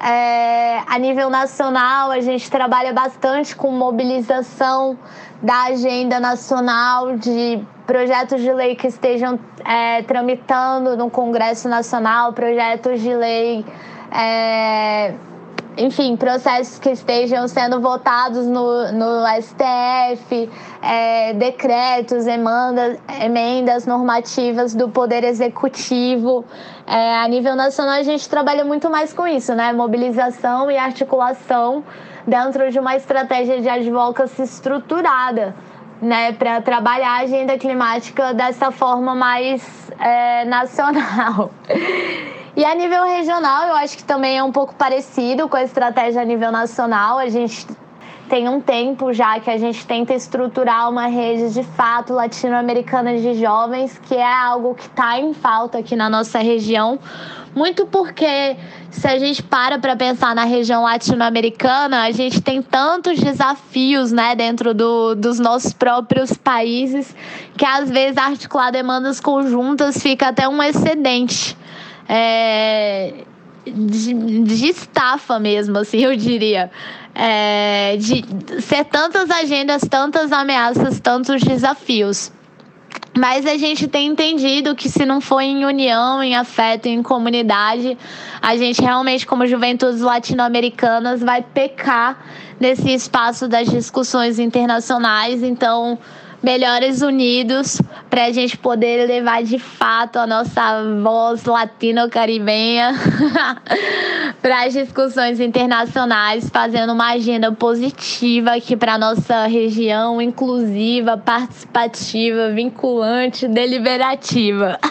É, 0.00 0.78
a 0.86 0.98
nível 0.98 1.28
nacional, 1.28 2.10
a 2.10 2.20
gente 2.20 2.50
trabalha 2.50 2.94
bastante 2.94 3.54
com 3.54 3.70
mobilização 3.70 4.98
da 5.42 5.64
agenda 5.64 6.18
nacional, 6.18 7.18
de 7.18 7.62
projetos 7.86 8.40
de 8.40 8.50
lei 8.50 8.74
que 8.76 8.86
estejam 8.86 9.38
é, 9.62 10.02
tramitando 10.04 10.96
no 10.96 11.10
Congresso 11.10 11.68
Nacional, 11.68 12.32
projetos 12.32 12.98
de 13.02 13.14
lei. 13.14 13.62
É, 14.10 15.12
enfim, 15.76 16.16
processos 16.16 16.78
que 16.78 16.90
estejam 16.90 17.48
sendo 17.48 17.80
votados 17.80 18.46
no, 18.46 18.92
no 18.92 19.24
STF, 19.40 20.48
é, 20.80 21.32
decretos, 21.34 22.26
emendas, 22.26 22.98
emendas 23.20 23.86
normativas 23.86 24.74
do 24.74 24.88
Poder 24.88 25.24
Executivo. 25.24 26.44
É, 26.86 27.16
a 27.16 27.28
nível 27.28 27.56
nacional, 27.56 27.94
a 27.94 28.02
gente 28.02 28.28
trabalha 28.28 28.64
muito 28.64 28.88
mais 28.88 29.12
com 29.12 29.26
isso, 29.26 29.54
né? 29.54 29.72
Mobilização 29.72 30.70
e 30.70 30.76
articulação 30.76 31.82
dentro 32.26 32.70
de 32.70 32.78
uma 32.78 32.94
estratégia 32.94 33.60
de 33.60 33.68
advocacy 33.68 34.42
estruturada. 34.42 35.54
Né, 36.02 36.32
para 36.32 36.60
trabalhar 36.60 37.20
a 37.20 37.22
agenda 37.22 37.56
climática 37.56 38.34
dessa 38.34 38.70
forma 38.70 39.14
mais 39.14 39.62
é, 39.98 40.44
nacional. 40.44 41.50
E 42.56 42.64
a 42.64 42.72
nível 42.72 43.02
regional, 43.02 43.66
eu 43.66 43.74
acho 43.74 43.96
que 43.96 44.04
também 44.04 44.38
é 44.38 44.42
um 44.42 44.52
pouco 44.52 44.76
parecido 44.76 45.48
com 45.48 45.56
a 45.56 45.64
estratégia 45.64 46.22
a 46.22 46.24
nível 46.24 46.52
nacional. 46.52 47.18
A 47.18 47.28
gente 47.28 47.66
tem 48.28 48.48
um 48.48 48.60
tempo 48.60 49.12
já 49.12 49.40
que 49.40 49.50
a 49.50 49.58
gente 49.58 49.84
tenta 49.84 50.14
estruturar 50.14 50.88
uma 50.88 51.06
rede 51.06 51.52
de 51.52 51.64
fato 51.64 52.12
latino-americana 52.12 53.18
de 53.18 53.34
jovens, 53.34 53.98
que 53.98 54.14
é 54.14 54.32
algo 54.32 54.72
que 54.74 54.86
está 54.86 55.18
em 55.18 55.34
falta 55.34 55.78
aqui 55.78 55.96
na 55.96 56.08
nossa 56.08 56.38
região. 56.38 56.98
Muito 57.56 57.86
porque, 57.86 58.56
se 58.88 59.06
a 59.08 59.18
gente 59.18 59.42
para 59.42 59.76
para 59.78 59.96
pensar 59.96 60.32
na 60.32 60.44
região 60.44 60.84
latino-americana, 60.84 62.02
a 62.04 62.12
gente 62.12 62.40
tem 62.40 62.62
tantos 62.62 63.18
desafios 63.18 64.12
né, 64.12 64.36
dentro 64.36 64.72
do, 64.72 65.16
dos 65.16 65.40
nossos 65.40 65.72
próprios 65.72 66.32
países, 66.34 67.14
que 67.56 67.64
às 67.64 67.90
vezes 67.90 68.16
articular 68.16 68.70
demandas 68.70 69.20
conjuntas 69.20 70.00
fica 70.00 70.28
até 70.28 70.48
um 70.48 70.62
excedente 70.62 71.56
é, 72.08 73.24
de, 73.66 74.14
de 74.44 74.68
estafa 74.68 75.38
mesmo, 75.38 75.78
assim, 75.78 75.98
eu 75.98 76.16
diria. 76.16 76.70
É, 77.14 77.96
de 77.96 78.24
ser 78.60 78.84
tantas 78.84 79.30
agendas, 79.30 79.82
tantas 79.88 80.32
ameaças, 80.32 80.98
tantos 80.98 81.42
desafios. 81.42 82.32
Mas 83.16 83.46
a 83.46 83.56
gente 83.56 83.86
tem 83.86 84.08
entendido 84.08 84.74
que 84.74 84.88
se 84.88 85.06
não 85.06 85.20
for 85.20 85.40
em 85.40 85.64
união, 85.64 86.20
em 86.20 86.34
afeto, 86.34 86.86
em 86.86 87.00
comunidade, 87.00 87.96
a 88.42 88.56
gente 88.56 88.82
realmente, 88.82 89.24
como 89.24 89.46
juventudes 89.46 90.00
latino-americanas, 90.00 91.20
vai 91.20 91.40
pecar 91.40 92.18
nesse 92.58 92.92
espaço 92.92 93.46
das 93.46 93.68
discussões 93.68 94.40
internacionais. 94.40 95.44
Então, 95.44 95.96
melhores 96.44 97.00
unidos 97.00 97.80
para 98.10 98.26
a 98.26 98.30
gente 98.30 98.58
poder 98.58 99.08
levar 99.08 99.42
de 99.42 99.58
fato 99.58 100.18
a 100.18 100.26
nossa 100.26 100.82
voz 101.02 101.44
latino-caribenha 101.46 102.92
para 104.42 104.64
as 104.64 104.74
discussões 104.74 105.40
internacionais, 105.40 106.50
fazendo 106.50 106.92
uma 106.92 107.12
agenda 107.12 107.50
positiva 107.50 108.52
aqui 108.56 108.76
para 108.76 108.98
nossa 108.98 109.46
região, 109.46 110.20
inclusiva, 110.20 111.16
participativa, 111.16 112.50
vinculante, 112.50 113.48
deliberativa. 113.48 114.78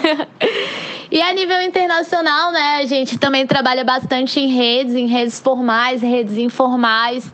E 1.12 1.22
a 1.22 1.32
nível 1.32 1.62
internacional, 1.62 2.52
né, 2.52 2.78
a 2.82 2.86
gente 2.88 3.20
também 3.20 3.46
trabalha 3.46 3.84
bastante 3.84 4.40
em 4.40 4.48
redes, 4.48 4.96
em 4.96 5.06
redes 5.06 5.40
formais, 5.40 6.02
redes 6.02 6.40
informais 6.40 7.32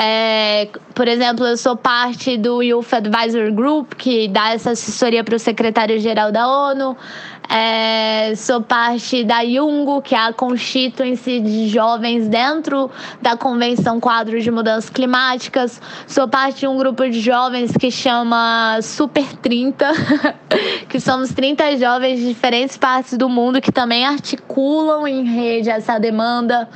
É, 0.00 0.68
por 0.94 1.08
exemplo, 1.08 1.44
eu 1.44 1.56
sou 1.56 1.76
parte 1.76 2.36
do 2.36 2.62
Youth 2.62 2.92
Advisory 2.92 3.50
Group, 3.50 3.94
que 3.94 4.28
dá 4.28 4.52
essa 4.52 4.70
assessoria 4.70 5.24
para 5.24 5.34
o 5.34 5.38
secretário-geral 5.40 6.30
da 6.30 6.46
ONU. 6.46 6.96
É, 7.50 8.32
sou 8.36 8.62
parte 8.62 9.24
da 9.24 9.44
Jungo, 9.44 10.00
que 10.00 10.14
é 10.14 10.18
a 10.18 10.32
constituinte 10.32 11.40
de 11.40 11.66
jovens 11.66 12.28
dentro 12.28 12.88
da 13.20 13.36
Convenção 13.36 13.98
Quadro 13.98 14.40
de 14.40 14.52
Mudanças 14.52 14.88
Climáticas. 14.88 15.82
Sou 16.06 16.28
parte 16.28 16.60
de 16.60 16.68
um 16.68 16.78
grupo 16.78 17.08
de 17.08 17.18
jovens 17.18 17.76
que 17.76 17.90
chama 17.90 18.78
Super 18.80 19.26
30, 19.38 19.90
que 20.88 21.00
somos 21.00 21.32
30 21.32 21.76
jovens 21.76 22.20
de 22.20 22.28
diferentes 22.28 22.76
partes 22.76 23.18
do 23.18 23.28
mundo 23.28 23.60
que 23.60 23.72
também 23.72 24.06
articulam 24.06 25.08
em 25.08 25.24
rede 25.24 25.70
essa 25.70 25.98
demanda. 25.98 26.68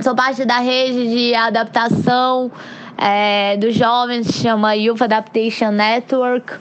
Sou 0.00 0.14
parte 0.14 0.44
da 0.44 0.58
rede 0.58 1.08
de 1.08 1.34
adaptação 1.34 2.52
é, 2.98 3.56
dos 3.56 3.74
jovens, 3.74 4.26
chama 4.34 4.74
Youth 4.74 5.00
Adaptation 5.00 5.70
Network. 5.70 6.52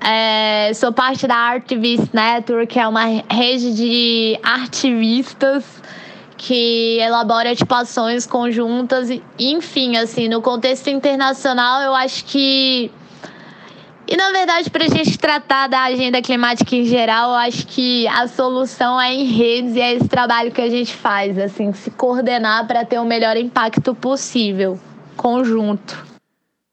É, 0.00 0.72
sou 0.74 0.92
parte 0.92 1.26
da 1.26 1.34
Artivist 1.34 2.08
Network, 2.14 2.68
que 2.68 2.78
é 2.78 2.86
uma 2.86 3.04
rede 3.28 3.74
de 3.74 4.38
ativistas 4.42 5.64
que 6.36 6.98
elabora 7.00 7.54
tipo, 7.54 7.74
ações 7.74 8.26
conjuntas. 8.26 9.08
Enfim, 9.38 9.96
assim, 9.96 10.28
no 10.28 10.40
contexto 10.40 10.88
internacional, 10.88 11.82
eu 11.82 11.94
acho 11.94 12.24
que. 12.24 12.90
E 14.10 14.16
na 14.16 14.32
verdade, 14.32 14.68
para 14.68 14.86
a 14.86 14.88
gente 14.88 15.16
tratar 15.16 15.68
da 15.68 15.84
agenda 15.84 16.20
climática 16.20 16.74
em 16.74 16.84
geral, 16.84 17.30
eu 17.30 17.36
acho 17.36 17.64
que 17.64 18.08
a 18.08 18.26
solução 18.26 19.00
é 19.00 19.14
em 19.14 19.24
redes 19.26 19.76
e 19.76 19.80
é 19.80 19.94
esse 19.94 20.08
trabalho 20.08 20.50
que 20.50 20.60
a 20.60 20.68
gente 20.68 20.92
faz, 20.92 21.38
assim, 21.38 21.72
se 21.72 21.92
coordenar 21.92 22.66
para 22.66 22.84
ter 22.84 22.98
o 22.98 23.04
melhor 23.04 23.36
impacto 23.36 23.94
possível, 23.94 24.80
conjunto. 25.16 26.04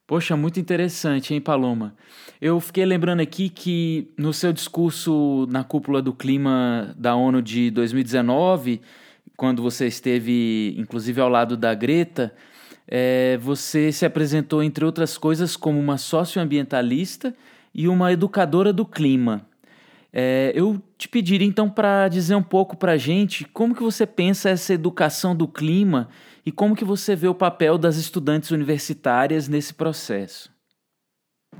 Poxa, 0.04 0.36
muito 0.36 0.58
interessante, 0.58 1.32
hein, 1.32 1.40
Paloma? 1.40 1.94
Eu 2.40 2.58
fiquei 2.58 2.84
lembrando 2.84 3.20
aqui 3.20 3.48
que 3.48 4.10
no 4.18 4.32
seu 4.32 4.52
discurso 4.52 5.46
na 5.48 5.62
cúpula 5.62 6.02
do 6.02 6.12
clima 6.12 6.92
da 6.98 7.14
ONU 7.14 7.40
de 7.40 7.70
2019, 7.70 8.80
quando 9.36 9.62
você 9.62 9.86
esteve 9.86 10.74
inclusive 10.76 11.20
ao 11.20 11.28
lado 11.28 11.56
da 11.56 11.72
Greta, 11.72 12.34
é, 12.88 13.38
você 13.40 13.92
se 13.92 14.06
apresentou, 14.06 14.62
entre 14.62 14.84
outras 14.84 15.18
coisas, 15.18 15.56
como 15.56 15.78
uma 15.78 15.98
socioambientalista 15.98 17.34
e 17.74 17.86
uma 17.86 18.10
educadora 18.10 18.72
do 18.72 18.86
clima. 18.86 19.46
É, 20.10 20.52
eu 20.54 20.80
te 20.96 21.06
pediria 21.06 21.46
então 21.46 21.68
para 21.68 22.08
dizer 22.08 22.34
um 22.34 22.42
pouco 22.42 22.76
para 22.76 22.92
a 22.92 22.96
gente 22.96 23.44
como 23.44 23.74
que 23.74 23.82
você 23.82 24.06
pensa 24.06 24.48
essa 24.48 24.72
educação 24.72 25.36
do 25.36 25.46
clima 25.46 26.08
e 26.46 26.50
como 26.50 26.74
que 26.74 26.84
você 26.84 27.14
vê 27.14 27.28
o 27.28 27.34
papel 27.34 27.76
das 27.76 27.96
estudantes 27.96 28.50
universitárias 28.50 29.48
nesse 29.48 29.74
processo. 29.74 30.50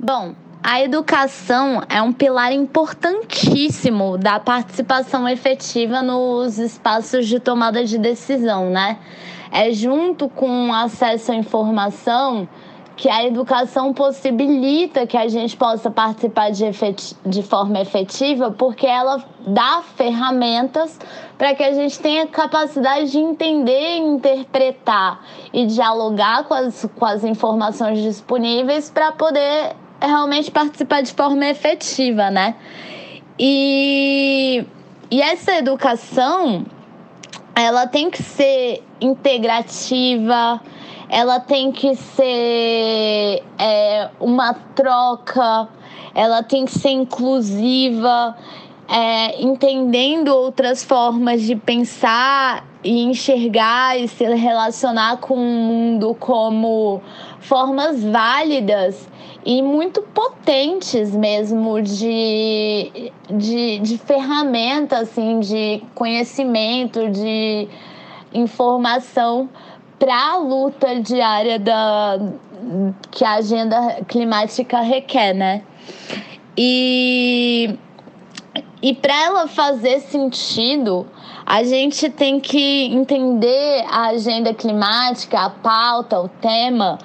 Bom, 0.01 0.35
a 0.63 0.81
educação 0.83 1.83
é 1.89 2.01
um 2.01 2.13
pilar 2.13 2.53
importantíssimo 2.53 4.17
da 4.17 4.41
participação 4.41 5.29
efetiva 5.29 6.03
nos 6.03 6.59
espaços 6.59 7.27
de 7.27 7.39
tomada 7.39 7.85
de 7.85 7.99
decisão, 7.99 8.71
né? 8.71 8.99
É 9.51 9.73
junto 9.73 10.29
com 10.29 10.69
o 10.69 10.73
acesso 10.73 11.33
à 11.33 11.35
informação 11.35 12.49
que 12.99 13.09
a 13.09 13.25
educação 13.25 13.95
possibilita 13.95 15.07
que 15.07 15.17
a 15.17 15.29
gente 15.29 15.57
possa 15.57 15.89
participar 15.89 16.51
de, 16.51 16.65
de 17.25 17.43
forma 17.45 17.81
efetiva, 17.81 18.51
porque 18.51 18.87
ela 18.87 19.25
dá 19.47 19.83
ferramentas 19.95 20.99
para 21.39 21.55
que 21.55 21.63
a 21.63 21.73
gente 21.73 21.97
tenha 22.01 22.27
capacidade 22.27 23.13
de 23.13 23.19
entender, 23.19 23.99
interpretar 23.99 25.25
e 25.53 25.65
dialogar 25.65 26.43
com 26.45 26.55
as, 26.55 26.91
com 26.99 27.05
as 27.05 27.23
informações 27.23 28.03
disponíveis 28.03 28.91
para 28.91 29.13
poder 29.13 29.77
realmente 30.03 30.51
participar 30.51 31.01
de 31.03 31.13
forma 31.13 31.47
efetiva, 31.47 32.31
né? 32.31 32.57
E, 33.39 34.65
e 35.09 35.23
essa 35.23 35.53
educação, 35.57 36.67
ela 37.55 37.87
tem 37.87 38.11
que 38.11 38.21
ser 38.21 38.83
integrativa, 39.01 40.61
ela 41.09 41.41
tem 41.41 41.73
que 41.73 41.95
ser 41.95 43.43
é, 43.59 44.09
uma 44.21 44.55
troca, 44.75 45.69
ela 46.15 46.43
tem 46.43 46.65
que 46.65 46.73
ser 46.73 46.91
inclusiva, 46.91 48.37
é, 48.89 49.43
entendendo 49.43 50.29
outras 50.29 50.85
formas 50.85 51.43
de 51.43 51.55
pensar 51.57 52.67
e 52.83 53.03
enxergar 53.03 53.99
e 53.99 54.07
se 54.07 54.25
relacionar 54.25 55.19
com 55.19 55.35
o 55.35 55.39
mundo 55.39 56.17
como 56.19 57.03
formas 57.41 58.05
válidas 58.05 59.09
e 59.45 59.63
muito 59.63 60.03
potentes 60.03 61.15
mesmo 61.15 61.81
de, 61.81 63.13
de, 63.31 63.79
de 63.79 63.99
ferramenta, 63.99 64.99
assim, 64.99 65.41
de 65.41 65.83
conhecimento, 65.95 67.09
de 67.11 67.69
informação 68.33 69.49
para 69.99 70.33
a 70.33 70.37
luta 70.37 71.01
diária 71.01 71.59
da, 71.59 72.19
que 73.11 73.25
a 73.25 73.35
agenda 73.35 74.03
climática 74.07 74.81
requer, 74.81 75.35
né? 75.35 75.63
E, 76.57 77.77
e 78.83 78.95
para 78.95 79.25
ela 79.25 79.49
fazer 79.49 80.01
sentido, 80.01 81.07
a 81.45 81.63
gente 81.65 82.11
tem 82.11 82.39
que 82.39 82.87
entender 82.87 83.85
a 83.89 84.09
agenda 84.09 84.53
climática, 84.53 85.39
a 85.39 85.51
pauta, 85.51 86.21
o 86.21 86.29
tema 86.29 86.99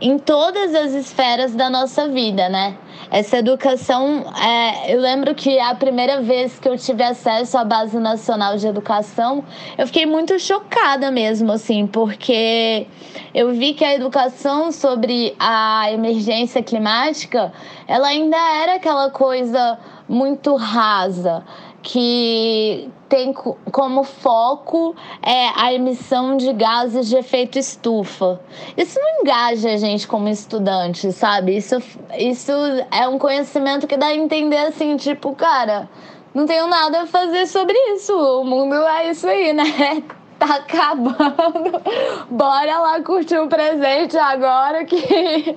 em 0.00 0.18
todas 0.18 0.74
as 0.74 0.92
esferas 0.92 1.54
da 1.54 1.70
nossa 1.70 2.08
vida, 2.08 2.48
né? 2.48 2.76
Essa 3.10 3.38
educação, 3.38 4.24
é, 4.36 4.92
eu 4.92 5.00
lembro 5.00 5.34
que 5.34 5.58
a 5.60 5.74
primeira 5.74 6.20
vez 6.22 6.58
que 6.58 6.68
eu 6.68 6.76
tive 6.76 7.04
acesso 7.04 7.56
à 7.56 7.64
Base 7.64 7.98
Nacional 7.98 8.56
de 8.56 8.66
Educação, 8.66 9.44
eu 9.78 9.86
fiquei 9.86 10.06
muito 10.06 10.38
chocada 10.40 11.10
mesmo, 11.10 11.52
assim, 11.52 11.86
porque 11.86 12.86
eu 13.32 13.52
vi 13.52 13.74
que 13.74 13.84
a 13.84 13.94
educação 13.94 14.72
sobre 14.72 15.36
a 15.38 15.90
emergência 15.92 16.62
climática, 16.62 17.52
ela 17.86 18.08
ainda 18.08 18.36
era 18.36 18.74
aquela 18.74 19.08
coisa 19.10 19.78
muito 20.08 20.56
rasa 20.56 21.44
que 21.88 22.90
tem 23.08 23.32
como 23.32 24.02
foco 24.02 24.96
é, 25.22 25.50
a 25.54 25.72
emissão 25.72 26.36
de 26.36 26.52
gases 26.52 27.08
de 27.08 27.16
efeito 27.16 27.60
estufa. 27.60 28.40
Isso 28.76 28.98
não 28.98 29.20
engaja 29.20 29.70
a 29.70 29.76
gente 29.76 30.08
como 30.08 30.28
estudante, 30.28 31.12
sabe? 31.12 31.56
Isso, 31.56 31.76
isso 32.18 32.50
é 32.90 33.06
um 33.06 33.20
conhecimento 33.20 33.86
que 33.86 33.96
dá 33.96 34.06
a 34.06 34.16
entender 34.16 34.58
assim, 34.58 34.96
tipo, 34.96 35.32
cara, 35.36 35.88
não 36.34 36.44
tenho 36.44 36.66
nada 36.66 37.02
a 37.02 37.06
fazer 37.06 37.46
sobre 37.46 37.78
isso. 37.94 38.12
O 38.12 38.44
mundo 38.44 38.74
é 38.74 39.10
isso 39.10 39.26
aí, 39.28 39.52
né? 39.52 40.02
Tá 40.38 40.56
acabando. 40.56 41.80
Bora 42.28 42.78
lá 42.78 43.00
curtir 43.00 43.38
o 43.38 43.48
presente 43.48 44.18
agora 44.18 44.84
que, 44.84 45.56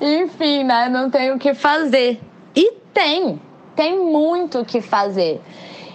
enfim, 0.00 0.64
né? 0.64 0.88
Não 0.88 1.10
tem 1.10 1.30
o 1.30 1.38
que 1.38 1.52
fazer. 1.52 2.18
E 2.56 2.72
tem, 2.94 3.38
tem 3.74 4.04
muito 4.04 4.60
o 4.60 4.64
que 4.64 4.80
fazer. 4.80 5.40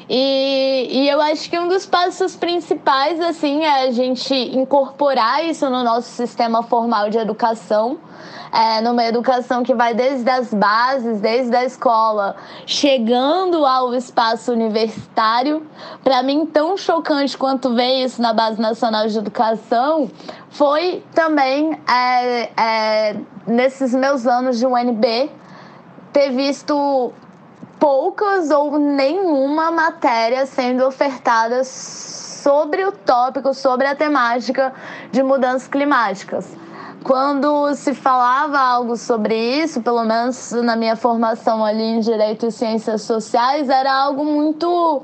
E, 0.10 0.88
e 0.90 1.08
eu 1.08 1.22
acho 1.22 1.48
que 1.48 1.60
um 1.60 1.68
dos 1.68 1.86
passos 1.86 2.36
principais, 2.36 3.22
assim, 3.22 3.64
é 3.64 3.84
a 3.84 3.92
gente 3.92 4.34
incorporar 4.34 5.46
isso 5.46 5.70
no 5.70 5.84
nosso 5.84 6.10
sistema 6.10 6.64
formal 6.64 7.12
de 7.12 7.20
educação. 7.20 8.00
É, 8.52 8.82
numa 8.82 9.06
educação 9.06 9.62
que 9.62 9.76
vai 9.76 9.94
desde 9.94 10.28
as 10.28 10.52
bases, 10.52 11.22
desde 11.22 11.56
a 11.56 11.64
escola, 11.64 12.36
chegando 12.66 13.64
ao 13.64 13.94
espaço 13.94 14.52
universitário. 14.52 15.68
Para 16.04 16.24
mim, 16.24 16.48
tão 16.48 16.76
chocante 16.76 17.38
quanto 17.38 17.76
ver 17.76 18.04
isso 18.04 18.20
na 18.20 18.34
Base 18.34 18.60
Nacional 18.60 19.06
de 19.06 19.16
Educação 19.16 20.10
foi 20.50 21.04
também 21.14 21.80
é, 21.88 22.50
é, 22.60 23.16
nesses 23.46 23.94
meus 23.94 24.26
anos 24.26 24.58
de 24.58 24.66
UNB 24.66 25.30
ter 26.12 26.32
visto 26.32 27.14
poucas 27.80 28.52
ou 28.52 28.78
nenhuma 28.78 29.72
matéria 29.72 30.46
sendo 30.46 30.86
ofertada 30.86 31.64
sobre 31.64 32.86
o 32.86 32.92
tópico, 32.92 33.54
sobre 33.54 33.88
a 33.88 33.96
temática 33.96 34.74
de 35.12 35.24
mudanças 35.24 35.68
climáticas. 35.68 36.48
Quando 37.04 37.74
se 37.76 37.94
falava 37.94 38.60
algo 38.60 38.98
sobre 38.98 39.36
isso, 39.36 39.82
pelo 39.82 40.04
menos 40.04 40.52
na 40.52 40.76
minha 40.76 40.98
formação 40.98 41.64
ali 41.64 41.82
em 41.82 42.00
Direito 42.02 42.48
e 42.48 42.52
Ciências 42.52 43.04
Sociais, 43.04 43.70
era 43.70 43.94
algo 43.94 44.26
muito 44.26 45.02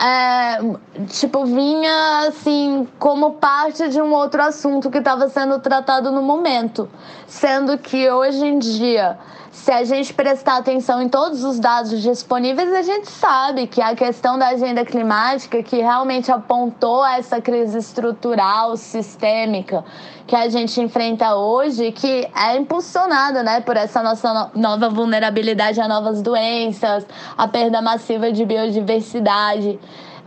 é, 0.00 0.60
tipo, 1.08 1.44
vinha 1.44 2.28
assim 2.28 2.86
como 3.00 3.32
parte 3.32 3.88
de 3.88 4.00
um 4.00 4.12
outro 4.12 4.40
assunto 4.40 4.90
que 4.90 4.98
estava 4.98 5.28
sendo 5.28 5.58
tratado 5.58 6.12
no 6.12 6.22
momento. 6.22 6.88
Sendo 7.26 7.76
que 7.76 8.08
hoje 8.08 8.46
em 8.46 8.60
dia 8.60 9.18
se 9.58 9.72
a 9.72 9.82
gente 9.82 10.14
prestar 10.14 10.58
atenção 10.58 11.02
em 11.02 11.08
todos 11.08 11.42
os 11.42 11.58
dados 11.58 12.00
disponíveis, 12.00 12.72
a 12.72 12.82
gente 12.82 13.10
sabe 13.10 13.66
que 13.66 13.82
a 13.82 13.94
questão 13.94 14.38
da 14.38 14.48
agenda 14.48 14.84
climática, 14.84 15.62
que 15.62 15.78
realmente 15.78 16.30
apontou 16.30 17.04
essa 17.04 17.40
crise 17.40 17.76
estrutural, 17.76 18.76
sistêmica, 18.76 19.84
que 20.28 20.36
a 20.36 20.48
gente 20.48 20.80
enfrenta 20.80 21.34
hoje, 21.34 21.90
que 21.90 22.28
é 22.36 22.56
impulsionada 22.56 23.42
né, 23.42 23.60
por 23.60 23.76
essa 23.76 24.00
nossa 24.00 24.50
nova 24.54 24.88
vulnerabilidade 24.88 25.80
a 25.80 25.88
novas 25.88 26.22
doenças, 26.22 27.04
a 27.36 27.48
perda 27.48 27.82
massiva 27.82 28.30
de 28.30 28.44
biodiversidade 28.44 29.78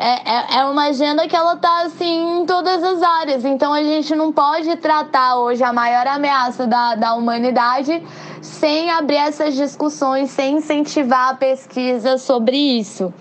é, 0.02 0.58
é, 0.58 0.60
é 0.62 0.66
uma 0.66 0.88
agenda 0.88 1.28
que 1.28 1.36
ela 1.36 1.56
tá 1.58 1.84
assim 1.84 2.42
em 2.42 2.46
todas 2.48 2.84
as 2.84 3.04
áreas. 3.04 3.46
Então 3.46 3.72
a 3.72 3.84
gente 3.84 4.16
não 4.16 4.32
pode 4.32 4.76
tratar 4.78 5.36
hoje 5.38 5.64
a 5.64 5.72
maior 5.72 6.08
ameaça 6.08 6.66
da, 6.66 6.96
da 6.96 7.14
humanidade 7.14 8.04
sem 8.42 8.90
abrir 8.90 9.18
essas 9.18 9.54
discussões, 9.54 10.32
sem 10.32 10.58
incentivar 10.58 11.30
a 11.30 11.34
pesquisa 11.36 12.18
sobre 12.18 12.58
isso. 12.58 13.14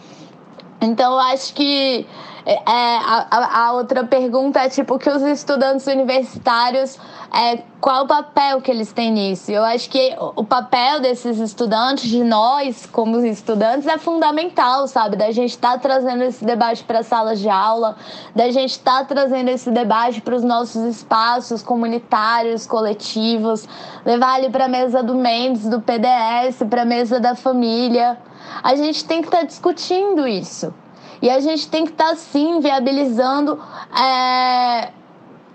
Então 0.80 1.18
acho 1.18 1.52
que 1.52 2.06
é, 2.46 2.54
é 2.54 2.60
a, 2.66 3.66
a, 3.66 3.72
outra 3.72 4.04
pergunta 4.04 4.60
é 4.60 4.68
tipo 4.68 4.98
que 4.98 5.08
os 5.08 5.22
estudantes 5.22 5.86
universitários 5.86 6.98
é, 7.32 7.62
qual 7.80 8.04
o 8.04 8.08
papel 8.08 8.60
que 8.60 8.70
eles 8.70 8.92
têm 8.92 9.12
nisso? 9.12 9.52
Eu 9.52 9.62
acho 9.62 9.88
que 9.88 10.14
o 10.34 10.42
papel 10.42 11.00
desses 11.00 11.38
estudantes, 11.38 12.10
de 12.10 12.24
nós 12.24 12.86
como 12.86 13.24
estudantes, 13.24 13.86
é 13.86 13.96
fundamental, 13.98 14.88
sabe? 14.88 15.16
Da 15.16 15.30
gente 15.30 15.50
estar 15.50 15.74
tá 15.74 15.78
trazendo 15.78 16.24
esse 16.24 16.44
debate 16.44 16.82
para 16.82 16.98
as 16.98 17.06
salas 17.06 17.38
de 17.38 17.48
aula, 17.48 17.96
da 18.34 18.50
gente 18.50 18.72
estar 18.72 19.00
tá 19.00 19.04
trazendo 19.04 19.48
esse 19.48 19.70
debate 19.70 20.20
para 20.20 20.34
os 20.34 20.42
nossos 20.42 20.82
espaços 20.84 21.62
comunitários, 21.62 22.66
coletivos, 22.66 23.66
levar 24.04 24.40
ele 24.40 24.50
para 24.50 24.64
a 24.64 24.68
mesa 24.68 25.00
do 25.00 25.14
Mendes, 25.14 25.68
do 25.68 25.80
PDS, 25.80 26.64
para 26.68 26.82
a 26.82 26.84
mesa 26.84 27.20
da 27.20 27.36
família. 27.36 28.18
A 28.62 28.74
gente 28.74 29.04
tem 29.04 29.20
que 29.22 29.28
estar 29.28 29.40
tá 29.40 29.44
discutindo 29.44 30.26
isso. 30.26 30.74
E 31.22 31.28
a 31.28 31.40
gente 31.40 31.68
tem 31.68 31.84
que 31.84 31.92
estar, 31.92 32.10
tá, 32.10 32.16
sim, 32.16 32.60
viabilizando. 32.60 33.58
É 33.94 35.00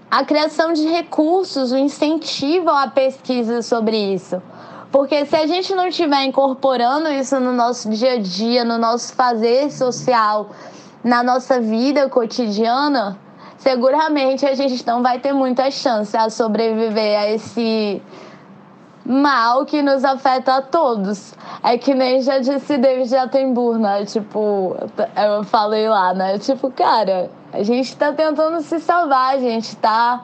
a 0.10 0.24
criação 0.24 0.72
de 0.72 0.88
recursos, 0.88 1.72
o 1.72 1.78
incentivo 1.78 2.70
à 2.70 2.88
pesquisa 2.88 3.62
sobre 3.62 3.98
isso. 3.98 4.42
Porque 4.92 5.26
se 5.26 5.36
a 5.36 5.46
gente 5.46 5.76
não 5.76 5.88
estiver 5.88 6.24
incorporando 6.24 7.10
isso 7.10 7.38
no 7.40 7.52
nosso 7.52 7.90
dia 7.90 8.14
a 8.14 8.18
dia, 8.18 8.64
no 8.64 8.78
nosso 8.78 9.14
fazer 9.14 9.70
social, 9.72 10.52
na 11.04 11.22
nossa 11.22 11.60
vida 11.60 12.08
cotidiana, 12.08 13.20
seguramente 13.58 14.46
a 14.46 14.54
gente 14.54 14.86
não 14.88 15.04
vai 15.04 15.20
ter 15.20 15.34
muita 15.34 15.70
chance 15.70 16.16
a 16.16 16.30
sobreviver 16.30 17.20
a 17.20 17.30
esse 17.32 18.02
mal 19.06 19.66
que 19.66 19.82
nos 19.82 20.04
afeta 20.04 20.58
a 20.58 20.62
todos. 20.62 21.36
É 21.64 21.78
que 21.78 21.94
nem 21.94 22.22
já 22.22 22.40
disse 22.40 22.78
David 22.78 23.16
Attenborough, 23.16 23.78
né? 23.78 24.06
Tipo, 24.06 24.76
eu 25.16 25.44
falei 25.44 25.88
lá, 25.88 26.14
né? 26.14 26.40
Tipo, 26.40 26.72
cara, 26.72 27.30
a 27.54 27.62
gente 27.62 27.90
está 27.90 28.12
tentando 28.12 28.62
se 28.62 28.80
salvar, 28.80 29.36
a 29.36 29.40
gente 29.40 29.66
está 29.66 30.24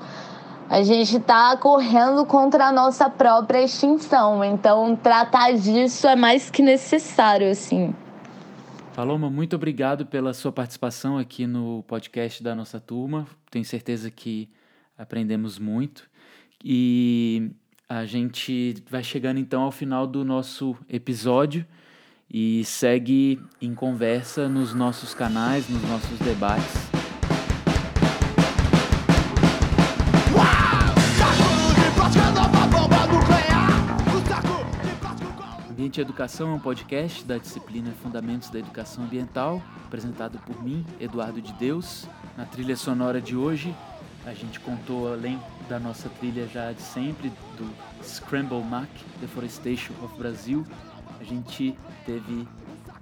a 0.72 0.84
gente 0.84 1.18
está 1.18 1.58
correndo 1.58 2.26
contra 2.26 2.68
a 2.68 2.72
nossa 2.72 3.10
própria 3.10 3.62
extinção. 3.62 4.42
Então, 4.42 4.96
tratar 4.96 5.52
disso 5.52 6.08
é 6.08 6.16
mais 6.16 6.50
que 6.50 6.62
necessário, 6.62 7.52
assim. 7.52 7.94
Paloma, 8.96 9.30
muito 9.30 9.54
obrigado 9.54 10.06
pela 10.06 10.34
sua 10.34 10.50
participação 10.50 11.18
aqui 11.18 11.46
no 11.46 11.84
podcast 11.84 12.42
da 12.42 12.56
nossa 12.56 12.80
turma. 12.80 13.28
Tenho 13.50 13.66
certeza 13.66 14.10
que 14.10 14.50
aprendemos 14.98 15.60
muito. 15.60 16.10
E 16.64 17.52
a 17.92 18.06
gente 18.06 18.82
vai 18.90 19.04
chegando 19.04 19.38
então 19.38 19.64
ao 19.64 19.72
final 19.72 20.08
do 20.08 20.24
nosso 20.24 20.78
episódio 20.88 21.66
e 22.34 22.64
segue 22.64 23.38
em 23.62 23.76
conversa 23.76 24.48
nos 24.48 24.74
nossos 24.74 25.14
canais, 25.14 25.68
nos 25.68 25.82
nossos 25.90 26.18
debates. 26.20 26.90
Ambiente 35.70 36.00
Educação 36.00 36.52
é 36.52 36.54
um 36.54 36.60
podcast 36.60 37.26
da 37.26 37.38
disciplina 37.38 37.92
Fundamentos 38.02 38.50
da 38.50 38.60
Educação 38.60 39.04
Ambiental, 39.04 39.62
apresentado 39.86 40.40
por 40.40 40.64
mim, 40.64 40.86
Eduardo 40.98 41.42
de 41.42 41.52
Deus. 41.54 42.08
Na 42.38 42.46
trilha 42.46 42.78
sonora 42.78 43.20
de 43.20 43.36
hoje, 43.36 43.76
a 44.26 44.34
gente 44.34 44.62
contou, 44.62 45.12
além 45.12 45.38
da 45.72 45.80
nossa 45.80 46.10
trilha 46.10 46.46
já 46.50 46.74
de 46.74 46.82
sempre, 46.82 47.32
do 47.58 47.74
Scramble 48.04 48.62
Mac, 48.62 48.90
Deforestation 49.22 49.94
of 50.04 50.18
Brasil, 50.18 50.68
a 51.18 51.24
gente 51.24 51.78
teve 52.06 52.46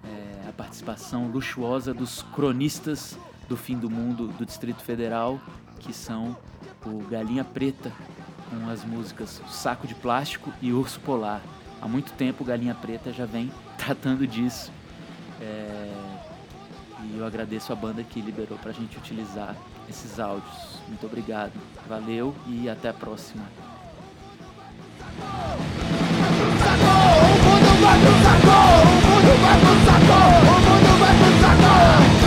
é, 0.04 0.48
a 0.48 0.54
participação 0.54 1.30
luxuosa 1.30 1.96
dos 1.96 2.22
cronistas 2.36 3.18
do 3.48 3.58
fim 3.58 3.76
do 3.76 3.90
mundo 3.90 4.28
do 4.28 4.46
Distrito 4.46 4.84
Federal, 4.84 5.42
que 5.80 5.92
são 5.92 6.38
o 6.86 7.00
Galinha 7.10 7.44
Preta, 7.44 7.92
com 8.52 8.70
as 8.70 8.86
músicas 8.86 9.42
Saco 9.50 9.88
de 9.88 9.96
Plástico 9.96 10.54
e 10.62 10.72
Urso 10.72 11.00
Polar 11.00 11.42
há 11.82 11.88
muito 11.88 12.12
tempo 12.14 12.46
Galinha 12.46 12.76
Preta 12.76 13.12
já 13.12 13.26
vem 13.26 13.52
tratando 13.80 14.28
disso. 14.28 14.72
É... 15.42 15.92
E 17.02 17.18
eu 17.18 17.26
agradeço 17.26 17.74
a 17.74 17.76
banda 17.76 18.04
que 18.04 18.22
liberou 18.22 18.60
para 18.60 18.70
a 18.70 18.74
gente 18.76 18.96
utilizar 18.96 19.56
esses 19.90 20.20
áudios. 20.20 20.80
Muito 20.88 21.06
obrigado. 21.06 21.54
Valeu 21.88 22.36
e 22.48 22.70
até 22.70 22.90
a 22.90 22.94
próxima. 22.94 23.44
Sacou. 31.46 32.19